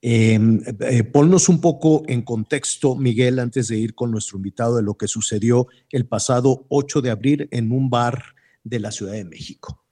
[0.00, 0.38] Eh,
[0.80, 4.94] eh, ponnos un poco en contexto, Miguel, antes de ir con nuestro invitado, de lo
[4.94, 8.22] que sucedió el pasado 8 de abril en un bar
[8.62, 9.82] de la Ciudad de México.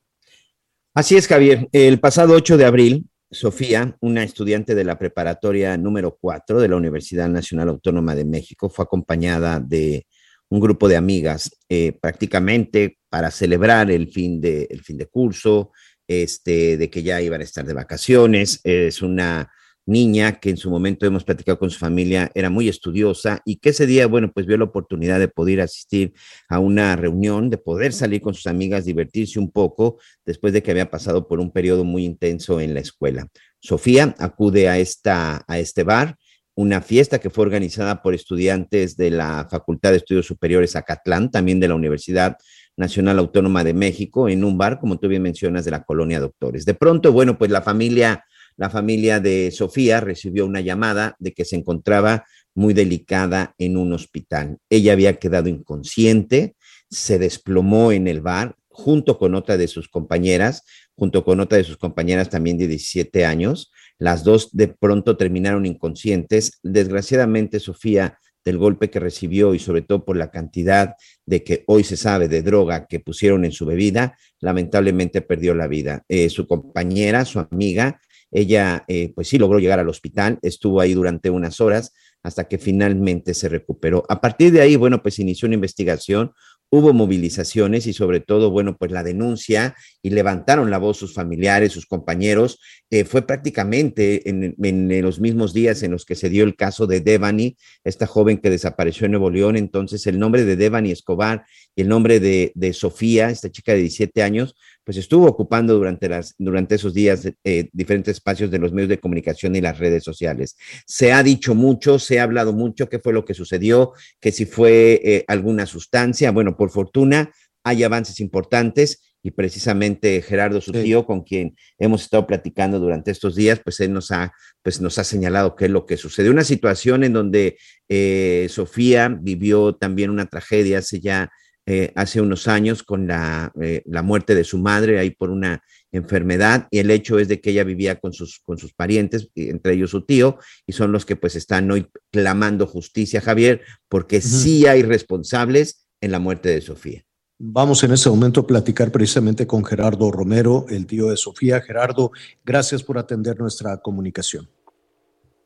[0.94, 1.68] Así es, Javier.
[1.72, 6.76] El pasado 8 de abril, Sofía, una estudiante de la preparatoria número 4 de la
[6.76, 10.06] Universidad Nacional Autónoma de México, fue acompañada de
[10.50, 15.72] un grupo de amigas eh, prácticamente para celebrar el fin de, el fin de curso,
[16.06, 18.60] este, de que ya iban a estar de vacaciones.
[18.64, 19.50] Es una
[19.86, 23.70] niña que en su momento hemos platicado con su familia, era muy estudiosa y que
[23.70, 26.12] ese día, bueno, pues vio la oportunidad de poder asistir
[26.48, 30.70] a una reunión, de poder salir con sus amigas, divertirse un poco después de que
[30.70, 33.28] había pasado por un periodo muy intenso en la escuela.
[33.60, 36.16] Sofía acude a, esta, a este bar,
[36.54, 41.60] una fiesta que fue organizada por estudiantes de la Facultad de Estudios Superiores Acatlán, también
[41.60, 42.36] de la Universidad
[42.76, 46.64] Nacional Autónoma de México, en un bar, como tú bien mencionas, de la colonia Doctores.
[46.64, 48.24] De pronto, bueno, pues la familia
[48.56, 52.24] la familia de Sofía recibió una llamada de que se encontraba
[52.54, 54.58] muy delicada en un hospital.
[54.68, 56.56] Ella había quedado inconsciente,
[56.90, 60.64] se desplomó en el bar junto con otra de sus compañeras,
[60.94, 63.70] junto con otra de sus compañeras también de 17 años.
[63.98, 66.58] Las dos de pronto terminaron inconscientes.
[66.62, 70.94] Desgraciadamente, Sofía, del golpe que recibió y sobre todo por la cantidad
[71.26, 75.68] de que hoy se sabe de droga que pusieron en su bebida, lamentablemente perdió la
[75.68, 76.04] vida.
[76.08, 78.00] Eh, su compañera, su amiga,
[78.32, 81.92] ella, eh, pues sí, logró llegar al hospital, estuvo ahí durante unas horas
[82.22, 84.04] hasta que finalmente se recuperó.
[84.08, 86.32] A partir de ahí, bueno, pues inició una investigación,
[86.70, 91.72] hubo movilizaciones y sobre todo, bueno, pues la denuncia y levantaron la voz sus familiares,
[91.72, 92.60] sus compañeros.
[92.90, 96.86] Eh, fue prácticamente en, en, los mismos días en los que se dio el caso
[96.86, 99.56] de Devani, esta joven que desapareció en Nuevo León.
[99.56, 101.44] Entonces, el nombre de Devani Escobar
[101.76, 104.54] y el nombre de, de Sofía, esta chica de 17 años,
[104.84, 109.00] pues estuvo ocupando durante, las, durante esos días eh, diferentes espacios de los medios de
[109.00, 110.56] comunicación y las redes sociales.
[110.86, 114.46] Se ha dicho mucho, se ha hablado mucho qué fue lo que sucedió, que si
[114.46, 116.32] fue eh, alguna sustancia.
[116.32, 117.30] Bueno, por fortuna
[117.64, 123.36] hay avances importantes y precisamente Gerardo, su tío, con quien hemos estado platicando durante estos
[123.36, 124.32] días, pues él nos ha,
[124.62, 126.32] pues nos ha señalado qué es lo que sucedió.
[126.32, 127.56] Una situación en donde
[127.88, 131.30] eh, Sofía vivió también una tragedia hace ya
[131.66, 135.62] eh, hace unos años con la, eh, la, muerte de su madre ahí por una
[135.92, 139.74] enfermedad y el hecho es de que ella vivía con sus, con sus parientes, entre
[139.74, 144.66] ellos su tío, y son los que pues están hoy clamando justicia, Javier, porque sí
[144.66, 147.04] hay responsables en la muerte de Sofía.
[147.38, 151.60] Vamos en ese momento a platicar precisamente con Gerardo Romero, el tío de Sofía.
[151.60, 152.12] Gerardo,
[152.44, 154.48] gracias por atender nuestra comunicación.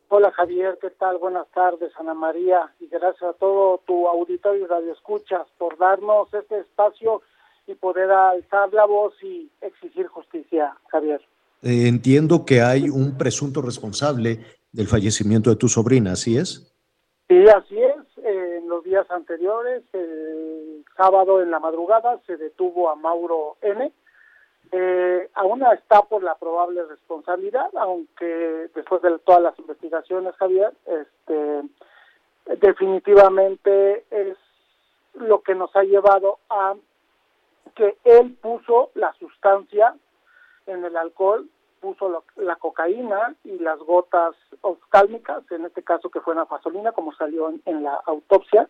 [0.08, 1.18] Hola Javier, ¿qué tal?
[1.18, 6.32] Buenas tardes, Ana María, y gracias a todo tu auditorio y radio escuchas por darnos
[6.32, 7.22] este espacio
[7.66, 11.20] y poder alzar la voz y exigir justicia, Javier.
[11.62, 14.38] Eh, entiendo que hay un presunto responsable
[14.70, 16.72] del fallecimiento de tu sobrina, ¿así es?
[17.28, 17.96] Sí, así es.
[18.24, 23.92] en los días anteriores, el sábado en la madrugada, se detuvo a Mauro N.,
[24.72, 31.62] eh, aún está por la probable responsabilidad, aunque después de todas las investigaciones, Javier, este,
[32.58, 34.36] definitivamente es
[35.14, 36.74] lo que nos ha llevado a
[37.74, 39.94] que él puso la sustancia
[40.66, 41.48] en el alcohol,
[41.80, 47.14] puso la cocaína y las gotas oftálmicas, en este caso que fue una fasolina, como
[47.14, 48.68] salió en, en la autopsia,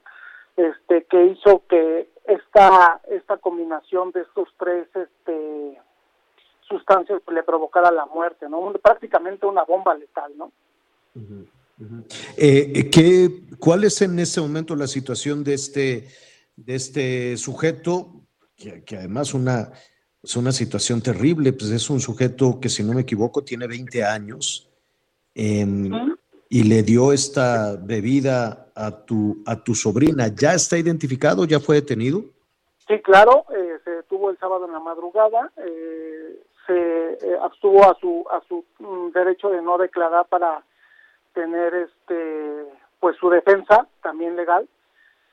[0.56, 5.80] este, que hizo que esta, esta combinación de estos tres este,
[6.68, 8.72] sustancias le provocara la muerte, ¿no?
[8.82, 10.52] prácticamente una bomba letal, ¿no?
[12.36, 16.08] Eh, ¿qué, ¿Cuál es en ese momento la situación de este,
[16.56, 18.22] de este sujeto?
[18.56, 19.72] Que, además una,
[20.22, 24.04] es una situación terrible, pues es un sujeto que si no me equivoco tiene 20
[24.04, 24.70] años
[25.34, 25.90] em,
[26.48, 30.28] y le dio esta bebida a tu, a tu sobrina.
[30.28, 31.44] ¿Ya está identificado?
[31.44, 32.24] ¿Ya fue detenido?
[32.88, 35.52] Sí, claro, eh, se detuvo el sábado en la madrugada.
[35.56, 36.15] Eh,
[36.66, 40.62] se eh, abstuvo a su a su mm, derecho de no declarar para
[41.32, 42.64] tener este
[43.00, 44.68] pues su defensa también legal.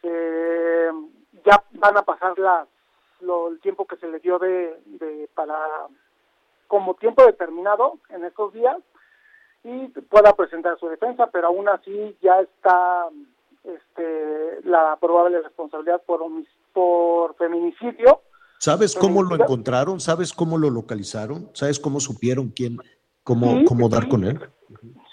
[0.04, 0.92] Eh,
[1.46, 2.68] ya van a pasar las
[3.22, 5.58] lo, el tiempo que se le dio de, de para
[6.68, 8.78] como tiempo determinado en estos días
[9.64, 13.08] y pueda presentar su defensa pero aún así ya está
[13.64, 16.22] este la probable responsabilidad por
[16.74, 18.22] por feminicidio
[18.64, 20.00] ¿Sabes cómo lo encontraron?
[20.00, 21.50] ¿Sabes cómo lo localizaron?
[21.54, 22.78] ¿Sabes cómo supieron quién,
[23.26, 24.40] cómo, Sí, cómo dar con él.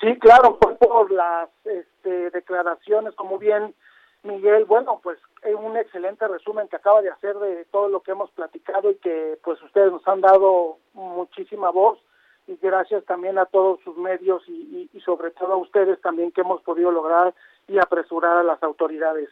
[0.00, 3.74] Sí, claro, fue por las este, declaraciones, como bien
[4.22, 8.12] Miguel, bueno, pues es un excelente resumen que acaba de hacer de todo lo que
[8.12, 11.98] hemos platicado y que pues ustedes nos han dado muchísima voz
[12.46, 16.30] y gracias también a todos sus medios y, y- y sobre todo a ustedes también
[16.30, 17.34] que hemos podido lograr
[17.66, 19.28] y apresurar a las autoridades.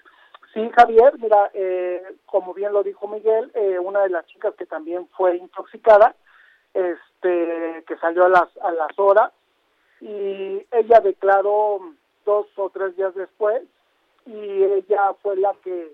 [0.55, 4.67] Sí, Javier, mira, eh, como bien lo dijo Miguel, eh, una de las chicas que
[4.67, 6.15] también fue intoxicada,
[6.73, 9.33] este, que salió a las a las horas
[10.01, 11.81] y ella declaró
[12.25, 13.63] dos o tres días después
[14.27, 15.93] y ella fue la que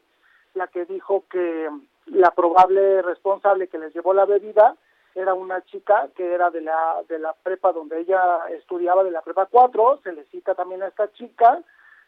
[0.55, 1.71] la que dijo que
[2.07, 4.77] la probable responsable que les llevó la bebida
[5.15, 9.23] era una chica que era de la de la prepa donde ella estudiaba de la
[9.23, 11.63] prepa 4, se le cita también a esta chica,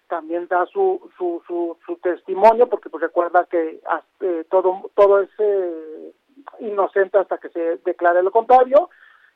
[0.08, 3.80] también da su su su, su testimonio porque pues recuerda que
[4.20, 6.12] eh, todo todo es eh,
[6.60, 8.90] inocente hasta que se declare lo contrario.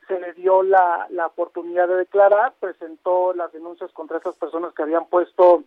[0.07, 4.81] Se le dio la, la oportunidad de declarar, presentó las denuncias contra esas personas que
[4.81, 5.63] habían puesto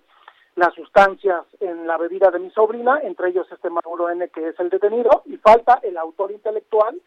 [0.57, 4.61] las sustancias en la bebida de mi sobrina, entre ellos este Mauro N, que es
[4.61, 7.01] el detenido, y falta el autor intelectual,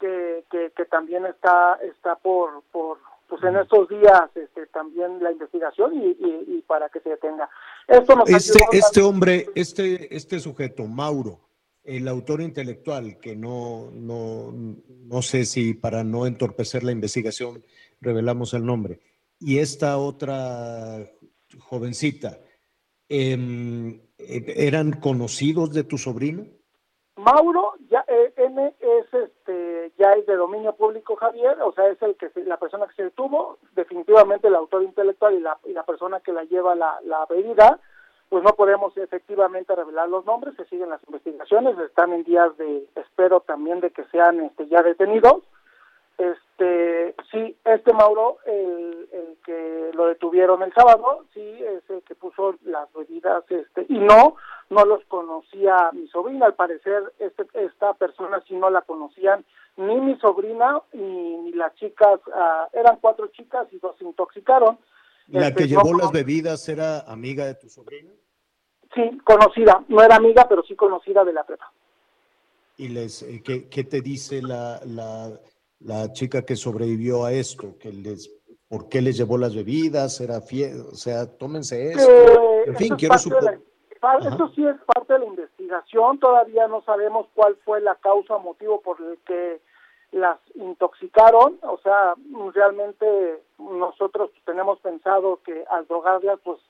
[0.00, 2.98] que, que, que también está está por, por
[3.28, 7.48] pues en estos días este, también la investigación y, y, y para que se detenga.
[7.86, 11.40] Esto nos Este, ayudó este hombre, este, este sujeto, Mauro,
[11.84, 17.64] el autor intelectual, que no, no, no sé si para no entorpecer la investigación
[18.00, 19.00] revelamos el nombre,
[19.38, 20.98] y esta otra
[21.58, 22.40] jovencita,
[23.08, 26.46] em, ¿eran conocidos de tu sobrino?
[27.16, 32.16] Mauro ya eh, es este ya es de dominio público Javier, o sea es el
[32.16, 36.20] que la persona que se detuvo, definitivamente el autor intelectual y la y la persona
[36.20, 37.78] que la lleva la, la bebida,
[38.28, 42.88] pues no podemos efectivamente revelar los nombres, se siguen las investigaciones, están en días de
[42.96, 45.42] espero también de que sean este ya detenidos.
[46.18, 52.14] Este, sí, este Mauro, el, el que lo detuvieron el sábado, sí, es el que
[52.14, 54.36] puso las bebidas, este, y no,
[54.70, 59.44] no los conocía mi sobrina, al parecer este, esta persona sí no la conocían
[59.76, 64.78] ni mi sobrina ni, ni las chicas, ah, eran cuatro chicas y dos se intoxicaron.
[65.28, 68.10] ¿La Este, que no llevó las bebidas era amiga de tu sobrino?
[68.94, 71.70] Sí, conocida, no era amiga, pero sí conocida de la prepa.
[72.78, 75.30] ¿Y les, eh, qué, qué te dice la, la,
[75.80, 77.76] la chica que sobrevivió a esto?
[77.78, 78.30] Que les,
[78.68, 80.20] ¿Por qué les llevó las bebidas?
[80.20, 82.10] ¿Era fie O sea, tómense esto.
[82.10, 83.60] Eh, en fin, quiero suponer.
[84.20, 88.40] Esto sí es parte de la investigación, todavía no sabemos cuál fue la causa o
[88.40, 89.60] motivo por el que
[90.12, 92.14] las intoxicaron, o sea,
[92.54, 96.60] realmente nosotros tenemos pensado que al drogarlas, pues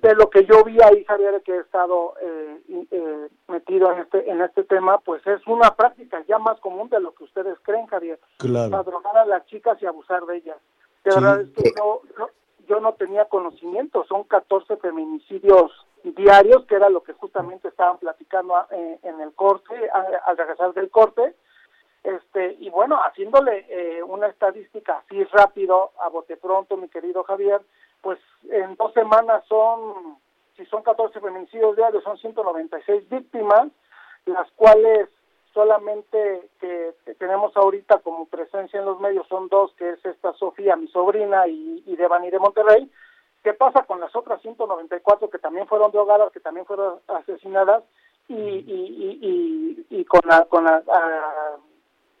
[0.00, 2.60] de lo que yo vi ahí, Javier, que he estado eh,
[2.90, 7.00] eh, metido en este en este tema, pues es una práctica ya más común de
[7.00, 8.18] lo que ustedes creen, Javier.
[8.38, 8.82] Claro.
[8.82, 10.58] Drogar a las chicas y abusar de ellas.
[11.04, 11.20] De Sí.
[11.20, 12.30] verdad es que yo, yo,
[12.66, 15.70] yo no tenía conocimiento, son 14 feminicidios
[16.02, 19.74] diarios, que era lo que justamente estaban platicando a- eh, en el corte,
[20.26, 21.34] al regresar del corte,
[22.02, 27.62] este y bueno, haciéndole eh, una estadística así rápido, a bote pronto, mi querido Javier,
[28.04, 28.20] pues
[28.50, 30.18] en dos semanas son,
[30.56, 33.68] si son 14 feminicidios diarios, son 196 víctimas,
[34.26, 35.08] las cuales
[35.54, 40.76] solamente que, tenemos ahorita como presencia en los medios son dos, que es esta Sofía,
[40.76, 42.90] mi sobrina, y, y Devani de Monterrey.
[43.42, 47.84] ¿Qué pasa con las otras 194 que también fueron drogadas, que también fueron asesinadas?
[48.28, 50.44] Y, y, y, y, y con la...
[50.44, 50.82] Con la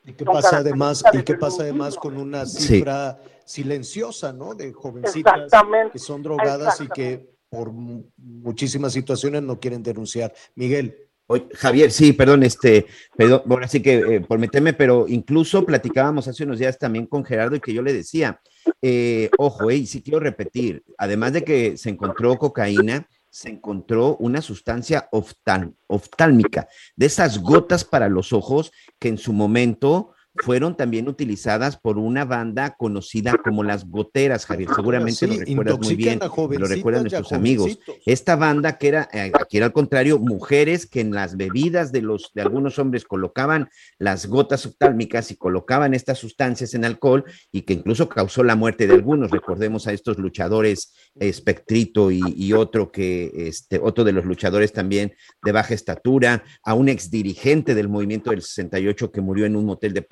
[0.06, 4.54] ¿Y qué pasa además, y qué pasa además con una cifra silenciosa, ¿no?
[4.54, 5.50] De jovencitas
[5.92, 10.32] que son drogadas y que por mu- muchísimas situaciones no quieren denunciar.
[10.54, 10.96] Miguel.
[11.26, 12.84] Oye, Javier, sí, perdón, este,
[13.16, 17.24] perdón, bueno, así que eh, por meterme, pero incluso platicábamos hace unos días también con
[17.24, 18.42] Gerardo y que yo le decía,
[18.82, 24.16] eh, ojo, eh, y sí quiero repetir, además de que se encontró cocaína, se encontró
[24.18, 28.70] una sustancia oftálmica, de esas gotas para los ojos
[29.00, 34.70] que en su momento fueron también utilizadas por una banda conocida como las goteras, Javier.
[34.74, 37.78] Seguramente Sí, lo recuerdas muy bien, lo recuerdan nuestros amigos.
[38.04, 42.02] Esta banda que era, eh, aquí era al contrario, mujeres que en las bebidas de
[42.02, 47.62] los de algunos hombres colocaban las gotas oftálmicas y colocaban estas sustancias en alcohol y
[47.62, 49.30] que incluso causó la muerte de algunos.
[49.30, 54.72] Recordemos a estos luchadores, eh, Spectrito y, y otro que, este, otro de los luchadores
[54.72, 59.56] también de baja estatura, a un ex dirigente del movimiento del 68 que murió en
[59.56, 60.02] un motel de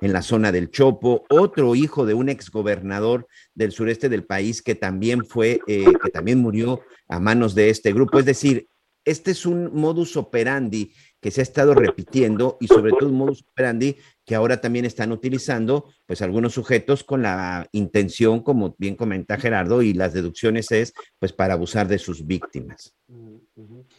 [0.00, 4.62] en la zona del Chopo, otro hijo de un ex gobernador del sureste del país
[4.62, 8.18] que también fue, eh, que también murió a manos de este grupo.
[8.18, 8.68] Es decir,
[9.04, 13.44] este es un modus operandi que se ha estado repitiendo y sobre todo un modus
[13.50, 19.36] operandi que ahora también están utilizando, pues algunos sujetos con la intención, como bien comenta
[19.36, 22.94] Gerardo, y las deducciones es, pues para abusar de sus víctimas.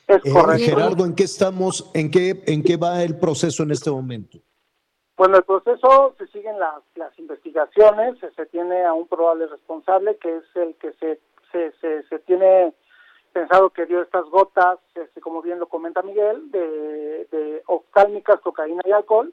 [0.08, 4.41] Eh, Gerardo, ¿en qué estamos, en qué, en qué va el proceso en este momento?
[5.22, 10.38] Bueno, el proceso se siguen las, las investigaciones, se, tiene a un probable responsable que
[10.38, 11.20] es el que se,
[11.52, 12.74] se, se, se tiene
[13.32, 18.82] pensado que dio estas gotas, este, como bien lo comenta Miguel, de, de oftálmicas, cocaína
[18.84, 19.32] y alcohol.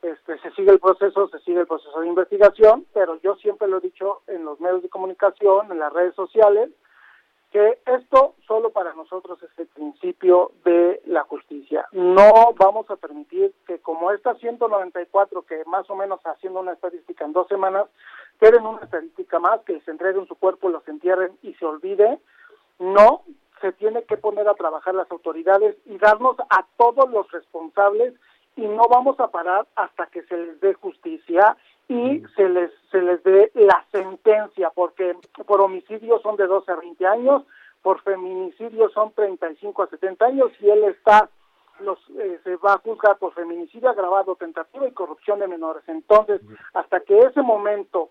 [0.00, 3.76] Este, se sigue el proceso, se sigue el proceso de investigación, pero yo siempre lo
[3.76, 6.70] he dicho en los medios de comunicación, en las redes sociales,
[7.56, 11.86] que esto solo para nosotros es el principio de la justicia.
[11.90, 17.24] No vamos a permitir que como estas 194 que más o menos haciendo una estadística
[17.24, 17.86] en dos semanas,
[18.38, 22.18] queden una estadística más, que se entreguen su cuerpo, los entierren y se olvide.
[22.78, 23.22] No,
[23.62, 28.12] se tiene que poner a trabajar las autoridades y darnos a todos los responsables
[28.56, 31.56] y no vamos a parar hasta que se les dé justicia
[31.88, 36.76] y se les se les dé la sentencia porque por homicidio son de 12 a
[36.76, 37.42] 20 años,
[37.82, 41.30] por feminicidio son 35 a 70 años y él está
[41.80, 45.82] los eh, se va a juzgar por feminicidio agravado, tentativa y corrupción de menores.
[45.86, 46.40] Entonces,
[46.72, 48.10] hasta que ese momento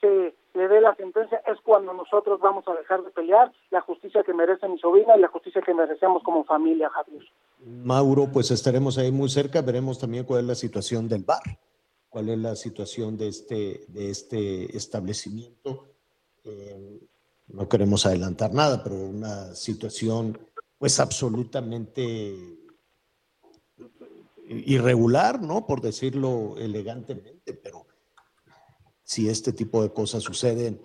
[0.00, 4.22] se le dé la sentencia es cuando nosotros vamos a dejar de pelear la justicia
[4.22, 7.22] que merece mi sobrina y la justicia que merecemos como familia, Javier.
[7.58, 11.42] Mauro, pues estaremos ahí muy cerca, veremos también cuál es la situación del bar,
[12.10, 15.86] cuál es la situación de este, de este establecimiento.
[16.44, 17.00] Eh,
[17.46, 20.38] no queremos adelantar nada, pero una situación
[20.76, 22.58] pues absolutamente
[24.48, 25.66] irregular, ¿no?
[25.66, 27.86] Por decirlo elegantemente, pero
[29.02, 30.80] si este tipo de cosas suceden,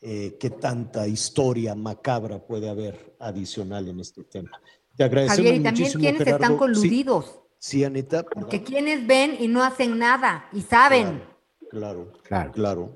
[0.00, 4.60] eh, qué tanta historia macabra puede haber adicional en este tema.
[4.96, 7.24] Te agradecemos Javier, y también quienes están coludidos.
[7.26, 7.47] Sí,
[7.84, 8.22] Anita.
[8.22, 11.22] Porque quienes ven y no hacen nada y saben.
[11.70, 12.88] Claro, claro, claro.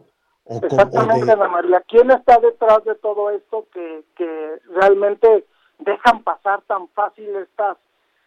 [0.46, 1.82] Exactamente, Ana María.
[1.88, 5.46] ¿Quién está detrás de todo esto que, que realmente
[5.78, 7.76] dejan pasar tan fácil estas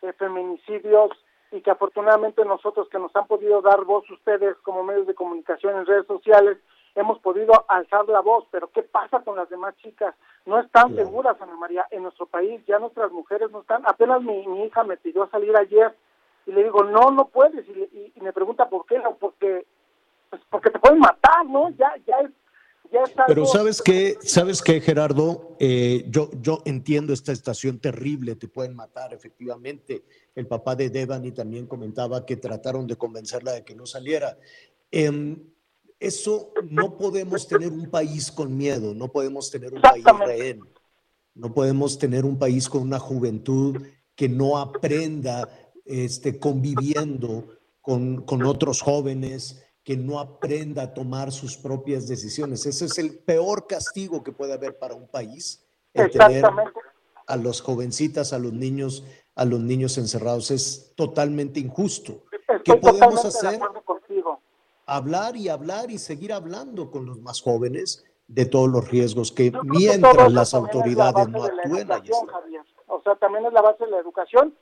[0.01, 1.11] eh, feminicidios
[1.51, 5.77] y que afortunadamente nosotros que nos han podido dar voz ustedes como medios de comunicación
[5.77, 6.57] en redes sociales,
[6.95, 10.15] hemos podido alzar la voz, pero ¿qué pasa con las demás chicas?
[10.45, 14.45] No están seguras, Ana María, en nuestro país, ya nuestras mujeres no están, apenas mi,
[14.47, 15.95] mi hija me pidió salir ayer
[16.45, 19.65] y le digo, no, no puedes, y, y, me pregunta por qué, no, porque,
[20.29, 21.69] pues porque te pueden matar, ¿no?
[21.71, 22.31] Ya, ya es
[23.27, 28.75] pero sabes qué, sabes qué, Gerardo, eh, yo, yo entiendo esta estación terrible, te pueden
[28.75, 30.03] matar, efectivamente.
[30.35, 34.37] El papá de Devani también comentaba que trataron de convencerla de que no saliera.
[34.91, 35.43] Em,
[35.99, 40.61] eso no podemos tener un país con miedo, no podemos tener un país rehén,
[41.33, 43.81] no podemos tener un país con una juventud
[44.15, 45.49] que no aprenda
[45.85, 47.47] este, conviviendo
[47.81, 52.65] con, con otros jóvenes, que no aprenda a tomar sus propias decisiones.
[52.65, 55.63] Ese es el peor castigo que puede haber para un país,
[55.93, 56.43] el tener
[57.27, 59.05] a los jovencitas, a los niños,
[59.35, 60.49] a los niños encerrados.
[60.49, 62.23] Es totalmente injusto.
[62.63, 63.59] ¿Qué podemos hacer?
[64.87, 69.53] Hablar y hablar y seguir hablando con los más jóvenes de todos los riesgos que
[69.63, 71.87] mientras las autoridades no actúen.
[72.87, 74.55] O sea, también es la base de la educación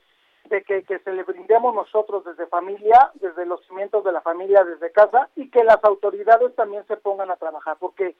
[0.48, 4.64] de que, que se le brindemos nosotros desde familia, desde los cimientos de la familia,
[4.64, 8.14] desde casa, y que las autoridades también se pongan a trabajar, porque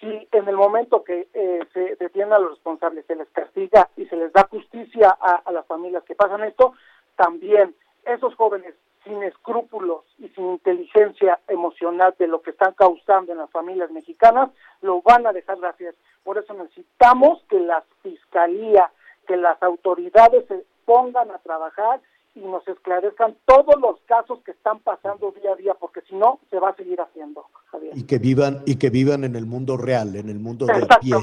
[0.00, 4.06] si en el momento que eh, se detienen a los responsables, se les castiga y
[4.06, 6.74] se les da justicia a, las familias que pasan esto,
[7.16, 7.74] también
[8.04, 8.74] esos jóvenes
[9.04, 14.50] sin escrúpulos y sin inteligencia emocional de lo que están causando en las familias mexicanas,
[14.80, 15.94] lo van a dejar de hacer.
[16.22, 18.90] Por eso necesitamos que la fiscalía,
[19.26, 20.44] que las autoridades
[20.84, 22.00] pongan a trabajar
[22.34, 26.40] y nos esclarezcan todos los casos que están pasando día a día, porque si no,
[26.50, 27.96] se va a seguir haciendo, Javier.
[27.96, 30.98] Y que vivan, y que vivan en el mundo real, en el mundo de a
[30.98, 31.14] pie,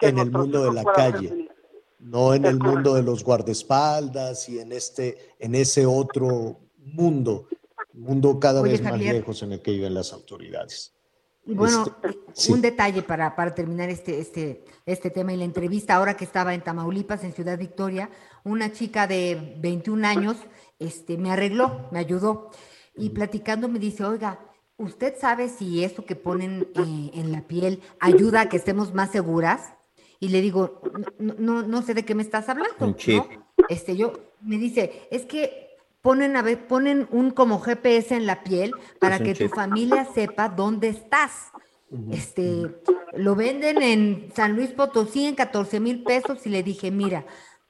[0.00, 1.48] en el mundo de la calle,
[2.00, 7.46] no en el mundo de los guardaespaldas y en este, en ese otro mundo,
[7.92, 10.94] mundo cada vez más lejos en el que viven las autoridades.
[11.48, 11.86] Y bueno,
[12.34, 16.24] este, un detalle para, para terminar este, este, este tema y la entrevista, ahora que
[16.24, 18.10] estaba en Tamaulipas, en Ciudad Victoria,
[18.44, 20.36] una chica de 21 años
[20.78, 22.50] este, me arregló, me ayudó,
[22.96, 24.40] y platicando me dice, oiga,
[24.76, 29.10] ¿usted sabe si esto que ponen eh, en la piel ayuda a que estemos más
[29.10, 29.74] seguras?
[30.20, 30.82] Y le digo,
[31.18, 32.74] no, no, no sé de qué me estás hablando.
[32.80, 33.22] Un chip.
[33.68, 35.68] Este, yo, me dice, es que
[36.02, 40.48] ponen, a ver, ponen un como GPS en la piel para que tu familia sepa
[40.48, 41.52] dónde estás.
[42.10, 42.66] Este,
[43.14, 47.24] lo venden en San Luis Potosí en 14 mil pesos y le dije, mira,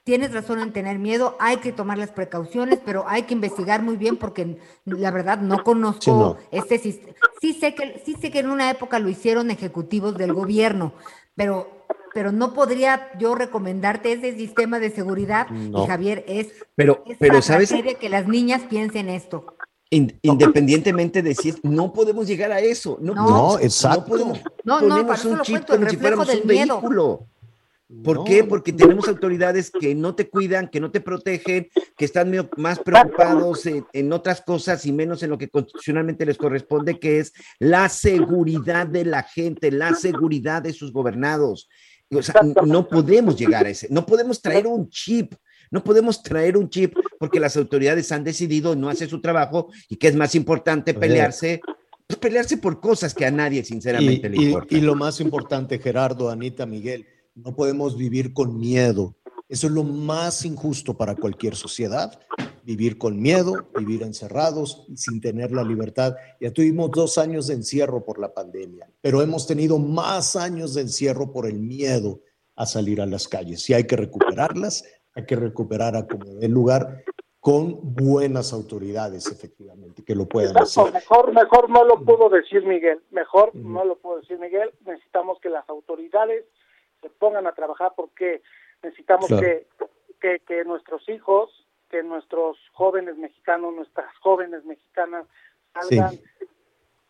[0.09, 3.99] tienes razón en tener miedo, hay que tomar las precauciones, pero hay que investigar muy
[3.99, 4.57] bien porque
[4.87, 7.13] la verdad no conozco este sistema.
[7.43, 10.95] Sí sé que sí sé que en una época lo hicieron ejecutivos del gobierno,
[11.35, 11.69] pero
[12.15, 17.43] pero no podría yo recomendarte ese sistema de seguridad, y Javier, es, pero, es pero
[17.43, 17.71] ¿sabes?
[18.01, 19.57] que las niñas piensen esto.
[19.91, 22.97] In- independientemente de si es, no podemos llegar a eso.
[23.03, 23.25] No, No.
[23.27, 24.05] podemos- No, exacto.
[24.07, 26.47] podemos No, no, para eso un lo chip cuento, el como si fuéramos del un
[26.47, 26.75] miedo.
[26.81, 27.27] vehículo.
[28.05, 28.45] ¿Por No, qué?
[28.45, 33.65] Porque tenemos autoridades que no te cuidan, que no te protegen, que están más preocupados
[33.65, 37.89] en, en otras cosas y menos en lo que constitucionalmente les corresponde, que es la
[37.89, 41.69] seguridad de la gente, la seguridad de sus gobernados.
[42.11, 45.35] O sea, no podemos llegar a ese, no podemos traer un chip,
[45.71, 49.97] no podemos traer un chip porque las autoridades han decidido no hacer su trabajo y
[49.97, 51.61] que es más importante pelearse,
[52.07, 54.41] pues pelearse por cosas que a nadie sinceramente le y,
[54.71, 57.07] y- y lo más importante, Gerardo, Anita, Miguel,
[57.45, 59.15] no podemos vivir con miedo.
[59.49, 62.21] Eso es lo más injusto para cualquier sociedad.
[62.65, 66.17] Vivir con miedo, vivir encerrados y sin tener la libertad.
[66.41, 70.83] Ya tuvimos dos años de encierro por la pandemia, pero hemos tenido más años de
[70.83, 72.21] encierro por el miedo
[72.57, 73.69] a salir a las calles.
[73.71, 74.85] Y hay que recuperarlas,
[75.15, 77.05] hay que recuperar a como dé lugar
[77.41, 80.95] con buenas autoridades, efectivamente, que lo puedan Exacto, hacer.
[80.95, 85.49] mejor, mejor no lo pudo decir Miguel, mejor no lo pudo decir Miguel, necesitamos que
[85.49, 86.45] las autoridades
[87.01, 88.43] se pongan a trabajar porque
[88.83, 89.43] necesitamos Claro.
[89.43, 89.67] que,
[90.21, 91.51] que, que nuestros hijos,
[91.91, 95.27] que nuestros jóvenes mexicanos, nuestras jóvenes mexicanas
[95.75, 96.19] salgan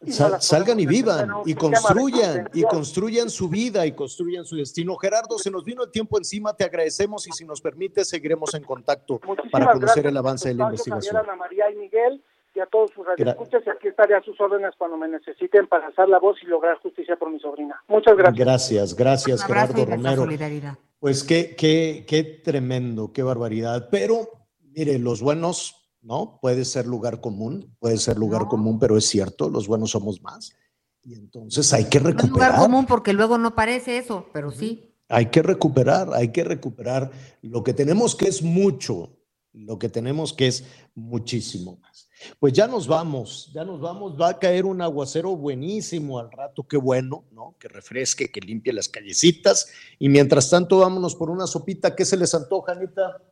[0.01, 4.94] y Sal- salgan y vivan y construyan y construyan su vida y construyan su destino.
[4.97, 8.62] Gerardo, se nos vino el tiempo encima, te agradecemos y si nos permite seguiremos en
[8.62, 11.16] contacto Muchísimas para conocer el avance de la investigación.
[11.36, 12.23] María y Miguel
[12.59, 15.87] y a todos sus radioescuchas y aquí estaré a sus órdenes cuando me necesiten para
[15.87, 17.81] alzar la voz y lograr justicia por mi sobrina.
[17.87, 18.45] Muchas gracias.
[18.45, 20.23] Gracias, gracias Gerardo Romero.
[20.23, 20.77] solidaridad.
[20.99, 23.89] Pues qué, qué, qué tremendo, qué barbaridad.
[23.93, 24.29] Pero,
[24.75, 26.39] mire, los buenos, ¿no?
[26.43, 30.57] Puede ser lugar común, puede ser lugar común, pero es cierto, los buenos somos más.
[31.05, 32.57] Y entonces hay que No es lugar recuperar.
[32.57, 34.93] común porque luego no parece eso, pero sí.
[35.09, 37.11] Hay que recuperar, hay que recuperar
[37.41, 39.17] lo que tenemos que es mucho,
[39.53, 40.65] lo que tenemos que es
[40.95, 41.98] muchísimo más.
[42.39, 46.66] Pues ya nos vamos, ya nos vamos, va a caer un aguacero buenísimo al rato,
[46.66, 47.55] qué bueno, ¿no?
[47.59, 49.69] Que refresque, que limpie las callecitas
[49.99, 53.23] y mientras tanto vámonos por una sopita, ¿qué se les antoja, Anita?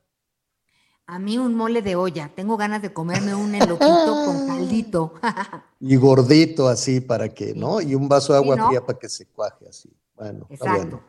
[1.09, 2.33] A mí un mole de olla.
[2.35, 5.15] Tengo ganas de comerme un eloquito con caldito.
[5.79, 7.83] Y gordito así para que, ¿no?
[7.83, 8.69] Y un vaso de agua Sí, ¿no?
[8.69, 9.91] fría para que se cuaje así.
[10.17, 11.03] Bueno, Exacto.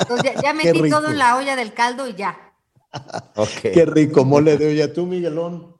[0.00, 2.36] Entonces ya, metí todo en la olla del caldo y ya.
[3.62, 4.92] Qué rico mole de olla.
[4.92, 5.73] ¿Tú, Miguelón?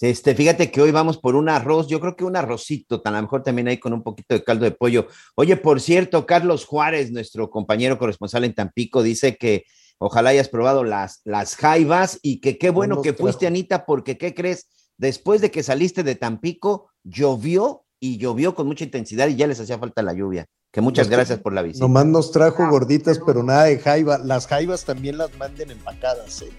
[0.00, 3.22] Este, fíjate que hoy vamos por un arroz, yo creo que un arrocito, a lo
[3.22, 5.06] mejor también ahí con un poquito de caldo de pollo.
[5.36, 9.64] Oye, por cierto, Carlos Juárez, nuestro compañero corresponsal en Tampico, dice que
[9.98, 13.22] ojalá hayas probado las, las jaivas y que qué bueno que trajo.
[13.22, 14.68] fuiste, Anita, porque ¿qué crees?
[14.98, 19.60] Después de que saliste de Tampico, llovió y llovió con mucha intensidad y ya les
[19.60, 20.46] hacía falta la lluvia.
[20.72, 21.84] Que muchas Nos tra- gracias por la visita.
[21.84, 24.18] Nomás nos trajo gorditas, pero nada de jaiba.
[24.18, 26.50] Las jaivas también las manden empacadas, ¿eh?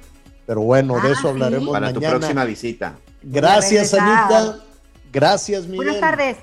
[0.45, 2.17] Pero bueno, de Ah, eso hablaremos Para tu mañana.
[2.19, 2.97] próxima visita.
[3.25, 3.93] Gracias.
[3.93, 4.59] Anita.
[5.11, 5.77] Gracias, Miguel.
[5.77, 6.37] Buenas tardes.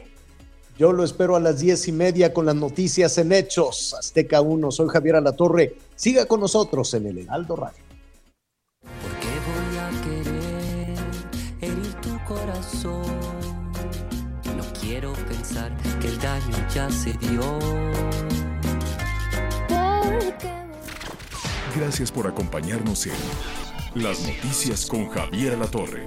[0.79, 3.95] Yo lo espero a las diez y media con las noticias en Hechos.
[3.95, 5.77] Azteca 1, soy Javier Alatorre.
[5.95, 7.85] Siga con nosotros en el Heraldo Radio.
[9.21, 10.99] ¿Qué voy a querer
[11.61, 13.03] herir tu corazón?
[14.57, 17.59] No quiero pensar que el daño ya se dio.
[21.77, 23.13] Gracias por acompañarnos en
[24.03, 26.07] Las Noticias con Javier Alatorre.